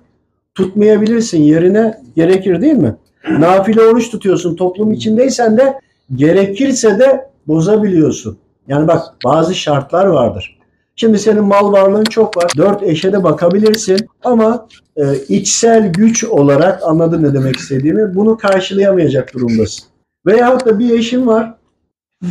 tutmayabilirsin 0.54 1.42
yerine 1.42 2.02
gerekir 2.16 2.60
değil 2.60 2.74
mi? 2.74 2.96
Nafile 3.30 3.82
oruç 3.82 4.10
tutuyorsun, 4.10 4.56
toplum 4.56 4.92
içindeysen 4.92 5.56
de 5.56 5.80
gerekirse 6.14 6.98
de 6.98 7.26
bozabiliyorsun. 7.46 8.38
Yani 8.68 8.88
bak 8.88 9.02
bazı 9.24 9.54
şartlar 9.54 10.06
vardır. 10.06 10.57
Şimdi 11.00 11.18
senin 11.18 11.44
mal 11.44 11.72
varlığın 11.72 12.04
çok 12.04 12.36
var. 12.36 12.52
Dört 12.56 12.82
eşe 12.82 13.12
de 13.12 13.24
bakabilirsin 13.24 13.98
ama 14.24 14.68
e, 14.96 15.02
içsel 15.28 15.92
güç 15.92 16.24
olarak 16.24 16.82
anladın 16.82 17.22
ne 17.22 17.34
demek 17.34 17.56
istediğimi 17.56 18.14
bunu 18.14 18.36
karşılayamayacak 18.36 19.34
durumdasın. 19.34 19.84
Veyahut 20.26 20.66
da 20.66 20.78
bir 20.78 20.90
eşin 20.90 21.26
var 21.26 21.54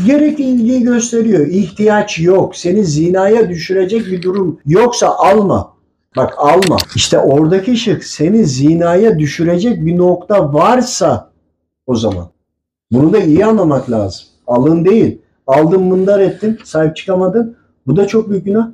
gerekli 0.06 0.44
ilgiyi 0.44 0.84
gösteriyor. 0.84 1.48
İhtiyaç 1.48 2.20
yok. 2.20 2.56
Seni 2.56 2.86
zinaya 2.86 3.50
düşürecek 3.50 4.06
bir 4.06 4.22
durum 4.22 4.60
yoksa 4.66 5.08
alma. 5.08 5.74
Bak 6.18 6.34
alma. 6.38 6.78
İşte 6.96 7.20
oradaki 7.20 7.78
şık 7.78 8.04
seni 8.04 8.46
zinaya 8.46 9.20
düşürecek 9.20 9.86
bir 9.86 9.98
nokta 9.98 10.54
varsa 10.54 11.32
o 11.86 11.96
zaman. 11.96 12.30
Bunu 12.92 13.14
da 13.14 13.20
iyi 13.20 13.46
anlamak 13.46 13.92
lazım. 13.92 14.26
Alın 14.48 14.86
değil. 14.86 15.22
Aldın 15.48 15.84
mındar 15.84 16.20
ettin, 16.20 16.60
sahip 16.64 16.96
çıkamadın. 16.96 17.57
Bu 17.88 17.96
da 17.96 18.08
çok 18.08 18.30
büyük 18.30 18.46
günah. 18.46 18.70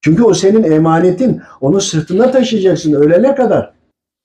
Çünkü 0.00 0.22
o 0.22 0.34
senin 0.34 0.62
emanetin. 0.62 1.40
Onu 1.60 1.80
sırtında 1.80 2.30
taşıyacaksın 2.30 2.92
ölene 2.92 3.34
kadar. 3.34 3.72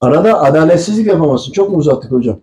Arada 0.02 0.42
adaletsizlik 0.42 1.08
yapamazsın. 1.08 1.52
Çok 1.52 1.70
mu 1.70 1.78
uzattık 1.78 2.12
hocam? 2.12 2.40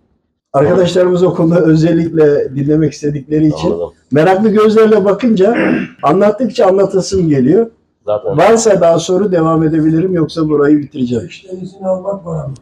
Arkadaşlarımız 0.53 1.23
o 1.23 1.33
konuda 1.33 1.61
özellikle 1.61 2.55
dinlemek 2.55 2.93
istedikleri 2.93 3.47
için 3.47 3.67
Anladım. 3.71 3.89
meraklı 4.11 4.49
gözlerle 4.49 5.05
bakınca 5.05 5.57
anlattıkça 6.03 6.65
anlatasım 6.65 7.29
geliyor. 7.29 7.71
Zaten 8.05 8.37
Varsa 8.37 8.81
daha 8.81 8.99
soru 8.99 9.31
devam 9.31 9.63
edebilirim 9.63 10.13
yoksa 10.13 10.49
burayı 10.49 10.77
bitireceğim. 10.77 11.25
Eşten 11.25 11.57
izin 11.57 11.83
almak 11.83 12.25
var 12.25 12.43
ama. 12.43 12.53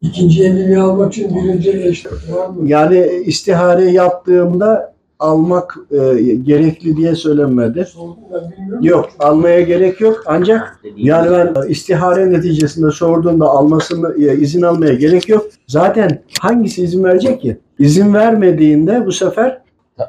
İkinci 0.00 0.44
evliliği 0.44 0.78
almak 0.78 1.12
için 1.12 1.36
birinci 1.36 1.70
eş 1.70 2.06
var 2.06 2.46
mı? 2.48 2.68
Yani 2.68 3.06
istihare 3.24 3.90
yaptığımda 3.90 4.91
almak 5.22 5.78
e, 5.90 5.96
gerekli 6.34 6.96
diye 6.96 7.14
söylenmedi. 7.14 7.84
Sordum 7.84 8.16
ben 8.32 8.52
bilmiyorum. 8.52 8.84
Yok 8.84 9.08
almaya 9.18 9.60
gerek 9.60 10.00
yok 10.00 10.22
ancak 10.26 10.80
yani 10.96 11.30
ben 11.30 11.68
istihare 11.68 12.32
neticesinde 12.32 12.90
sorduğumda 12.90 13.46
almasını 13.46 14.24
e, 14.24 14.36
izin 14.36 14.62
almaya 14.62 14.94
gerek 14.94 15.28
yok. 15.28 15.46
Zaten 15.66 16.22
hangisi 16.40 16.82
izin 16.82 17.04
verecek 17.04 17.40
ki? 17.40 17.56
İzin 17.78 18.14
vermediğinde 18.14 19.06
bu 19.06 19.12
sefer 19.12 19.62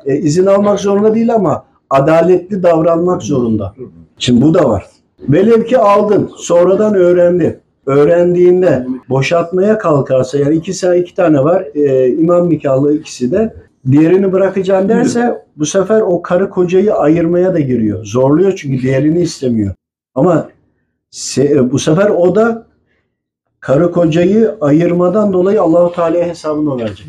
e, 0.05 0.18
izin 0.18 0.45
almak 0.45 0.80
zorunda 0.80 1.16
değil 1.16 1.34
ama 1.34 1.66
adaletli 1.89 2.64
davranmak 2.64 3.24
zorunda. 3.24 3.74
Şimdi 4.18 4.41
bu 4.41 4.53
da 4.53 4.70
var. 4.70 4.86
Velev 5.20 5.64
ki 5.64 5.78
aldın, 5.78 6.32
sonradan 6.38 6.95
öğrendi. 6.95 7.59
Öğrendiğinde 7.86 8.88
boşaltmaya 9.09 9.78
kalkarsa 9.78 10.38
yani 10.38 10.55
iki, 10.55 10.72
iki 10.72 11.16
tane 11.16 11.43
var, 11.43 11.68
e, 11.76 12.09
imam 12.09 12.49
nikahlı 12.49 12.93
ikisi 12.93 13.32
de. 13.32 13.53
Diğerini 13.91 14.31
bırakacaksın 14.31 14.89
derse 14.89 15.45
bu 15.55 15.65
sefer 15.65 16.01
o 16.01 16.21
karı 16.21 16.49
kocayı 16.49 16.93
ayırmaya 16.93 17.53
da 17.53 17.59
giriyor. 17.59 18.05
Zorluyor 18.05 18.53
çünkü 18.55 18.81
diğerini 18.81 19.21
istemiyor. 19.21 19.73
Ama 20.15 20.49
se- 21.11 21.71
bu 21.71 21.79
sefer 21.79 22.09
o 22.09 22.36
da 22.36 22.67
karı 23.59 23.91
kocayı 23.91 24.55
ayırmadan 24.61 25.34
dolayı 25.34 25.61
Allahu 25.61 25.95
Teala'ya 25.95 26.27
hesabını 26.27 26.77
verecek. 26.77 27.07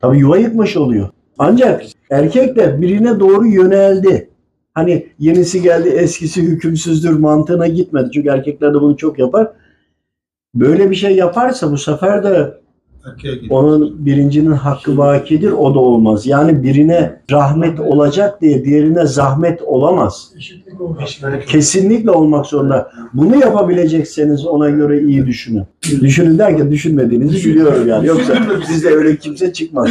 Tabii 0.00 0.18
yuva 0.18 0.36
yıkmış 0.38 0.76
oluyor. 0.76 1.08
Ancak 1.38 1.82
erkek 2.10 2.56
de 2.56 2.80
birine 2.80 3.20
doğru 3.20 3.46
yöneldi. 3.46 4.30
Hani 4.74 5.06
yenisi 5.18 5.62
geldi 5.62 5.88
eskisi 5.88 6.42
hükümsüzdür 6.42 7.18
mantığına 7.18 7.66
gitmedi. 7.66 8.10
Çünkü 8.14 8.28
erkekler 8.28 8.74
de 8.74 8.80
bunu 8.80 8.96
çok 8.96 9.18
yapar. 9.18 9.52
Böyle 10.54 10.90
bir 10.90 10.96
şey 10.96 11.16
yaparsa 11.16 11.72
bu 11.72 11.76
sefer 11.78 12.24
de 12.24 12.54
onun 13.50 14.06
birincinin 14.06 14.52
hakkı 14.52 14.98
vakidir 14.98 15.52
o 15.52 15.74
da 15.74 15.78
olmaz. 15.78 16.26
Yani 16.26 16.62
birine 16.62 17.20
rahmet 17.30 17.80
olacak 17.80 18.42
diye 18.42 18.64
diğerine 18.64 19.06
zahmet 19.06 19.62
olamaz. 19.62 20.32
Kesinlikle 21.46 22.10
olmak 22.10 22.46
zorunda. 22.46 22.90
Bunu 23.12 23.36
yapabilecekseniz 23.36 24.46
ona 24.46 24.70
göre 24.70 25.00
iyi 25.00 25.26
düşünün. 25.26 25.64
Düşünün 26.00 26.38
derken 26.38 26.70
düşünmediğinizi 26.70 27.50
biliyorum 27.50 27.88
yani. 27.88 28.06
Yoksa 28.06 28.34
bizde 28.70 28.88
öyle 28.88 29.16
kimse 29.16 29.52
çıkmaz. 29.52 29.90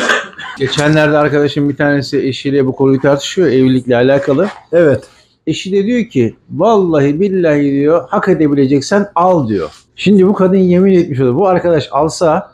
Geçenlerde 0.60 1.18
arkadaşım 1.18 1.70
bir 1.70 1.76
tanesi 1.76 2.20
eşiyle 2.20 2.66
bu 2.66 2.76
konuyu 2.76 3.02
tartışıyor 3.02 3.48
evlilikle 3.48 3.96
alakalı. 3.96 4.48
Evet. 4.72 5.04
Eşi 5.48 5.72
de 5.72 5.86
diyor 5.86 6.06
ki 6.06 6.36
vallahi 6.52 7.20
billahi 7.20 7.72
diyor 7.72 8.04
hak 8.10 8.30
edebileceksen 8.30 9.08
al 9.16 9.48
diyor. 9.48 9.70
Şimdi 9.96 10.28
bu 10.28 10.34
kadın 10.34 10.58
yemin 10.58 10.94
etmiş 10.94 11.20
oluyor. 11.20 11.36
Bu 11.36 11.48
arkadaş 11.48 11.88
alsa 11.92 12.52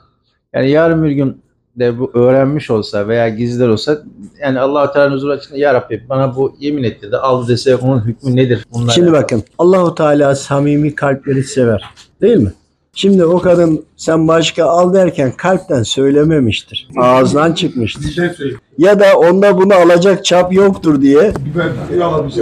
yani 0.53 0.69
yarın 0.69 1.03
bir 1.03 1.11
gün 1.11 1.41
de 1.75 1.99
bu 1.99 2.11
öğrenmiş 2.13 2.71
olsa 2.71 3.07
veya 3.07 3.29
gizler 3.29 3.67
olsa 3.67 4.01
yani 4.41 4.59
Allah-u 4.59 4.93
Teala'nın 4.93 5.15
huzuru 5.15 5.31
açısından 5.31 5.59
ya 5.59 5.73
Rabbi 5.73 6.03
bana 6.09 6.35
bu 6.35 6.55
yemin 6.59 6.83
etti 6.83 7.11
de 7.11 7.17
al 7.17 7.47
dese 7.47 7.75
onun 7.75 8.01
hükmü 8.01 8.35
nedir? 8.35 8.65
Bunlar 8.73 8.93
Şimdi 8.93 9.11
bakın 9.11 9.43
Allahu 9.57 9.95
Teala 9.95 10.35
samimi 10.35 10.95
kalpleri 10.95 11.43
sever. 11.43 11.83
Değil 12.21 12.37
mi? 12.37 12.53
Şimdi 12.93 13.25
o 13.25 13.39
kadın 13.39 13.85
sen 13.97 14.27
başka 14.27 14.65
al 14.65 14.93
derken 14.93 15.31
kalpten 15.31 15.83
söylememiştir. 15.83 16.87
Ağızdan 16.97 17.53
çıkmıştır. 17.53 18.31
Ya 18.77 18.99
da 18.99 19.17
onda 19.17 19.57
bunu 19.57 19.73
alacak 19.73 20.25
çap 20.25 20.53
yoktur 20.53 21.01
diye 21.01 21.33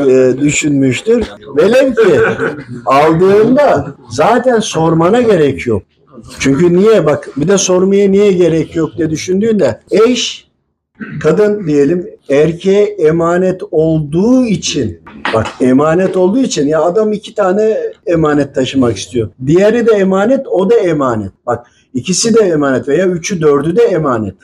e, 0.07 0.37
düşünmüştür. 0.39 1.27
Velev 1.57 1.93
ki 1.93 2.19
aldığında 2.85 3.95
zaten 4.09 4.59
sormana 4.59 5.21
gerek 5.21 5.67
yok. 5.67 5.83
Çünkü 6.39 6.73
niye 6.77 7.05
bak 7.05 7.29
bir 7.37 7.47
de 7.47 7.57
sormaya 7.57 8.09
niye 8.11 8.31
gerek 8.31 8.75
yok 8.75 8.97
diye 8.97 9.09
düşündüğünde 9.09 9.79
eş 9.91 10.49
kadın 11.21 11.67
diyelim 11.67 12.09
erkeğe 12.29 12.83
emanet 12.83 13.61
olduğu 13.71 14.45
için 14.45 15.01
bak 15.33 15.47
emanet 15.61 16.17
olduğu 16.17 16.39
için 16.39 16.67
ya 16.67 16.81
adam 16.81 17.13
iki 17.13 17.35
tane 17.35 17.77
emanet 18.05 18.55
taşımak 18.55 18.97
istiyor. 18.97 19.29
Diğeri 19.45 19.87
de 19.87 19.91
emanet 19.91 20.47
o 20.47 20.69
da 20.69 20.75
emanet. 20.75 21.31
Bak 21.45 21.67
ikisi 21.93 22.35
de 22.35 22.39
emanet 22.39 22.87
veya 22.87 23.07
üçü 23.07 23.41
dördü 23.41 23.75
de 23.75 23.81
emanet. 23.81 24.35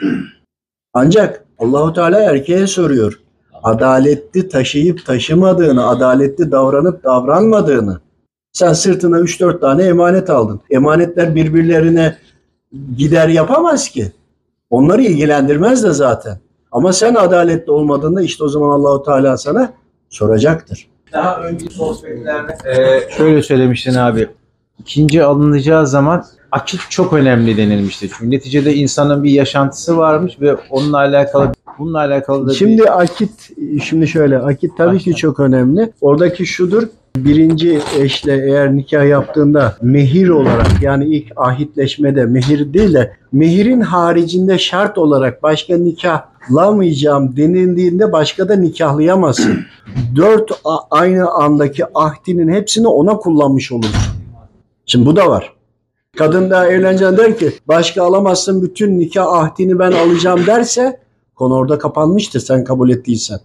Ancak 0.93 1.45
Allahu 1.59 1.93
Teala 1.93 2.19
erkeğe 2.19 2.67
soruyor. 2.67 3.19
Adaletli 3.63 4.49
taşıyıp 4.49 5.05
taşımadığını, 5.05 5.87
adaletli 5.87 6.51
davranıp 6.51 7.03
davranmadığını. 7.03 7.99
Sen 8.55 8.73
sırtına 8.73 9.19
3-4 9.19 9.59
tane 9.59 9.83
emanet 9.83 10.29
aldın. 10.29 10.59
Emanetler 10.69 11.35
birbirlerine 11.35 12.17
gider 12.97 13.27
yapamaz 13.27 13.89
ki. 13.89 14.11
Onları 14.69 15.01
ilgilendirmez 15.01 15.83
de 15.83 15.91
zaten. 15.91 16.39
Ama 16.71 16.93
sen 16.93 17.15
adaletli 17.15 17.71
olmadığında 17.71 18.21
işte 18.21 18.43
o 18.43 18.47
zaman 18.47 18.69
Allahu 18.69 19.03
Teala 19.03 19.37
sana 19.37 19.73
soracaktır. 20.09 20.87
Daha 21.13 21.41
önceki 21.41 21.73
sohbetlerde 21.73 22.57
Şöyle 23.17 23.41
söylemiştin 23.43 23.93
abi. 23.95 24.27
İkinci 24.79 25.23
alınacağı 25.23 25.87
zaman 25.87 26.25
akit 26.51 26.81
çok 26.89 27.13
önemli 27.13 27.57
denilmişti. 27.57 28.09
Çünkü 28.17 28.31
neticede 28.31 28.73
insanın 28.75 29.23
bir 29.23 29.31
yaşantısı 29.31 29.97
varmış 29.97 30.41
ve 30.41 30.55
onunla 30.69 30.97
alakalı 30.97 31.51
bununla 31.79 31.99
alakalı 31.99 32.45
da 32.45 32.49
bir- 32.49 32.55
Şimdi 32.55 32.83
akit, 32.89 33.49
şimdi 33.83 34.07
şöyle 34.07 34.37
akit 34.39 34.77
tabii 34.77 34.99
ki 34.99 35.09
Başla. 35.09 35.17
çok 35.19 35.39
önemli. 35.39 35.93
Oradaki 36.01 36.45
şudur, 36.45 36.83
birinci 37.15 37.81
eşle 37.99 38.33
eğer 38.33 38.75
nikah 38.75 39.09
yaptığında 39.09 39.77
mehir 39.81 40.29
olarak 40.29 40.81
yani 40.81 41.05
ilk 41.05 41.31
ahitleşmede 41.35 42.25
mehir 42.25 42.73
değil 42.73 42.93
de 42.93 43.13
mehirin 43.31 43.81
haricinde 43.81 44.57
şart 44.57 44.97
olarak 44.97 45.43
başka 45.43 45.77
nikahlamayacağım 45.77 47.37
denildiğinde 47.37 48.11
başka 48.11 48.49
da 48.49 48.55
nikahlayamazsın. 48.55 49.59
Dört 50.15 50.51
aynı 50.91 51.31
andaki 51.31 51.83
ahdinin 51.93 52.53
hepsini 52.53 52.87
ona 52.87 53.17
kullanmış 53.17 53.71
olursun. 53.71 54.01
Şimdi 54.85 55.05
bu 55.05 55.15
da 55.15 55.29
var. 55.29 55.53
Kadın 56.17 56.49
da 56.49 56.67
evleneceğim 56.67 57.17
der 57.17 57.37
ki 57.37 57.51
başka 57.67 58.03
alamazsın 58.03 58.61
bütün 58.61 58.99
nikah 58.99 59.33
ahdini 59.33 59.79
ben 59.79 59.91
alacağım 59.91 60.45
derse 60.47 60.99
konu 61.35 61.55
orada 61.55 61.77
kapanmıştır 61.77 62.39
sen 62.39 62.63
kabul 62.63 62.89
ettiysen. 62.89 63.39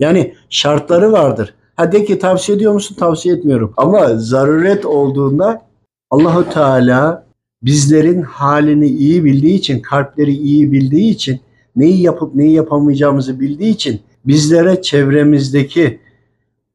Yani 0.00 0.34
şartları 0.50 1.12
vardır. 1.12 1.54
Ha 1.76 1.92
de 1.92 2.04
ki 2.04 2.18
tavsiye 2.18 2.56
ediyor 2.56 2.72
musun? 2.72 2.96
Tavsiye 2.98 3.34
etmiyorum. 3.34 3.72
Ama 3.76 4.16
zaruret 4.16 4.86
olduğunda 4.86 5.62
Allahu 6.10 6.50
Teala 6.50 7.26
bizlerin 7.62 8.22
halini 8.22 8.86
iyi 8.86 9.24
bildiği 9.24 9.54
için, 9.54 9.80
kalpleri 9.80 10.32
iyi 10.32 10.72
bildiği 10.72 11.10
için, 11.10 11.40
neyi 11.76 12.02
yapıp 12.02 12.34
neyi 12.34 12.52
yapamayacağımızı 12.52 13.40
bildiği 13.40 13.70
için 13.70 14.00
bizlere 14.24 14.82
çevremizdeki 14.82 16.00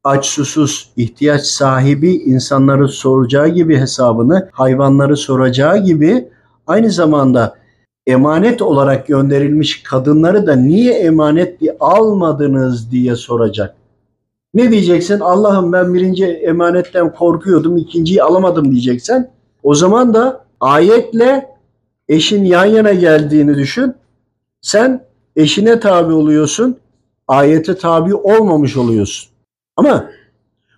aç 0.04 0.26
susuz, 0.26 0.90
ihtiyaç 0.98 1.42
sahibi 1.42 2.12
insanları 2.12 2.88
soracağı 2.88 3.48
gibi 3.48 3.78
hesabını, 3.78 4.50
hayvanları 4.52 5.18
soracağı 5.18 5.84
gibi 5.84 6.28
aynı 6.68 6.92
zamanda 6.92 7.56
emanet 8.08 8.62
olarak 8.62 9.08
gönderilmiş 9.08 9.84
kadınları 9.84 10.48
da 10.48 10.56
niye 10.56 10.94
emanet 10.94 11.62
diye 11.62 11.78
almadınız 11.80 12.92
diye 12.92 13.16
soracak. 13.16 13.81
Ne 14.54 14.72
diyeceksin? 14.72 15.20
Allah'ım 15.20 15.74
ben 15.74 15.94
birinci 15.94 16.26
emanetten 16.26 17.14
korkuyordum, 17.14 17.78
ikinciyi 17.78 18.24
alamadım 18.24 18.72
diyeceksen. 18.72 19.32
O 19.64 19.76
zaman 19.76 20.14
da 20.14 20.46
ayetle 20.60 21.50
eşin 22.10 22.46
yan 22.46 22.66
yana 22.66 22.94
geldiğini 22.94 23.56
düşün. 23.56 23.94
Sen 24.62 25.06
eşine 25.36 25.80
tabi 25.80 26.14
oluyorsun, 26.14 26.78
ayete 27.28 27.76
tabi 27.78 28.16
olmamış 28.16 28.78
oluyorsun. 28.78 29.32
Ama 29.76 30.10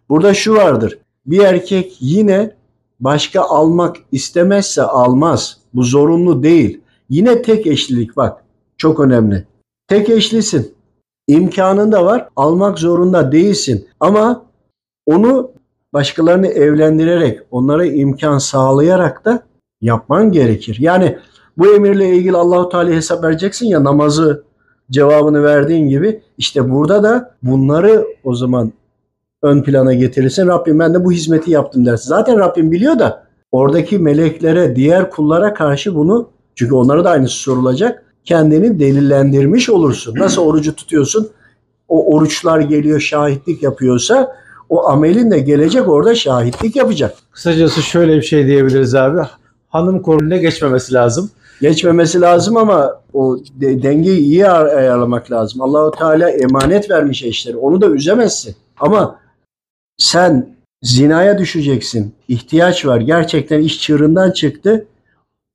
burada 0.10 0.34
şu 0.34 0.54
vardır. 0.54 1.00
Bir 1.26 1.40
erkek 1.40 1.98
yine 2.00 2.52
başka 3.00 3.42
almak 3.42 3.96
istemezse 4.12 4.82
almaz. 4.82 5.58
Bu 5.74 5.84
zorunlu 5.84 6.44
değil. 6.44 6.82
Yine 7.10 7.42
tek 7.42 7.68
eşlilik 7.68 8.18
bak. 8.18 8.44
Çok 8.78 9.00
önemli. 9.00 9.48
Tek 9.88 10.10
eşlisin. 10.10 10.73
İmkanın 11.28 11.92
da 11.92 12.06
var. 12.06 12.30
Almak 12.36 12.80
zorunda 12.80 13.32
değilsin. 13.32 13.88
Ama 14.00 14.46
onu 15.06 15.52
başkalarını 15.94 16.48
evlendirerek, 16.48 17.40
onlara 17.52 17.86
imkan 17.86 18.38
sağlayarak 18.38 19.26
da 19.26 19.44
yapman 19.82 20.32
gerekir. 20.32 20.78
Yani 20.80 21.18
bu 21.58 21.76
emirle 21.76 22.10
ilgili 22.10 22.38
Allahu 22.38 22.70
Teala 22.70 22.90
hesap 22.90 23.24
vereceksin 23.24 23.66
ya 23.66 23.84
namazı 23.84 24.44
cevabını 24.92 25.44
verdiğin 25.44 25.90
gibi 25.90 26.22
işte 26.38 26.72
burada 26.72 27.04
da 27.04 27.36
bunları 27.44 28.08
o 28.24 28.36
zaman 28.36 28.74
ön 29.42 29.64
plana 29.64 29.94
getirirsin. 29.94 30.48
Rabbim 30.48 30.80
ben 30.80 30.94
de 30.94 31.06
bu 31.06 31.12
hizmeti 31.12 31.52
yaptım 31.52 31.86
dersin. 31.86 32.10
Zaten 32.10 32.40
Rabbim 32.40 32.72
biliyor 32.72 33.00
da 33.00 33.24
oradaki 33.52 34.00
meleklere, 34.00 34.76
diğer 34.76 35.10
kullara 35.10 35.54
karşı 35.54 35.96
bunu 35.96 36.30
çünkü 36.56 36.76
onlara 36.76 37.06
da 37.06 37.10
aynısı 37.10 37.36
sorulacak. 37.36 38.03
Kendini 38.26 38.80
delillendirmiş 38.80 39.70
olursun. 39.70 40.16
Nasıl 40.18 40.42
orucu 40.46 40.76
tutuyorsun? 40.76 41.30
O 41.88 42.16
oruçlar 42.16 42.60
geliyor 42.60 43.00
şahitlik 43.00 43.64
yapıyorsa 43.64 44.36
o 44.70 44.88
amelin 44.90 45.32
de 45.32 45.40
gelecek 45.40 45.90
orada 45.90 46.16
şahitlik 46.16 46.76
yapacak. 46.76 47.16
Kısacası 47.32 47.82
şöyle 47.82 48.16
bir 48.18 48.22
şey 48.22 48.48
diyebiliriz 48.48 48.96
abi. 48.96 49.20
Hanım 49.70 50.02
konumuna 50.02 50.38
geçmemesi 50.38 50.94
lazım. 50.94 51.32
Geçmemesi 51.62 52.22
lazım 52.22 52.58
ama 52.58 53.02
o 53.14 53.38
de- 53.56 53.84
dengeyi 53.84 54.20
iyi 54.20 54.48
ay- 54.48 54.76
ayarlamak 54.76 55.32
lazım. 55.32 55.62
Allahu 55.62 55.92
Teala 55.98 56.30
emanet 56.30 56.90
vermiş 56.90 57.24
eşleri. 57.24 57.58
Onu 57.58 57.82
da 57.82 57.90
üzemezsin. 57.90 58.56
Ama 58.80 59.20
sen 59.98 60.56
zinaya 60.84 61.38
düşeceksin. 61.40 62.14
İhtiyaç 62.28 62.86
var. 62.86 63.02
Gerçekten 63.02 63.60
iş 63.62 63.82
çığırından 63.82 64.32
çıktı. 64.32 64.86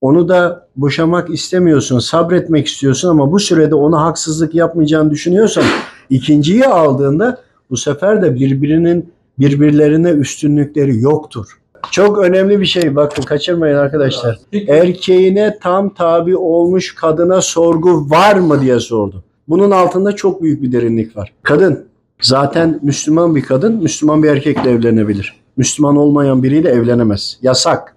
Onu 0.01 0.29
da 0.29 0.69
boşamak 0.77 1.31
istemiyorsun, 1.31 1.99
sabretmek 1.99 2.67
istiyorsun 2.67 3.09
ama 3.09 3.33
bu 3.33 3.39
sürede 3.39 3.75
ona 3.75 4.05
haksızlık 4.05 4.55
yapmayacağını 4.55 5.11
düşünüyorsan 5.11 5.65
ikinciyi 6.11 6.67
aldığında 6.67 7.43
bu 7.71 7.77
sefer 7.77 8.23
de 8.23 8.35
birbirinin 8.35 9.13
birbirlerine 9.39 10.11
üstünlükleri 10.11 11.01
yoktur. 11.01 11.47
Çok 11.91 12.19
önemli 12.19 12.61
bir 12.61 12.67
şey 12.67 12.97
bakın 12.97 13.23
kaçırmayın 13.23 13.77
arkadaşlar. 13.77 14.39
Erkeğine 14.69 15.59
tam 15.63 15.95
tabi 15.95 16.37
olmuş 16.37 16.95
kadına 16.95 17.41
sorgu 17.41 18.11
var 18.11 18.37
mı 18.37 18.61
diye 18.61 18.81
sordu. 18.81 19.25
Bunun 19.49 19.71
altında 19.71 20.17
çok 20.17 20.43
büyük 20.43 20.63
bir 20.63 20.73
derinlik 20.73 21.17
var. 21.17 21.33
Kadın 21.43 21.87
zaten 22.21 22.79
Müslüman 22.83 23.37
bir 23.37 23.43
kadın 23.43 23.75
Müslüman 23.75 24.23
bir 24.23 24.29
erkekle 24.29 24.71
evlenebilir. 24.71 25.41
Müslüman 25.57 25.97
olmayan 25.97 26.43
biriyle 26.43 26.69
evlenemez. 26.69 27.39
Yasak. 27.43 27.97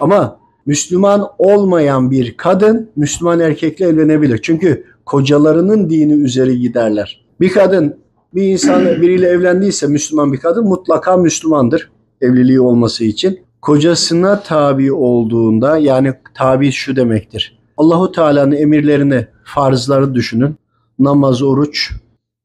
Ama 0.00 0.41
Müslüman 0.66 1.28
olmayan 1.38 2.10
bir 2.10 2.36
kadın 2.36 2.90
Müslüman 2.96 3.40
erkekle 3.40 3.86
evlenebilir. 3.86 4.40
Çünkü 4.42 4.84
kocalarının 5.06 5.90
dini 5.90 6.12
üzeri 6.12 6.60
giderler. 6.60 7.24
Bir 7.40 7.48
kadın 7.48 7.96
bir 8.34 8.42
insan 8.42 8.84
biriyle 8.84 9.28
evlendiyse 9.28 9.86
Müslüman 9.86 10.32
bir 10.32 10.38
kadın 10.38 10.68
mutlaka 10.68 11.16
Müslümandır 11.16 11.90
evliliği 12.20 12.60
olması 12.60 13.04
için. 13.04 13.40
Kocasına 13.62 14.40
tabi 14.40 14.92
olduğunda 14.92 15.78
yani 15.78 16.14
tabi 16.34 16.72
şu 16.72 16.96
demektir. 16.96 17.58
Allahu 17.76 18.12
Teala'nın 18.12 18.52
emirlerini, 18.52 19.26
farzları 19.44 20.14
düşünün. 20.14 20.56
Namaz, 20.98 21.42
oruç 21.42 21.92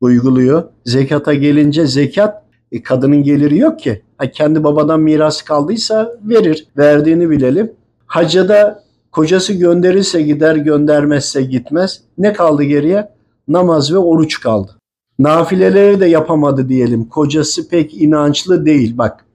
uyguluyor. 0.01 0.63
Zekata 0.85 1.33
gelince 1.33 1.87
zekat 1.87 2.43
e, 2.71 2.83
kadının 2.83 3.23
geliri 3.23 3.57
yok 3.57 3.79
ki. 3.79 4.01
Ha, 4.17 4.31
kendi 4.31 4.63
babadan 4.63 4.99
miras 4.99 5.41
kaldıysa 5.41 6.11
verir. 6.23 6.67
Verdiğini 6.77 7.29
bilelim. 7.29 7.71
Hacca 8.07 8.49
da 8.49 8.83
kocası 9.11 9.53
gönderirse 9.53 10.21
gider 10.21 10.55
göndermezse 10.55 11.41
gitmez. 11.41 12.01
Ne 12.17 12.33
kaldı 12.33 12.63
geriye? 12.63 13.09
Namaz 13.47 13.93
ve 13.93 13.97
oruç 13.97 14.39
kaldı. 14.39 14.71
Nafileleri 15.19 15.99
de 15.99 16.05
yapamadı 16.05 16.69
diyelim. 16.69 17.05
Kocası 17.05 17.69
pek 17.69 18.01
inançlı 18.01 18.65
değil 18.65 18.97
bak. 18.97 19.25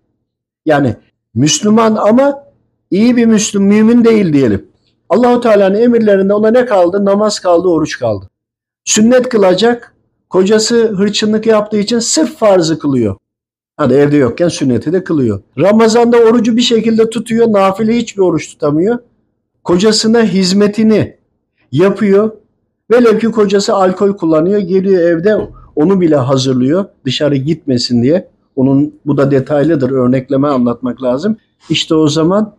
Yani 0.66 0.96
Müslüman 1.34 1.96
ama 1.96 2.44
iyi 2.90 3.16
bir 3.16 3.26
Müslüm 3.26 3.62
mümin 3.62 4.04
değil 4.04 4.32
diyelim. 4.32 4.68
Allahu 5.08 5.40
Teala'nın 5.40 5.80
emirlerinde 5.80 6.34
ona 6.34 6.50
ne 6.50 6.66
kaldı? 6.66 7.04
Namaz 7.04 7.40
kaldı, 7.40 7.68
oruç 7.68 7.98
kaldı. 7.98 8.30
Sünnet 8.84 9.28
kılacak. 9.28 9.94
Kocası 10.30 10.88
hırçınlık 10.88 11.46
yaptığı 11.46 11.78
için 11.78 11.98
sırf 11.98 12.38
farzı 12.38 12.78
kılıyor. 12.78 13.16
Hani 13.82 13.94
evde 13.94 14.16
yokken 14.16 14.48
sünneti 14.48 14.92
de 14.92 15.04
kılıyor. 15.04 15.40
Ramazanda 15.58 16.16
orucu 16.16 16.56
bir 16.56 16.62
şekilde 16.62 17.10
tutuyor. 17.10 17.52
Nafile 17.52 17.96
hiçbir 17.96 18.22
oruç 18.22 18.48
tutamıyor. 18.48 18.98
Kocasına 19.64 20.22
hizmetini 20.22 21.16
yapıyor. 21.72 22.30
Velev 22.90 23.18
ki 23.18 23.26
kocası 23.26 23.74
alkol 23.74 24.12
kullanıyor. 24.12 24.58
Geliyor 24.58 25.02
evde 25.02 25.48
onu 25.76 26.00
bile 26.00 26.16
hazırlıyor. 26.16 26.84
Dışarı 27.04 27.36
gitmesin 27.36 28.02
diye. 28.02 28.28
Onun 28.56 28.94
bu 29.06 29.16
da 29.16 29.30
detaylıdır. 29.30 29.90
Örnekleme 29.90 30.48
anlatmak 30.48 31.02
lazım. 31.02 31.36
İşte 31.70 31.94
o 31.94 32.08
zaman 32.08 32.54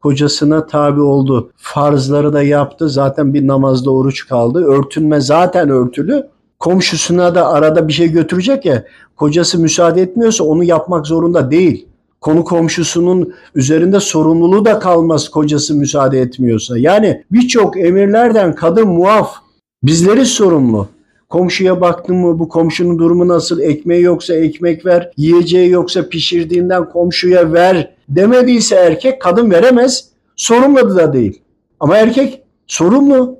kocasına 0.00 0.66
tabi 0.66 1.00
oldu. 1.00 1.50
Farzları 1.56 2.32
da 2.32 2.42
yaptı. 2.42 2.88
Zaten 2.88 3.34
bir 3.34 3.46
namazda 3.46 3.90
oruç 3.90 4.26
kaldı. 4.28 4.64
Örtünme 4.64 5.20
zaten 5.20 5.70
örtülü. 5.70 6.26
Komşusuna 6.58 7.34
da 7.34 7.48
arada 7.48 7.88
bir 7.88 7.92
şey 7.92 8.08
götürecek 8.08 8.64
ya. 8.64 8.84
Kocası 9.18 9.58
müsaade 9.58 10.02
etmiyorsa 10.02 10.44
onu 10.44 10.64
yapmak 10.64 11.06
zorunda 11.06 11.50
değil. 11.50 11.86
Konu 12.20 12.44
komşusunun 12.44 13.34
üzerinde 13.54 14.00
sorumluluğu 14.00 14.64
da 14.64 14.78
kalmaz 14.78 15.28
kocası 15.28 15.74
müsaade 15.74 16.20
etmiyorsa. 16.20 16.78
Yani 16.78 17.24
birçok 17.32 17.80
emirlerden 17.80 18.54
kadın 18.54 18.88
muaf. 18.88 19.34
Bizleri 19.82 20.26
sorumlu. 20.26 20.88
Komşuya 21.28 21.80
baktın 21.80 22.16
mı 22.16 22.38
bu 22.38 22.48
komşunun 22.48 22.98
durumu 22.98 23.28
nasıl? 23.28 23.60
Ekmeği 23.60 24.02
yoksa 24.02 24.34
ekmek 24.34 24.86
ver. 24.86 25.10
Yiyeceği 25.16 25.70
yoksa 25.70 26.08
pişirdiğinden 26.08 26.88
komşuya 26.88 27.52
ver. 27.52 27.94
Demediyse 28.08 28.74
erkek 28.74 29.22
kadın 29.22 29.50
veremez. 29.50 30.08
Sorumlu 30.36 30.96
da 30.96 31.12
değil. 31.12 31.40
Ama 31.80 31.96
erkek 31.96 32.42
sorumlu. 32.66 33.36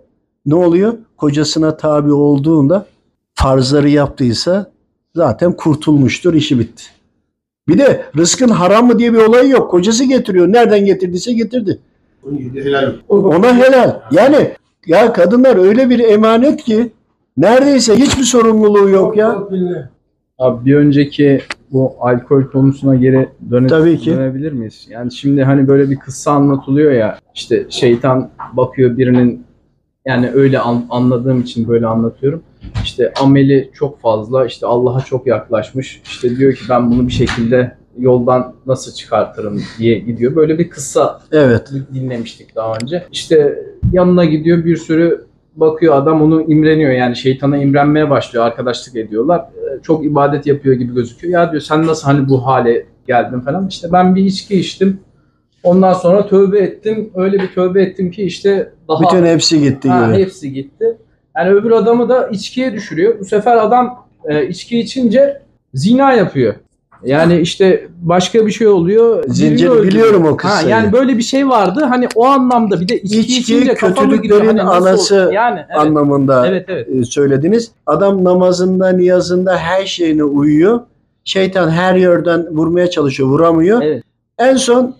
Ne 0.46 0.54
oluyor? 0.54 0.94
Kocasına 1.16 1.76
tabi 1.76 2.12
olduğunda 2.12 2.86
farzları 3.34 3.88
yaptıysa 3.88 4.70
zaten 5.14 5.52
kurtulmuştur, 5.52 6.34
işi 6.34 6.58
bitti. 6.58 6.82
Bir 7.68 7.78
de 7.78 8.04
rızkın 8.16 8.48
haram 8.48 8.86
mı 8.86 8.98
diye 8.98 9.12
bir 9.12 9.18
olay 9.18 9.50
yok. 9.50 9.70
Kocası 9.70 10.04
getiriyor. 10.04 10.48
Nereden 10.52 10.84
getirdiyse 10.86 11.32
getirdi. 11.32 11.78
Ona 13.08 13.56
helal. 13.56 14.00
Yani 14.10 14.50
ya 14.86 15.12
kadınlar 15.12 15.56
öyle 15.56 15.90
bir 15.90 15.98
emanet 15.98 16.62
ki 16.64 16.90
neredeyse 17.36 17.96
hiçbir 17.96 18.22
sorumluluğu 18.24 18.88
yok 18.88 19.16
ya. 19.16 19.42
Abi 20.38 20.64
bir 20.66 20.74
önceki 20.76 21.40
bu 21.72 21.92
alkol 22.00 22.42
konusuna 22.42 22.94
geri 22.94 23.28
döne 23.50 23.66
Tabii 23.66 23.98
ki. 23.98 24.10
dönebilir 24.10 24.52
miyiz? 24.52 24.86
Yani 24.90 25.12
şimdi 25.12 25.42
hani 25.44 25.68
böyle 25.68 25.90
bir 25.90 25.96
kıssa 25.96 26.30
anlatılıyor 26.32 26.92
ya 26.92 27.18
işte 27.34 27.66
şeytan 27.70 28.30
bakıyor 28.52 28.96
birinin 28.98 29.44
yani 30.06 30.30
öyle 30.34 30.58
an- 30.58 30.86
anladığım 30.90 31.40
için 31.40 31.68
böyle 31.68 31.86
anlatıyorum. 31.86 32.42
İşte 32.84 33.12
ameli 33.22 33.70
çok 33.74 34.00
fazla 34.00 34.46
işte 34.46 34.66
Allah'a 34.66 35.00
çok 35.00 35.26
yaklaşmış. 35.26 36.02
İşte 36.04 36.36
diyor 36.36 36.52
ki 36.54 36.60
ben 36.70 36.90
bunu 36.90 37.06
bir 37.06 37.12
şekilde 37.12 37.76
yoldan 37.98 38.54
nasıl 38.66 38.92
çıkartırım 38.94 39.62
diye 39.78 39.98
gidiyor. 39.98 40.36
Böyle 40.36 40.58
bir 40.58 40.70
kıssa 40.70 41.20
Evet. 41.32 41.72
dinlemiştik 41.94 42.56
daha 42.56 42.74
önce. 42.82 43.04
İşte 43.12 43.58
yanına 43.92 44.24
gidiyor 44.24 44.64
bir 44.64 44.76
sürü 44.76 45.24
bakıyor 45.56 45.94
adam 45.96 46.22
onu 46.22 46.42
imreniyor 46.42 46.90
yani 46.92 47.16
şeytana 47.16 47.56
imrenmeye 47.58 48.10
başlıyor 48.10 48.44
arkadaşlık 48.44 48.96
ediyorlar. 48.96 49.40
Ee, 49.40 49.82
Çok 49.82 50.04
ibadet 50.04 50.46
yapıyor 50.46 50.74
gibi 50.74 50.94
gözüküyor. 50.94 51.32
Ya 51.40 51.50
diyor 51.52 51.60
sen 51.62 51.86
nasıl 51.86 52.04
hani 52.06 52.28
bu 52.28 52.46
hale 52.46 52.86
geldin 53.06 53.40
falan. 53.40 53.68
İşte 53.68 53.88
ben 53.92 54.14
bir 54.14 54.24
içki 54.24 54.60
içtim. 54.60 55.00
Ondan 55.62 55.92
sonra 55.92 56.26
tövbe 56.26 56.58
ettim. 56.58 57.10
Öyle 57.14 57.38
bir 57.38 57.48
tövbe 57.54 57.82
ettim 57.82 58.10
ki 58.10 58.22
işte 58.22 58.72
daha 58.88 59.00
Bütün 59.02 59.26
hepsi 59.26 59.60
gitti 59.60 59.88
Ha, 59.88 60.06
gibi. 60.06 60.18
hepsi 60.22 60.52
gitti. 60.52 60.98
Yani 61.38 61.50
öbür 61.50 61.70
adamı 61.70 62.08
da 62.08 62.28
içkiye 62.28 62.72
düşürüyor. 62.72 63.20
Bu 63.20 63.24
sefer 63.24 63.56
adam 63.56 64.06
e, 64.24 64.48
içki 64.48 64.78
içince 64.80 65.42
zina 65.74 66.12
yapıyor. 66.12 66.54
Yani 67.04 67.40
işte 67.40 67.86
başka 68.02 68.46
bir 68.46 68.52
şey 68.52 68.66
oluyor. 68.66 69.24
öldürüyor. 69.24 69.82
biliyorum 69.82 70.24
o 70.24 70.32
Ha, 70.32 70.36
kıssayı. 70.36 70.68
yani 70.68 70.92
böyle 70.92 71.18
bir 71.18 71.22
şey 71.22 71.48
vardı. 71.48 71.84
Hani 71.88 72.08
o 72.14 72.26
anlamda 72.26 72.80
bir 72.80 72.88
de 72.88 73.00
içki, 73.00 73.18
İçki 73.20 73.36
içince 73.40 73.60
gidiyor? 73.60 73.76
kötülüklerin 73.76 74.46
Hani 74.46 74.62
anası 74.62 75.22
olur? 75.24 75.32
yani 75.32 75.60
evet. 75.68 75.78
anlamında 75.78 76.46
Evet 76.46 76.64
evet. 76.68 76.88
e, 76.88 77.04
söylediniz. 77.04 77.70
Adam 77.86 78.24
namazında, 78.24 78.88
niyazında 78.88 79.56
her 79.56 79.86
şeyine 79.86 80.24
uyuyor. 80.24 80.80
Şeytan 81.24 81.70
her 81.70 81.94
yerden 81.94 82.46
vurmaya 82.50 82.90
çalışıyor, 82.90 83.28
vuramıyor. 83.28 83.82
Evet. 83.82 84.02
En 84.38 84.56
son 84.56 84.94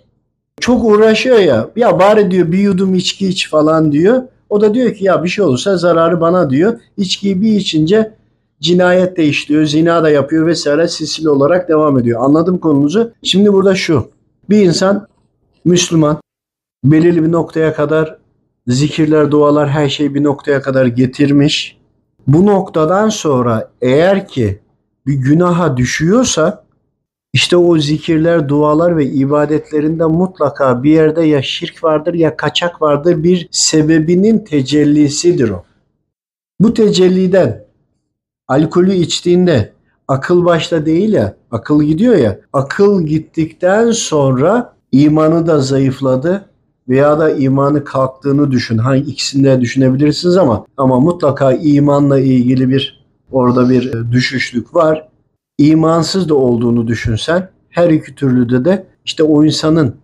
çok 0.60 0.84
uğraşıyor 0.84 1.38
ya. 1.38 1.68
Ya 1.76 1.98
bari 1.98 2.30
diyor 2.30 2.52
bir 2.52 2.58
yudum 2.58 2.94
içki 2.94 3.28
iç 3.28 3.50
falan 3.50 3.92
diyor. 3.92 4.22
O 4.50 4.60
da 4.60 4.74
diyor 4.74 4.94
ki 4.94 5.04
ya 5.04 5.24
bir 5.24 5.28
şey 5.28 5.44
olursa 5.44 5.76
zararı 5.76 6.20
bana 6.20 6.50
diyor. 6.50 6.80
İçkiyi 6.96 7.42
bir 7.42 7.52
içince 7.52 8.14
cinayet 8.60 9.16
de 9.16 9.24
işliyor, 9.24 9.64
zina 9.64 10.02
da 10.02 10.10
yapıyor 10.10 10.46
vesaire 10.46 10.88
silsile 10.88 11.30
olarak 11.30 11.68
devam 11.68 11.98
ediyor. 11.98 12.20
Anladım 12.24 12.58
konunuzu. 12.58 13.12
Şimdi 13.22 13.52
burada 13.52 13.74
şu. 13.74 14.10
Bir 14.50 14.62
insan 14.62 15.06
Müslüman 15.64 16.20
belirli 16.84 17.22
bir 17.24 17.32
noktaya 17.32 17.74
kadar 17.74 18.18
zikirler, 18.66 19.30
dualar 19.30 19.68
her 19.68 19.88
şeyi 19.88 20.14
bir 20.14 20.24
noktaya 20.24 20.62
kadar 20.62 20.86
getirmiş. 20.86 21.78
Bu 22.26 22.46
noktadan 22.46 23.08
sonra 23.08 23.70
eğer 23.82 24.28
ki 24.28 24.60
bir 25.06 25.14
günaha 25.14 25.76
düşüyorsa 25.76 26.64
işte 27.32 27.56
o 27.56 27.78
zikirler, 27.78 28.48
dualar 28.48 28.96
ve 28.96 29.06
ibadetlerinde 29.06 30.04
mutlaka 30.04 30.82
bir 30.82 30.90
yerde 30.90 31.22
ya 31.22 31.42
şirk 31.42 31.84
vardır 31.84 32.14
ya 32.14 32.36
kaçak 32.36 32.82
vardır 32.82 33.22
bir 33.22 33.48
sebebinin 33.50 34.38
tecellisidir 34.38 35.50
o. 35.50 35.64
Bu 36.60 36.74
tecelliden 36.74 37.64
alkolü 38.48 38.94
içtiğinde 38.94 39.72
akıl 40.08 40.44
başta 40.44 40.86
değil 40.86 41.12
ya, 41.12 41.36
akıl 41.50 41.82
gidiyor 41.82 42.16
ya, 42.16 42.40
akıl 42.52 43.02
gittikten 43.02 43.90
sonra 43.90 44.76
imanı 44.92 45.46
da 45.46 45.60
zayıfladı 45.60 46.44
veya 46.88 47.18
da 47.18 47.30
imanı 47.30 47.84
kalktığını 47.84 48.50
düşün. 48.50 48.78
Hangi 48.78 49.10
ikisini 49.10 49.60
düşünebilirsiniz 49.60 50.36
ama 50.36 50.66
ama 50.76 51.00
mutlaka 51.00 51.52
imanla 51.52 52.20
ilgili 52.20 52.68
bir 52.68 53.04
orada 53.32 53.70
bir 53.70 53.94
e, 53.94 54.12
düşüşlük 54.12 54.74
var. 54.74 55.07
İmansız 55.58 56.28
da 56.28 56.34
olduğunu 56.34 56.86
düşünsen 56.86 57.48
her 57.70 57.90
iki 57.90 58.14
türlüde 58.14 58.64
de 58.64 58.86
işte 59.04 59.22
o 59.22 59.44
insanın 59.44 59.94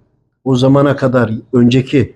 o 0.44 0.56
zamana 0.56 0.96
kadar 0.96 1.32
önceki 1.52 2.14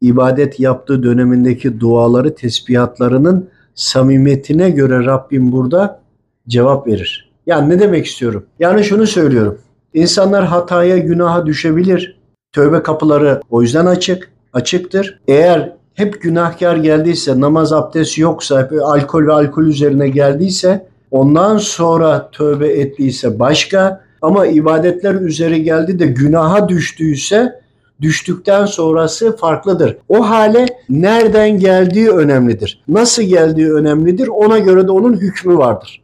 ibadet 0.00 0.60
yaptığı 0.60 1.02
dönemindeki 1.02 1.80
duaları, 1.80 2.34
tesbihatlarının 2.34 3.48
samimiyetine 3.74 4.70
göre 4.70 5.04
Rabbim 5.04 5.52
burada 5.52 6.00
cevap 6.48 6.86
verir. 6.86 7.30
Yani 7.46 7.68
ne 7.68 7.80
demek 7.80 8.06
istiyorum? 8.06 8.46
Yani 8.58 8.84
şunu 8.84 9.06
söylüyorum. 9.06 9.58
İnsanlar 9.94 10.44
hataya, 10.44 10.98
günaha 10.98 11.46
düşebilir. 11.46 12.18
Tövbe 12.52 12.82
kapıları 12.82 13.40
o 13.50 13.62
yüzden 13.62 13.86
açık, 13.86 14.30
açıktır. 14.52 15.20
Eğer 15.28 15.76
hep 15.94 16.22
günahkar 16.22 16.76
geldiyse, 16.76 17.40
namaz 17.40 17.72
abdest 17.72 18.18
yoksa, 18.18 18.68
alkol 18.82 19.26
ve 19.26 19.32
alkol 19.32 19.64
üzerine 19.64 20.08
geldiyse, 20.08 20.86
ondan 21.14 21.58
sonra 21.58 22.30
tövbe 22.32 22.68
ettiyse 22.68 23.38
başka 23.38 24.00
ama 24.22 24.46
ibadetler 24.46 25.14
üzeri 25.14 25.62
geldi 25.62 25.98
de 25.98 26.06
günaha 26.06 26.68
düştüyse 26.68 27.60
düştükten 28.00 28.66
sonrası 28.66 29.36
farklıdır. 29.36 29.96
O 30.08 30.28
hale 30.28 30.66
nereden 30.88 31.58
geldiği 31.58 32.10
önemlidir. 32.10 32.82
Nasıl 32.88 33.22
geldiği 33.22 33.72
önemlidir. 33.72 34.28
Ona 34.28 34.58
göre 34.58 34.86
de 34.86 34.90
onun 34.90 35.14
hükmü 35.14 35.56
vardır. 35.58 36.02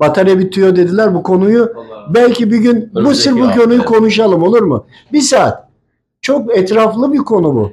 Batarya 0.00 0.38
bitiyor 0.38 0.76
dediler 0.76 1.14
bu 1.14 1.22
konuyu. 1.22 1.72
Belki 2.14 2.50
bir 2.50 2.58
gün 2.58 2.90
bu 2.94 2.98
Önümüzdeki 2.98 3.22
sır 3.22 3.40
bu 3.40 3.60
konuyu 3.60 3.84
konuşalım 3.84 4.42
olur 4.42 4.62
mu? 4.62 4.86
Bir 5.12 5.20
saat. 5.20 5.68
Çok 6.20 6.58
etraflı 6.58 7.12
bir 7.12 7.18
konu 7.18 7.54
bu. 7.54 7.72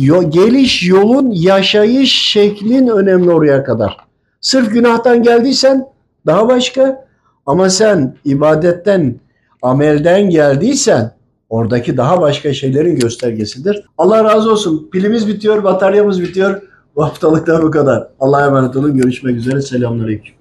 Yo- 0.00 0.30
geliş 0.30 0.88
yolun 0.88 1.30
yaşayış 1.30 2.12
şeklin 2.12 2.88
önemli 2.88 3.30
oraya 3.30 3.64
kadar. 3.64 4.05
Sırf 4.46 4.72
günahtan 4.72 5.22
geldiysen 5.22 5.86
daha 6.26 6.48
başka. 6.48 7.06
Ama 7.46 7.70
sen 7.70 8.16
ibadetten, 8.24 9.20
amelden 9.62 10.30
geldiysen 10.30 11.14
oradaki 11.50 11.96
daha 11.96 12.20
başka 12.20 12.54
şeylerin 12.54 12.96
göstergesidir. 12.96 13.84
Allah 13.98 14.24
razı 14.24 14.52
olsun. 14.52 14.88
Pilimiz 14.92 15.28
bitiyor, 15.28 15.64
bataryamız 15.64 16.22
bitiyor. 16.22 16.62
Bu 16.96 17.04
haftalık 17.04 17.46
da 17.46 17.62
bu 17.62 17.70
kadar. 17.70 18.08
Allah'a 18.20 18.46
emanet 18.46 18.76
olun. 18.76 18.96
Görüşmek 18.96 19.36
üzere. 19.36 19.62
Selamünaleyküm. 19.62 20.34